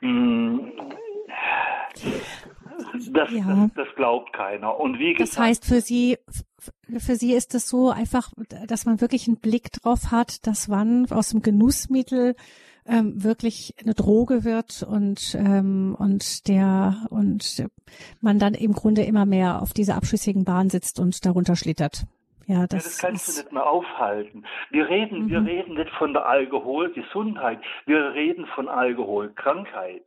Mm, 0.00 0.70
das, 3.12 3.30
ja. 3.30 3.44
das, 3.46 3.86
das, 3.86 3.94
glaubt 3.96 4.32
keiner. 4.32 4.80
Und 4.80 4.98
wie 4.98 5.14
gesagt, 5.14 5.32
das 5.32 5.38
heißt 5.38 5.64
für 5.66 5.80
Sie, 5.80 6.18
für 6.98 7.14
Sie 7.14 7.34
ist 7.34 7.54
es 7.54 7.68
so 7.68 7.90
einfach, 7.90 8.30
dass 8.66 8.86
man 8.86 9.00
wirklich 9.00 9.28
einen 9.28 9.40
Blick 9.40 9.70
drauf 9.72 10.10
hat, 10.10 10.46
dass 10.46 10.68
man 10.68 11.06
aus 11.10 11.30
dem 11.30 11.42
Genussmittel 11.42 12.34
ähm, 12.86 13.22
wirklich 13.22 13.74
eine 13.82 13.94
Droge 13.94 14.44
wird 14.44 14.82
und 14.82 15.34
ähm, 15.34 15.96
und 15.98 16.48
der 16.48 17.06
und 17.10 17.66
man 18.20 18.38
dann 18.38 18.54
im 18.54 18.72
Grunde 18.72 19.02
immer 19.02 19.26
mehr 19.26 19.62
auf 19.62 19.72
dieser 19.72 19.96
abschüssigen 19.96 20.44
Bahn 20.44 20.70
sitzt 20.70 21.00
und 21.00 21.24
darunter 21.24 21.56
schlittert. 21.56 22.04
Ja, 22.46 22.66
das, 22.66 22.84
ja, 22.84 22.90
das 22.90 22.98
kannst 22.98 23.28
ist... 23.28 23.38
du 23.38 23.42
nicht 23.42 23.52
mehr 23.52 23.66
aufhalten. 23.66 24.44
Wir 24.70 24.88
reden, 24.88 25.24
mhm. 25.24 25.30
wir 25.30 25.44
reden 25.44 25.74
nicht 25.74 25.90
von 25.90 26.12
der 26.12 26.26
Alkoholgesundheit, 26.26 27.60
wir 27.86 28.12
reden 28.12 28.46
von 28.54 28.68
Alkoholkrankheit. 28.68 30.04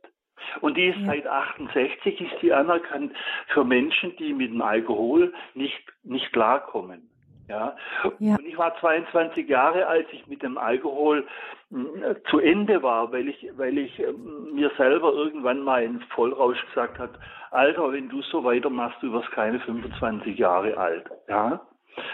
Und 0.60 0.76
die 0.76 0.86
ist 0.86 0.98
ja. 1.00 1.06
seit 1.06 1.26
68 1.26 2.20
ist 2.20 2.42
die 2.42 2.52
anerkannt 2.52 3.12
für 3.48 3.64
Menschen, 3.64 4.14
die 4.18 4.32
mit 4.32 4.52
dem 4.52 4.62
Alkohol 4.62 5.32
nicht, 5.54 5.82
nicht 6.04 6.32
klarkommen. 6.32 7.10
Ja. 7.48 7.76
ja. 8.18 8.36
Und 8.36 8.46
ich 8.46 8.58
war 8.58 8.78
22 8.78 9.48
Jahre, 9.48 9.86
als 9.86 10.06
ich 10.12 10.26
mit 10.26 10.42
dem 10.42 10.58
Alkohol 10.58 11.26
äh, 11.70 12.14
zu 12.30 12.38
Ende 12.38 12.82
war, 12.82 13.12
weil 13.12 13.28
ich, 13.28 13.50
weil 13.56 13.78
ich 13.78 13.98
äh, 13.98 14.12
mir 14.52 14.70
selber 14.76 15.12
irgendwann 15.12 15.62
mal 15.62 15.82
in 15.82 16.00
Vollrausch 16.14 16.64
gesagt 16.66 16.98
hat, 16.98 17.10
Alter, 17.50 17.92
wenn 17.92 18.08
du 18.08 18.22
so 18.22 18.44
weitermachst, 18.44 19.02
du 19.02 19.12
wirst 19.12 19.30
keine 19.32 19.60
25 19.60 20.38
Jahre 20.38 20.76
alt. 20.76 21.04
Ja. 21.28 21.60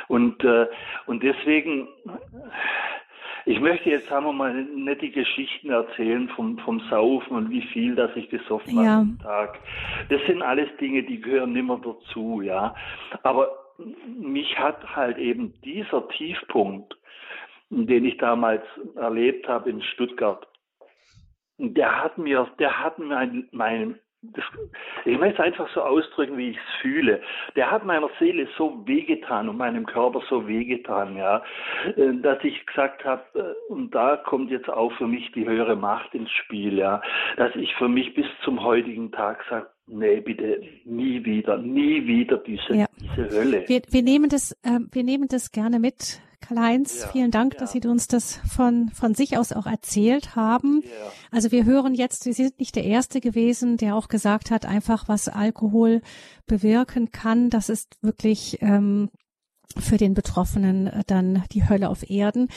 Und, 0.08 0.42
äh, 0.44 0.66
und 1.06 1.22
deswegen, 1.22 1.88
ich 3.44 3.60
möchte 3.60 3.90
jetzt, 3.90 4.08
sagen 4.08 4.26
wir 4.26 4.32
mal, 4.32 4.54
nicht 4.54 5.02
die 5.02 5.10
Geschichten 5.10 5.70
erzählen 5.70 6.28
vom, 6.30 6.58
vom 6.58 6.80
Saufen 6.88 7.36
und 7.36 7.50
wie 7.50 7.62
viel, 7.62 7.94
dass 7.94 8.14
ich 8.16 8.30
gesoffen 8.30 8.76
ja. 8.76 8.90
habe 8.90 9.00
am 9.00 9.18
Tag. 9.22 9.58
Das 10.08 10.20
sind 10.26 10.42
alles 10.42 10.68
Dinge, 10.80 11.02
die 11.02 11.20
gehören 11.20 11.52
nimmer 11.52 11.80
dazu, 11.82 12.40
ja. 12.40 12.74
Aber 13.22 13.63
mich 13.78 14.58
hat 14.58 14.96
halt 14.96 15.18
eben 15.18 15.60
dieser 15.62 16.08
Tiefpunkt, 16.08 16.96
den 17.70 18.04
ich 18.04 18.16
damals 18.18 18.62
erlebt 18.96 19.48
habe 19.48 19.70
in 19.70 19.82
Stuttgart, 19.82 20.46
der 21.58 22.02
hat 22.02 22.18
mir, 22.18 22.48
der 22.58 22.80
hat 22.80 22.98
mein, 22.98 23.48
mein 23.52 23.98
das, 24.32 24.44
ich 25.04 25.18
möchte 25.18 25.34
es 25.42 25.46
einfach 25.46 25.68
so 25.74 25.82
ausdrücken, 25.82 26.38
wie 26.38 26.50
ich 26.50 26.56
es 26.56 26.80
fühle. 26.80 27.20
Der 27.56 27.70
hat 27.70 27.84
meiner 27.84 28.08
Seele 28.18 28.48
so 28.56 28.82
wehgetan 28.86 29.48
und 29.48 29.58
meinem 29.58 29.84
Körper 29.84 30.22
so 30.28 30.46
wehgetan, 30.48 31.16
ja, 31.16 31.42
äh, 31.96 32.14
dass 32.22 32.42
ich 32.42 32.64
gesagt 32.66 33.04
habe, 33.04 33.22
äh, 33.34 33.72
und 33.72 33.94
da 33.94 34.16
kommt 34.16 34.50
jetzt 34.50 34.70
auch 34.70 34.92
für 34.92 35.06
mich 35.06 35.30
die 35.32 35.46
höhere 35.46 35.76
Macht 35.76 36.14
ins 36.14 36.30
Spiel, 36.30 36.78
ja, 36.78 37.02
dass 37.36 37.54
ich 37.56 37.74
für 37.76 37.88
mich 37.88 38.14
bis 38.14 38.26
zum 38.44 38.62
heutigen 38.62 39.12
Tag 39.12 39.44
sage, 39.50 39.68
Nee, 39.86 40.20
bitte 40.20 40.62
nie 40.84 41.24
wieder, 41.24 41.58
nie 41.58 42.06
wieder 42.06 42.38
diese, 42.38 42.74
ja. 42.74 42.86
diese 42.98 43.28
Hölle. 43.30 43.64
Wir, 43.66 43.82
wir 43.90 44.02
nehmen 44.02 44.30
das, 44.30 44.52
äh, 44.62 44.80
wir 44.90 45.04
nehmen 45.04 45.28
das 45.28 45.52
gerne 45.52 45.78
mit, 45.78 46.22
Karl-Heinz. 46.44 47.02
Ja, 47.02 47.08
vielen 47.08 47.30
Dank, 47.30 47.54
ja. 47.54 47.60
dass 47.60 47.72
Sie 47.72 47.80
uns 47.86 48.06
das 48.06 48.36
von, 48.54 48.90
von 48.90 49.14
sich 49.14 49.36
aus 49.38 49.52
auch 49.52 49.66
erzählt 49.66 50.36
haben. 50.36 50.82
Also 51.30 51.50
wir 51.50 51.64
hören 51.64 51.94
jetzt, 51.94 52.22
Sie 52.24 52.32
sind 52.32 52.58
nicht 52.58 52.76
der 52.76 52.84
Erste 52.84 53.20
gewesen, 53.20 53.76
der 53.76 53.96
auch 53.96 54.08
gesagt 54.08 54.50
hat, 54.50 54.66
einfach 54.66 55.08
was 55.08 55.28
Alkohol 55.28 56.02
bewirken 56.46 57.10
kann. 57.10 57.50
Das 57.50 57.68
ist 57.68 57.96
wirklich 58.02 58.58
ähm, 58.60 59.10
für 59.76 59.96
den 59.96 60.14
Betroffenen 60.14 60.86
äh, 60.86 61.02
dann 61.06 61.44
die 61.52 61.68
Hölle 61.68 61.88
auf 61.88 62.08
Erden. 62.08 62.48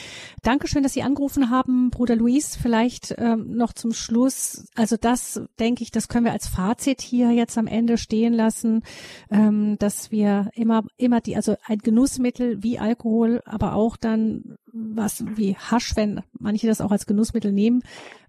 Dankeschön, 0.42 0.82
dass 0.82 0.92
Sie 0.92 1.02
angerufen 1.02 1.50
haben, 1.50 1.90
Bruder 1.90 2.16
Luis. 2.16 2.56
Vielleicht 2.56 3.14
ähm, 3.18 3.56
noch 3.56 3.72
zum 3.72 3.92
Schluss. 3.92 4.66
Also 4.74 4.96
das, 4.96 5.40
denke 5.58 5.82
ich, 5.82 5.90
das 5.90 6.08
können 6.08 6.24
wir 6.24 6.32
als 6.32 6.48
Fazit 6.48 7.00
hier 7.00 7.30
jetzt 7.30 7.58
am 7.58 7.66
Ende 7.66 7.98
stehen 7.98 8.32
lassen, 8.32 8.82
ähm, 9.30 9.76
dass 9.78 10.10
wir 10.10 10.50
immer, 10.54 10.84
immer 10.96 11.20
die, 11.20 11.36
also 11.36 11.56
ein 11.64 11.78
Genussmittel 11.78 12.62
wie 12.62 12.78
Alkohol, 12.78 13.42
aber 13.44 13.74
auch 13.74 13.96
dann 13.96 14.56
was 14.72 15.24
wie 15.36 15.56
Hasch, 15.56 15.96
wenn 15.96 16.22
manche 16.38 16.66
das 16.66 16.80
auch 16.80 16.92
als 16.92 17.06
Genussmittel 17.06 17.52
nehmen, 17.52 17.82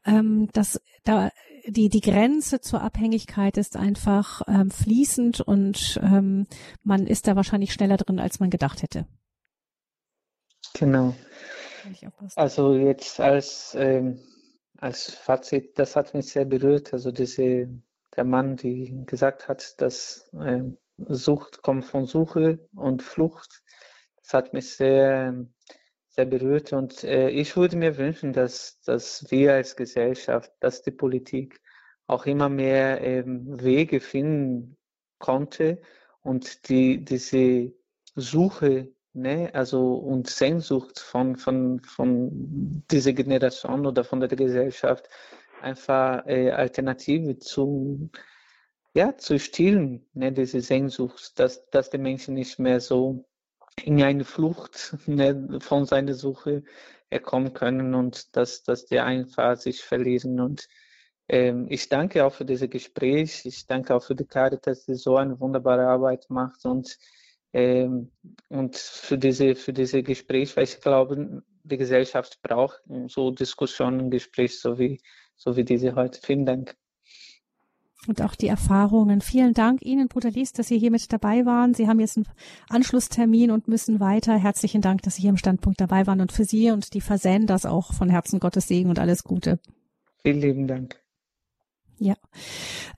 ähm, 0.05 0.49
dass 0.53 0.81
da 1.03 1.31
die, 1.69 1.89
die 1.89 2.01
Grenze 2.01 2.61
zur 2.61 2.81
Abhängigkeit 2.81 3.57
ist 3.57 3.75
einfach 3.75 4.41
ähm, 4.47 4.71
fließend 4.71 5.41
und 5.41 5.99
ähm, 6.03 6.47
man 6.83 7.07
ist 7.07 7.27
da 7.27 7.35
wahrscheinlich 7.35 7.73
schneller 7.73 7.97
drin, 7.97 8.19
als 8.19 8.39
man 8.39 8.49
gedacht 8.49 8.81
hätte. 8.81 9.05
Genau. 10.73 11.15
Also 12.35 12.75
jetzt 12.75 13.19
als, 13.19 13.75
ähm, 13.77 14.19
als 14.77 15.13
Fazit, 15.13 15.77
das 15.79 15.95
hat 15.95 16.13
mich 16.13 16.31
sehr 16.31 16.45
berührt. 16.45 16.93
Also 16.93 17.11
diese, 17.11 17.69
der 18.15 18.23
Mann, 18.23 18.55
die 18.55 19.03
gesagt 19.05 19.47
hat, 19.47 19.81
dass 19.81 20.29
ähm, 20.33 20.77
Sucht 20.97 21.61
kommt 21.61 21.85
von 21.85 22.05
Suche 22.05 22.59
und 22.75 23.01
Flucht. 23.01 23.61
Das 24.21 24.33
hat 24.33 24.53
mich 24.53 24.75
sehr, 24.75 25.45
sehr 26.19 26.25
berührt. 26.25 26.73
Und 26.73 27.03
äh, 27.05 27.29
ich 27.29 27.55
würde 27.55 27.77
mir 27.77 27.97
wünschen, 27.97 28.33
dass, 28.33 28.81
dass 28.81 29.31
wir 29.31 29.53
als 29.53 29.75
Gesellschaft, 29.75 30.51
dass 30.59 30.81
die 30.81 30.91
Politik 30.91 31.61
auch 32.07 32.25
immer 32.25 32.49
mehr 32.49 33.01
ähm, 33.01 33.45
Wege 33.63 34.01
finden 34.01 34.75
konnte 35.17 35.81
und 36.21 36.67
die, 36.67 37.05
diese 37.05 37.71
Suche, 38.15 38.89
ne, 39.13 39.49
also 39.53 39.93
und 39.93 40.29
Sehnsucht 40.29 40.99
von, 40.99 41.37
von, 41.37 41.79
von 41.83 42.83
dieser 42.91 43.13
Generation 43.13 43.85
oder 43.85 44.03
von 44.03 44.19
der 44.19 44.29
Gesellschaft 44.29 45.07
einfach 45.61 46.25
äh, 46.25 46.51
Alternative 46.51 47.37
zu, 47.37 48.09
ja, 48.93 49.15
zu 49.15 49.39
stillen, 49.39 50.05
ne, 50.13 50.33
diese 50.33 50.59
Sehnsucht, 50.59 51.39
dass, 51.39 51.69
dass 51.69 51.89
die 51.89 51.97
Menschen 51.97 52.33
nicht 52.33 52.59
mehr 52.59 52.81
so 52.81 53.28
in 53.85 54.01
eine 54.01 54.25
Flucht 54.25 54.95
ne, 55.05 55.59
von 55.61 55.85
seiner 55.85 56.13
Suche 56.13 56.63
kommen 57.23 57.53
können 57.53 57.95
und 57.95 58.35
dass, 58.35 58.63
dass 58.63 58.85
die 58.85 58.99
einfach 58.99 59.57
sich 59.57 59.81
verlieren. 59.81 60.39
Und 60.39 60.67
ähm, 61.27 61.65
ich 61.69 61.89
danke 61.89 62.23
auch 62.23 62.33
für 62.33 62.45
dieses 62.45 62.69
Gespräch. 62.69 63.45
Ich 63.45 63.65
danke 63.65 63.95
auch 63.95 64.03
für 64.03 64.15
die 64.15 64.25
Caritas, 64.25 64.85
die 64.85 64.95
so 64.95 65.17
eine 65.17 65.39
wunderbare 65.39 65.87
Arbeit 65.87 66.29
macht 66.29 66.65
und, 66.65 66.97
ähm, 67.53 68.11
und 68.49 68.77
für 68.77 69.17
diese, 69.17 69.55
für 69.55 69.73
diese 69.73 70.03
Gespräch, 70.03 70.55
weil 70.55 70.65
ich 70.65 70.79
glaube, 70.81 71.41
die 71.63 71.77
Gesellschaft 71.77 72.39
braucht 72.41 72.81
so 73.07 73.31
Diskussionen, 73.31 74.11
Gespräche, 74.11 74.57
so 74.57 74.77
wie, 74.77 75.01
so 75.35 75.55
wie 75.55 75.63
diese 75.63 75.95
heute. 75.95 76.19
Vielen 76.21 76.45
Dank 76.45 76.75
und 78.07 78.21
auch 78.21 78.35
die 78.35 78.47
Erfahrungen. 78.47 79.21
Vielen 79.21 79.53
Dank 79.53 79.81
Ihnen, 79.83 80.07
Bruder 80.07 80.31
Lies, 80.31 80.53
dass 80.53 80.67
Sie 80.67 80.79
hier 80.79 80.91
mit 80.91 81.11
dabei 81.11 81.45
waren. 81.45 81.73
Sie 81.73 81.87
haben 81.87 81.99
jetzt 81.99 82.17
einen 82.17 82.27
Anschlusstermin 82.69 83.51
und 83.51 83.67
müssen 83.67 83.99
weiter. 83.99 84.37
Herzlichen 84.37 84.81
Dank, 84.81 85.01
dass 85.01 85.15
Sie 85.15 85.21
hier 85.21 85.31
im 85.31 85.37
Standpunkt 85.37 85.81
dabei 85.81 86.07
waren 86.07 86.21
und 86.21 86.31
für 86.31 86.45
Sie 86.45 86.71
und 86.71 86.93
die 86.93 87.01
Versenders 87.01 87.65
auch 87.65 87.93
von 87.93 88.09
Herzen 88.09 88.39
Gottes 88.39 88.67
Segen 88.67 88.89
und 88.89 88.99
alles 88.99 89.23
Gute. 89.23 89.59
Vielen 90.23 90.41
lieben 90.41 90.67
Dank. 90.67 90.99
Ja. 91.97 92.15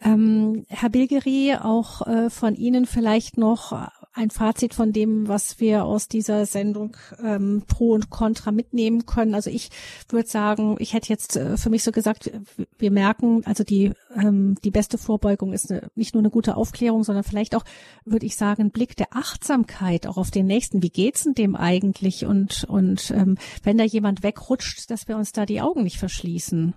Ähm, 0.02 0.66
Herr 0.70 0.90
Bilgeri, 0.90 1.56
auch 1.60 2.06
äh, 2.06 2.30
von 2.30 2.56
Ihnen 2.56 2.86
vielleicht 2.86 3.38
noch 3.38 3.72
ein 4.14 4.30
Fazit 4.30 4.74
von 4.74 4.92
dem, 4.92 5.28
was 5.28 5.60
wir 5.60 5.86
aus 5.86 6.08
dieser 6.08 6.46
Sendung 6.46 6.98
ähm, 7.24 7.64
pro 7.68 7.92
und 7.92 8.10
contra 8.10 8.52
mitnehmen 8.52 9.06
können. 9.06 9.36
Also 9.36 9.50
ich 9.50 9.70
würde 10.10 10.28
sagen, 10.28 10.76
ich 10.80 10.94
hätte 10.94 11.10
jetzt 11.10 11.38
äh, 11.38 11.58
für 11.58 11.70
mich 11.70 11.84
so 11.84 11.92
gesagt, 11.92 12.30
wir 12.78 12.92
merken, 12.92 13.44
also 13.46 13.64
die 13.64 13.94
ähm, 14.16 14.56
die 14.64 14.72
beste 14.72 14.98
Vorbeugung 14.98 15.54
ist 15.54 15.72
eine, 15.72 15.90
nicht 15.96 16.14
nur 16.14 16.22
eine 16.22 16.30
gute 16.30 16.58
Aufklärung, 16.58 17.04
sondern 17.04 17.24
vielleicht 17.24 17.56
auch, 17.56 17.64
würde 18.04 18.26
ich 18.26 18.36
sagen, 18.36 18.64
ein 18.64 18.72
Blick 18.72 18.98
der 18.98 19.08
Achtsamkeit 19.12 20.08
auch 20.08 20.18
auf 20.18 20.32
den 20.32 20.46
Nächsten. 20.46 20.84
Wie 20.84 20.90
geht's 20.90 21.24
denn 21.24 21.34
dem 21.34 21.56
eigentlich? 21.56 22.26
Und 22.26 22.66
und 22.66 23.12
ähm, 23.12 23.38
wenn 23.64 23.78
da 23.78 23.86
jemand 23.86 24.24
wegrutscht, 24.24 24.90
dass 24.92 25.08
wir 25.08 25.16
uns 25.16 25.32
da 25.32 25.46
die 25.46 25.62
Augen 25.62 25.84
nicht 25.84 25.98
verschließen. 25.98 26.76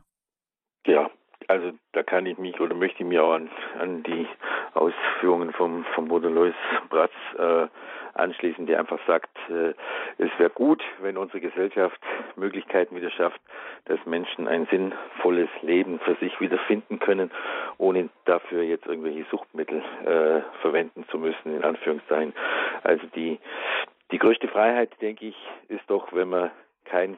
Ja, 0.87 1.11
also 1.49 1.72
da 1.92 2.03
kann 2.03 2.26
ich 2.26 2.38
mich 2.38 2.61
oder 2.61 2.74
möchte 2.74 3.03
ich 3.03 3.09
mich 3.09 3.18
auch 3.18 3.32
an, 3.32 3.51
an 3.78 4.03
die 4.03 4.26
Ausführungen 4.74 5.53
vom, 5.53 5.84
vom 5.95 6.09
Bruder 6.09 6.30
Louis 6.30 6.55
Bratz 6.88 7.12
äh, 7.38 7.66
anschließen, 8.14 8.66
der 8.66 8.78
einfach 8.78 8.99
sagt, 9.07 9.36
äh, 9.49 9.74
es 10.18 10.30
wäre 10.38 10.51
gut, 10.51 10.82
wenn 11.01 11.16
unsere 11.16 11.40
Gesellschaft 11.40 12.01
Möglichkeiten 12.36 12.97
wieder 12.97 13.11
schafft, 13.11 13.40
dass 13.86 13.99
Menschen 14.07 14.49
ein 14.49 14.66
sinnvolles 14.70 15.49
Leben 15.62 16.01
für 16.01 16.14
sich 16.16 16.40
wiederfinden 16.40 16.99
können, 16.99 17.30
ohne 17.78 18.09
dafür 18.24 18.62
jetzt 18.62 18.86
irgendwelche 18.86 19.24
Suchtmittel 19.30 19.82
äh, 20.05 20.42
verwenden 20.61 21.05
zu 21.11 21.18
müssen, 21.18 21.57
in 21.57 21.64
Anführungszeichen. 21.64 22.32
Also 22.82 23.07
die, 23.14 23.38
die 24.11 24.18
größte 24.18 24.49
Freiheit, 24.49 24.90
denke 25.01 25.26
ich, 25.26 25.36
ist 25.68 25.84
doch, 25.88 26.12
wenn 26.12 26.28
man 26.28 26.51
kein 26.84 27.16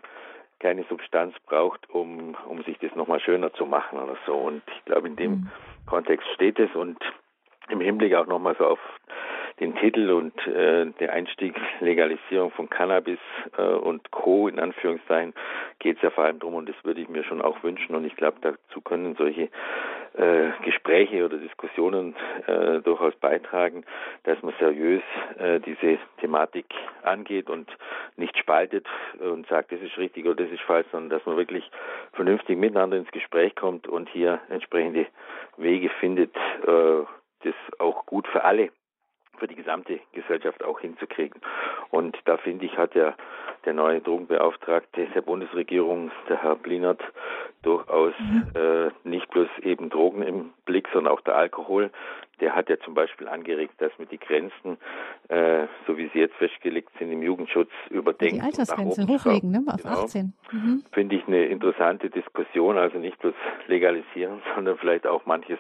keine 0.61 0.85
Substanz 0.85 1.35
braucht, 1.47 1.89
um, 1.91 2.37
um 2.49 2.63
sich 2.65 2.79
das 2.79 2.95
nochmal 2.95 3.21
schöner 3.21 3.53
zu 3.55 3.67
machen 3.67 3.99
oder 3.99 4.17
so. 4.27 4.35
Und 4.35 4.63
ich 4.77 4.85
glaube, 4.85 5.09
in 5.09 5.17
dem 5.17 5.31
mhm. 5.31 5.51
Kontext 5.87 6.27
steht 6.35 6.59
es 6.59 6.75
und 6.75 6.99
im 7.69 7.81
Hinblick 7.81 8.15
auch 8.15 8.27
nochmal 8.27 8.57
so 8.59 8.67
auf 8.67 8.81
den 9.61 9.75
Titel 9.77 10.11
und 10.11 10.35
äh, 10.47 10.87
der 11.01 11.13
Einstieg 11.13 11.55
Legalisierung 11.81 12.51
von 12.51 12.69
Cannabis 12.69 13.19
äh, 13.57 13.63
und 13.63 14.11
Co. 14.11 14.49
in 14.49 14.59
Anführungszeichen 14.59 15.35
geht 15.79 15.97
es 15.97 16.03
ja 16.03 16.11
vor 16.11 16.25
allem 16.25 16.39
drum 16.39 16.55
und 16.55 16.69
das 16.69 16.77
würde 16.85 17.01
ich 17.01 17.09
mir 17.09 17.25
schon 17.25 17.41
auch 17.41 17.63
wünschen 17.63 17.95
und 17.95 18.05
ich 18.05 18.17
glaube, 18.17 18.37
dazu 18.43 18.81
können 18.83 19.15
solche 19.17 19.49
äh, 20.15 20.51
Gespräche 20.63 21.25
oder 21.25 21.39
Diskussionen 21.39 22.15
äh, 22.47 22.81
durchaus 22.81 23.15
beitragen, 23.17 23.85
dass 24.25 24.43
man 24.43 24.55
seriös 24.59 25.03
äh, 25.39 25.61
diese 25.61 25.99
Thematik 26.21 26.67
angeht 27.03 27.49
und 27.49 27.71
nicht 28.17 28.37
spaltet 28.39 28.87
und 29.19 29.47
sagt, 29.49 29.73
das 29.73 29.81
ist 29.81 29.97
richtig 29.97 30.27
oder 30.27 30.45
das 30.45 30.53
ist 30.53 30.63
falsch, 30.63 30.87
sondern 30.93 31.11
dass 31.11 31.27
man 31.27 31.37
wirklich 31.37 31.71
vernünftig 32.13 32.59
miteinander 32.59 32.97
ins 32.97 33.11
Gespräch 33.11 33.55
kommt 33.55 33.89
und 33.89 34.09
hier 34.09 34.41
entsprechende 34.49 35.07
Wege 35.57 35.91
findet, 36.01 36.35
äh, 36.67 37.05
das 37.43 37.55
auch 37.79 38.07
gut 38.07 38.27
für 38.29 38.45
alle 38.45 38.71
für 39.37 39.47
die 39.47 39.55
gesamte 39.55 40.01
Gesellschaft 40.13 40.65
auch 40.65 40.81
hinzukriegen. 40.81 41.41
Und 41.91 42.17
da 42.25 42.37
finde 42.37 42.67
ich, 42.67 42.77
hat 42.77 42.95
der, 42.95 43.15
der 43.67 43.75
neue 43.75 44.01
Drogenbeauftragte 44.01 45.07
der 45.15 45.21
Bundesregierung, 45.21 46.11
der 46.29 46.43
Herr 46.43 46.55
Blinert, 46.55 47.03
durchaus 47.63 48.15
mhm. 48.19 48.47
äh, 48.55 48.91
nicht 49.03 49.29
bloß 49.31 49.49
eben 49.63 49.91
Drogen 49.91 50.23
im 50.23 50.53
Blick, 50.65 50.89
sondern 50.93 51.13
auch 51.13 51.21
der 51.23 51.37
Alkohol. 51.37 51.91
Der 52.41 52.55
hat 52.55 52.69
ja 52.69 52.79
zum 52.79 52.95
Beispiel 52.95 53.29
angeregt, 53.29 53.75
dass 53.79 53.91
wir 53.99 54.07
die 54.07 54.19
Grenzen, 54.19 54.77
äh, 55.29 55.67
so 55.87 55.97
wie 55.97 56.09
sie 56.13 56.21
jetzt 56.21 56.37
festgelegt 56.37 56.91
sind, 56.99 57.11
im 57.11 57.23
Jugendschutz 57.23 57.71
überdenken. 57.91 58.37
Die 58.37 58.43
Altersgrenze 58.43 59.07
hochlegen, 59.09 59.51
ne? 59.51 59.65
auf 59.67 59.83
genau. 59.83 60.05
18. 60.05 60.33
Mhm. 60.53 60.85
Finde 60.93 61.17
ich 61.17 61.27
eine 61.27 61.47
interessante 61.47 62.09
Diskussion, 62.09 62.79
also 62.79 62.99
nicht 62.99 63.19
bloß 63.19 63.35
legalisieren, 63.67 64.43
sondern 64.55 64.79
vielleicht 64.79 65.07
auch 65.07 65.27
manches 65.27 65.59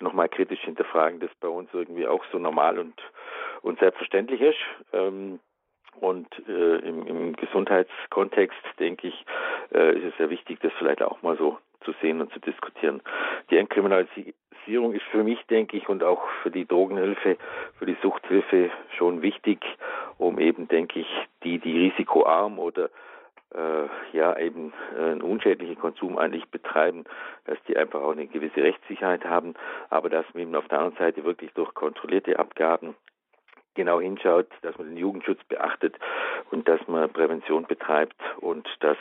nochmal 0.00 0.28
kritisch 0.28 0.60
hinterfragen, 0.60 1.18
das 1.18 1.30
bei 1.40 1.48
uns 1.48 1.70
irgendwie 1.72 2.06
auch 2.06 2.24
so 2.30 2.38
normal 2.38 2.78
und, 2.78 2.94
und 3.62 3.80
selbstverständlich 3.80 4.40
ist. 4.40 4.58
Ähm, 4.92 5.40
und 6.00 6.26
äh, 6.48 6.78
im, 6.78 7.06
im 7.06 7.36
Gesundheitskontext, 7.36 8.58
denke 8.78 9.08
ich, 9.08 9.26
äh, 9.72 9.96
ist 9.96 10.04
es 10.04 10.16
sehr 10.16 10.30
wichtig, 10.30 10.58
das 10.60 10.72
vielleicht 10.78 11.02
auch 11.02 11.22
mal 11.22 11.36
so 11.36 11.58
zu 11.84 11.92
sehen 12.00 12.20
und 12.20 12.32
zu 12.32 12.40
diskutieren. 12.40 13.00
Die 13.50 13.56
Entkriminalisierung 13.56 14.92
ist 14.92 15.04
für 15.10 15.22
mich, 15.22 15.44
denke 15.46 15.76
ich, 15.76 15.88
und 15.88 16.02
auch 16.02 16.22
für 16.42 16.50
die 16.50 16.66
Drogenhilfe, 16.66 17.36
für 17.78 17.86
die 17.86 17.96
Suchthilfe 18.02 18.70
schon 18.96 19.22
wichtig, 19.22 19.60
um 20.18 20.38
eben, 20.38 20.68
denke 20.68 21.00
ich, 21.00 21.28
die, 21.44 21.58
die 21.58 21.78
risikoarm 21.78 22.58
oder 22.58 22.90
äh, 23.54 24.16
ja 24.16 24.36
eben 24.38 24.72
äh, 24.96 25.02
einen 25.02 25.22
unschädlichen 25.22 25.78
Konsum 25.78 26.18
eigentlich 26.18 26.46
betreiben, 26.48 27.04
dass 27.46 27.58
die 27.66 27.76
einfach 27.76 28.02
auch 28.02 28.12
eine 28.12 28.26
gewisse 28.26 28.62
Rechtssicherheit 28.62 29.24
haben, 29.24 29.54
aber 29.90 30.10
dass 30.10 30.26
man 30.34 30.42
eben 30.42 30.54
auf 30.54 30.68
der 30.68 30.80
anderen 30.80 30.98
Seite 30.98 31.24
wirklich 31.24 31.52
durch 31.54 31.72
kontrollierte 31.74 32.38
Abgaben 32.38 32.94
genau 33.74 34.00
hinschaut, 34.00 34.48
dass 34.62 34.76
man 34.78 34.88
den 34.88 34.96
Jugendschutz 34.96 35.42
beachtet 35.44 35.96
und 36.50 36.68
dass 36.68 36.80
man 36.88 37.10
Prävention 37.12 37.64
betreibt 37.66 38.20
und 38.40 38.68
dass 38.80 38.98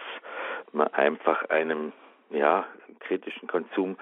man 0.72 0.88
einfach 0.94 1.50
einem 1.50 1.94
ja, 2.30 2.66
kritischen 3.00 3.48
Konsum 3.48 3.98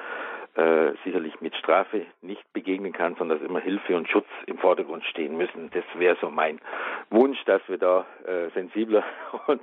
äh, 0.56 0.94
sicherlich 1.04 1.42
mit 1.42 1.56
Strafe 1.56 2.06
nicht 2.22 2.42
begegnen 2.54 2.94
kann, 2.94 3.16
sondern 3.16 3.40
dass 3.40 3.48
immer 3.48 3.60
Hilfe 3.60 3.96
und 3.96 4.10
Schutz 4.10 4.28
im 4.48 4.58
Vordergrund 4.58 5.04
stehen 5.06 5.38
müssen. 5.38 5.70
Das 5.72 5.84
wäre 5.96 6.18
so 6.22 6.30
mein 6.30 6.60
Wunsch, 7.10 7.44
dass 7.46 7.62
wir 7.68 7.78
da 7.78 8.06
äh, 8.26 8.50
sensibler 8.54 9.04
und, 9.48 9.62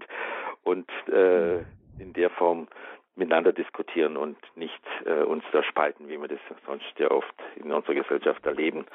und 0.64 0.90
äh, 1.09 1.59
in 1.98 2.12
der 2.14 2.30
Form 2.30 2.68
miteinander 3.17 3.53
diskutieren 3.53 4.17
und 4.17 4.37
nicht 4.57 4.81
äh, 5.05 5.23
uns 5.23 5.45
da 5.53 5.63
spalten, 5.63 6.09
wie 6.09 6.19
wir 6.19 6.29
das 6.29 6.41
sonst 6.67 6.99
ja 6.99 7.11
oft 7.11 7.35
in 7.57 7.71
unserer 7.71 7.95
Gesellschaft 7.95 8.45
erleben. 8.47 8.87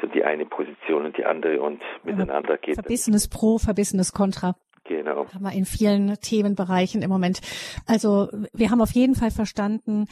So 0.00 0.06
die 0.06 0.24
eine 0.24 0.44
Position 0.44 1.06
und 1.06 1.16
die 1.16 1.24
andere 1.24 1.60
und 1.60 1.80
miteinander 2.02 2.58
geht. 2.58 2.74
Verbissenes 2.74 3.28
Pro, 3.28 3.58
verbissenes 3.58 4.12
Contra. 4.12 4.54
Genau. 4.84 5.26
Haben 5.32 5.44
wir 5.44 5.52
in 5.52 5.64
vielen 5.64 6.14
Themenbereichen 6.20 7.00
im 7.00 7.08
Moment. 7.08 7.40
Also 7.86 8.28
wir 8.52 8.70
haben 8.70 8.82
auf 8.82 8.90
jeden 8.90 9.14
Fall 9.14 9.30
verstanden, 9.30 10.06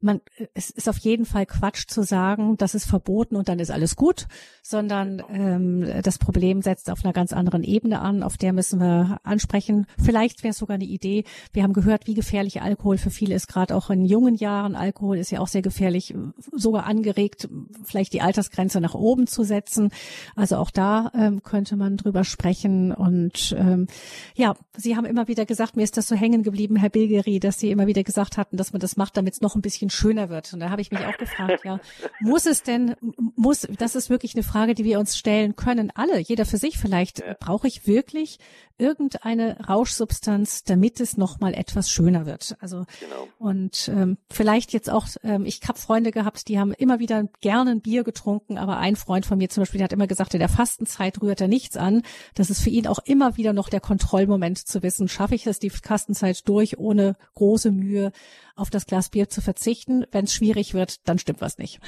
man, 0.00 0.20
es 0.54 0.70
ist 0.70 0.88
auf 0.88 0.98
jeden 0.98 1.24
Fall 1.24 1.46
Quatsch 1.46 1.86
zu 1.88 2.02
sagen, 2.02 2.56
das 2.56 2.74
ist 2.74 2.86
verboten 2.86 3.36
und 3.36 3.48
dann 3.48 3.58
ist 3.58 3.70
alles 3.70 3.96
gut, 3.96 4.26
sondern 4.62 5.22
ähm, 5.30 6.02
das 6.02 6.18
Problem 6.18 6.62
setzt 6.62 6.90
auf 6.90 7.04
einer 7.04 7.12
ganz 7.12 7.32
anderen 7.32 7.62
Ebene 7.62 8.00
an, 8.00 8.22
auf 8.22 8.36
der 8.36 8.52
müssen 8.52 8.80
wir 8.80 9.20
ansprechen. 9.22 9.86
Vielleicht 10.02 10.42
wäre 10.42 10.50
es 10.50 10.58
sogar 10.58 10.74
eine 10.74 10.84
Idee. 10.84 11.24
Wir 11.52 11.62
haben 11.62 11.72
gehört, 11.72 12.06
wie 12.06 12.14
gefährlich 12.14 12.62
Alkohol 12.62 12.98
für 12.98 13.10
viele 13.10 13.34
ist, 13.34 13.48
gerade 13.48 13.74
auch 13.74 13.90
in 13.90 14.04
jungen 14.04 14.34
Jahren. 14.34 14.76
Alkohol 14.76 15.18
ist 15.18 15.30
ja 15.30 15.40
auch 15.40 15.48
sehr 15.48 15.62
gefährlich, 15.62 16.14
sogar 16.52 16.84
angeregt, 16.84 17.48
vielleicht 17.84 18.12
die 18.12 18.20
Altersgrenze 18.20 18.80
nach 18.80 18.94
oben 18.94 19.26
zu 19.26 19.44
setzen. 19.44 19.90
Also 20.34 20.56
auch 20.56 20.70
da 20.70 21.10
ähm, 21.14 21.42
könnte 21.42 21.76
man 21.76 21.96
drüber 21.96 22.24
sprechen 22.24 22.92
und 22.92 23.54
ähm, 23.58 23.86
Ja, 24.34 24.54
Sie 24.76 24.96
haben 24.96 25.06
immer 25.06 25.28
wieder 25.28 25.46
gesagt, 25.46 25.76
mir 25.76 25.82
ist 25.82 25.96
das 25.96 26.06
so 26.06 26.14
hängen 26.14 26.42
geblieben, 26.42 26.76
Herr 26.76 26.90
Bilgeri, 26.90 27.40
dass 27.40 27.58
Sie 27.58 27.70
immer 27.70 27.86
wieder 27.86 28.02
gesagt 28.02 28.36
hatten, 28.36 28.56
dass 28.56 28.72
man 28.72 28.80
das 28.80 28.96
macht, 28.96 29.16
damit 29.16 29.34
es 29.34 29.40
noch 29.46 29.54
ein 29.54 29.62
bisschen 29.62 29.90
schöner 29.90 30.28
wird. 30.28 30.52
Und 30.52 30.58
da 30.58 30.70
habe 30.70 30.82
ich 30.82 30.90
mich 30.90 31.04
auch 31.06 31.16
gefragt, 31.16 31.64
ja, 31.64 31.78
muss 32.20 32.46
es 32.46 32.64
denn, 32.64 32.96
muss, 33.36 33.66
das 33.78 33.94
ist 33.94 34.10
wirklich 34.10 34.34
eine 34.34 34.42
Frage, 34.42 34.74
die 34.74 34.84
wir 34.84 34.98
uns 34.98 35.16
stellen 35.16 35.54
können, 35.54 35.92
alle, 35.94 36.18
jeder 36.18 36.44
für 36.44 36.56
sich 36.56 36.78
vielleicht, 36.78 37.20
ja. 37.20 37.36
brauche 37.38 37.68
ich 37.68 37.86
wirklich 37.86 38.40
irgendeine 38.78 39.58
Rauschsubstanz, 39.68 40.64
damit 40.64 41.00
es 41.00 41.16
noch 41.16 41.40
mal 41.40 41.54
etwas 41.54 41.90
schöner 41.90 42.26
wird. 42.26 42.56
Also 42.60 42.84
genau. 43.00 43.28
und 43.38 43.88
ähm, 43.88 44.18
vielleicht 44.30 44.72
jetzt 44.72 44.90
auch, 44.90 45.06
ähm, 45.22 45.46
ich 45.46 45.60
habe 45.66 45.78
Freunde 45.78 46.10
gehabt, 46.10 46.48
die 46.48 46.58
haben 46.58 46.72
immer 46.72 46.98
wieder 46.98 47.24
gerne 47.40 47.70
ein 47.70 47.80
Bier 47.80 48.04
getrunken, 48.04 48.58
aber 48.58 48.76
ein 48.78 48.96
Freund 48.96 49.24
von 49.24 49.38
mir 49.38 49.48
zum 49.48 49.62
Beispiel, 49.62 49.78
der 49.78 49.84
hat 49.84 49.92
immer 49.92 50.06
gesagt, 50.06 50.34
in 50.34 50.40
der 50.40 50.48
Fastenzeit 50.48 51.22
rührt 51.22 51.40
er 51.40 51.48
nichts 51.48 51.76
an. 51.76 52.02
Das 52.34 52.50
ist 52.50 52.60
für 52.60 52.70
ihn 52.70 52.86
auch 52.86 52.98
immer 53.04 53.36
wieder 53.36 53.52
noch 53.52 53.68
der 53.68 53.80
Kontrollmoment 53.80 54.58
zu 54.58 54.82
wissen, 54.82 55.08
schaffe 55.08 55.36
ich 55.36 55.46
es 55.46 55.58
die 55.58 55.70
Fastenzeit 55.70 56.46
durch, 56.48 56.78
ohne 56.78 57.16
große 57.34 57.70
Mühe 57.72 58.12
auf 58.56 58.70
das 58.70 58.86
Glas 58.86 59.10
Bier 59.10 59.28
zu 59.28 59.40
verzichten. 59.40 60.04
Wenn 60.10 60.24
es 60.24 60.34
schwierig 60.34 60.74
wird, 60.74 61.06
dann 61.08 61.18
stimmt 61.18 61.40
was 61.40 61.58
nicht. 61.58 61.80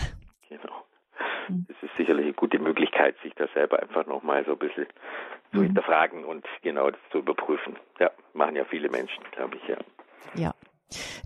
Genau. 0.48 0.84
Hm. 1.46 1.66
Das 1.68 1.76
ist 1.82 1.96
sicherlich 1.96 2.26
eine 2.26 2.34
gute 2.34 2.58
Möglichkeit, 2.58 3.16
sich 3.22 3.34
da 3.34 3.46
selber 3.54 3.82
einfach 3.82 4.06
nochmal 4.06 4.44
so 4.44 4.52
ein 4.52 4.58
bisschen 4.58 4.86
zu 5.52 5.60
mhm. 5.60 5.64
hinterfragen 5.64 6.24
und 6.24 6.46
genau 6.62 6.90
das 6.90 7.00
zu 7.10 7.18
überprüfen. 7.18 7.76
Ja, 7.98 8.10
machen 8.34 8.56
ja 8.56 8.64
viele 8.64 8.90
Menschen, 8.90 9.24
glaube 9.32 9.56
ich, 9.56 9.68
ja. 9.68 9.76
Ja. 10.34 10.54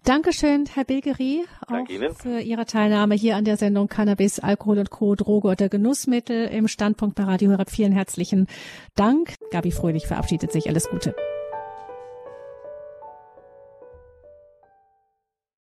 Dankeschön, 0.05 0.65
Herr 0.75 0.85
Bilgeri, 0.85 1.45
auch 1.69 1.87
für 2.21 2.41
Ihre 2.41 2.67
Teilnahme 2.67 3.15
hier 3.15 3.37
an 3.37 3.45
der 3.45 3.57
Sendung 3.57 3.87
Cannabis, 3.87 4.41
Alkohol 4.41 4.79
und 4.79 4.91
Co., 4.91 5.15
Droge 5.15 5.49
oder 5.49 5.69
Genussmittel 5.69 6.49
im 6.49 6.67
Standpunkt 6.67 7.15
bei 7.15 7.23
Radio 7.23 7.53
Horeb. 7.53 7.71
Vielen 7.71 7.93
herzlichen 7.93 8.49
Dank. 8.97 9.35
Gabi 9.53 9.71
Fröhlich 9.71 10.09
verabschiedet 10.09 10.51
sich. 10.51 10.69
Alles 10.69 10.91
Gute. 10.91 11.15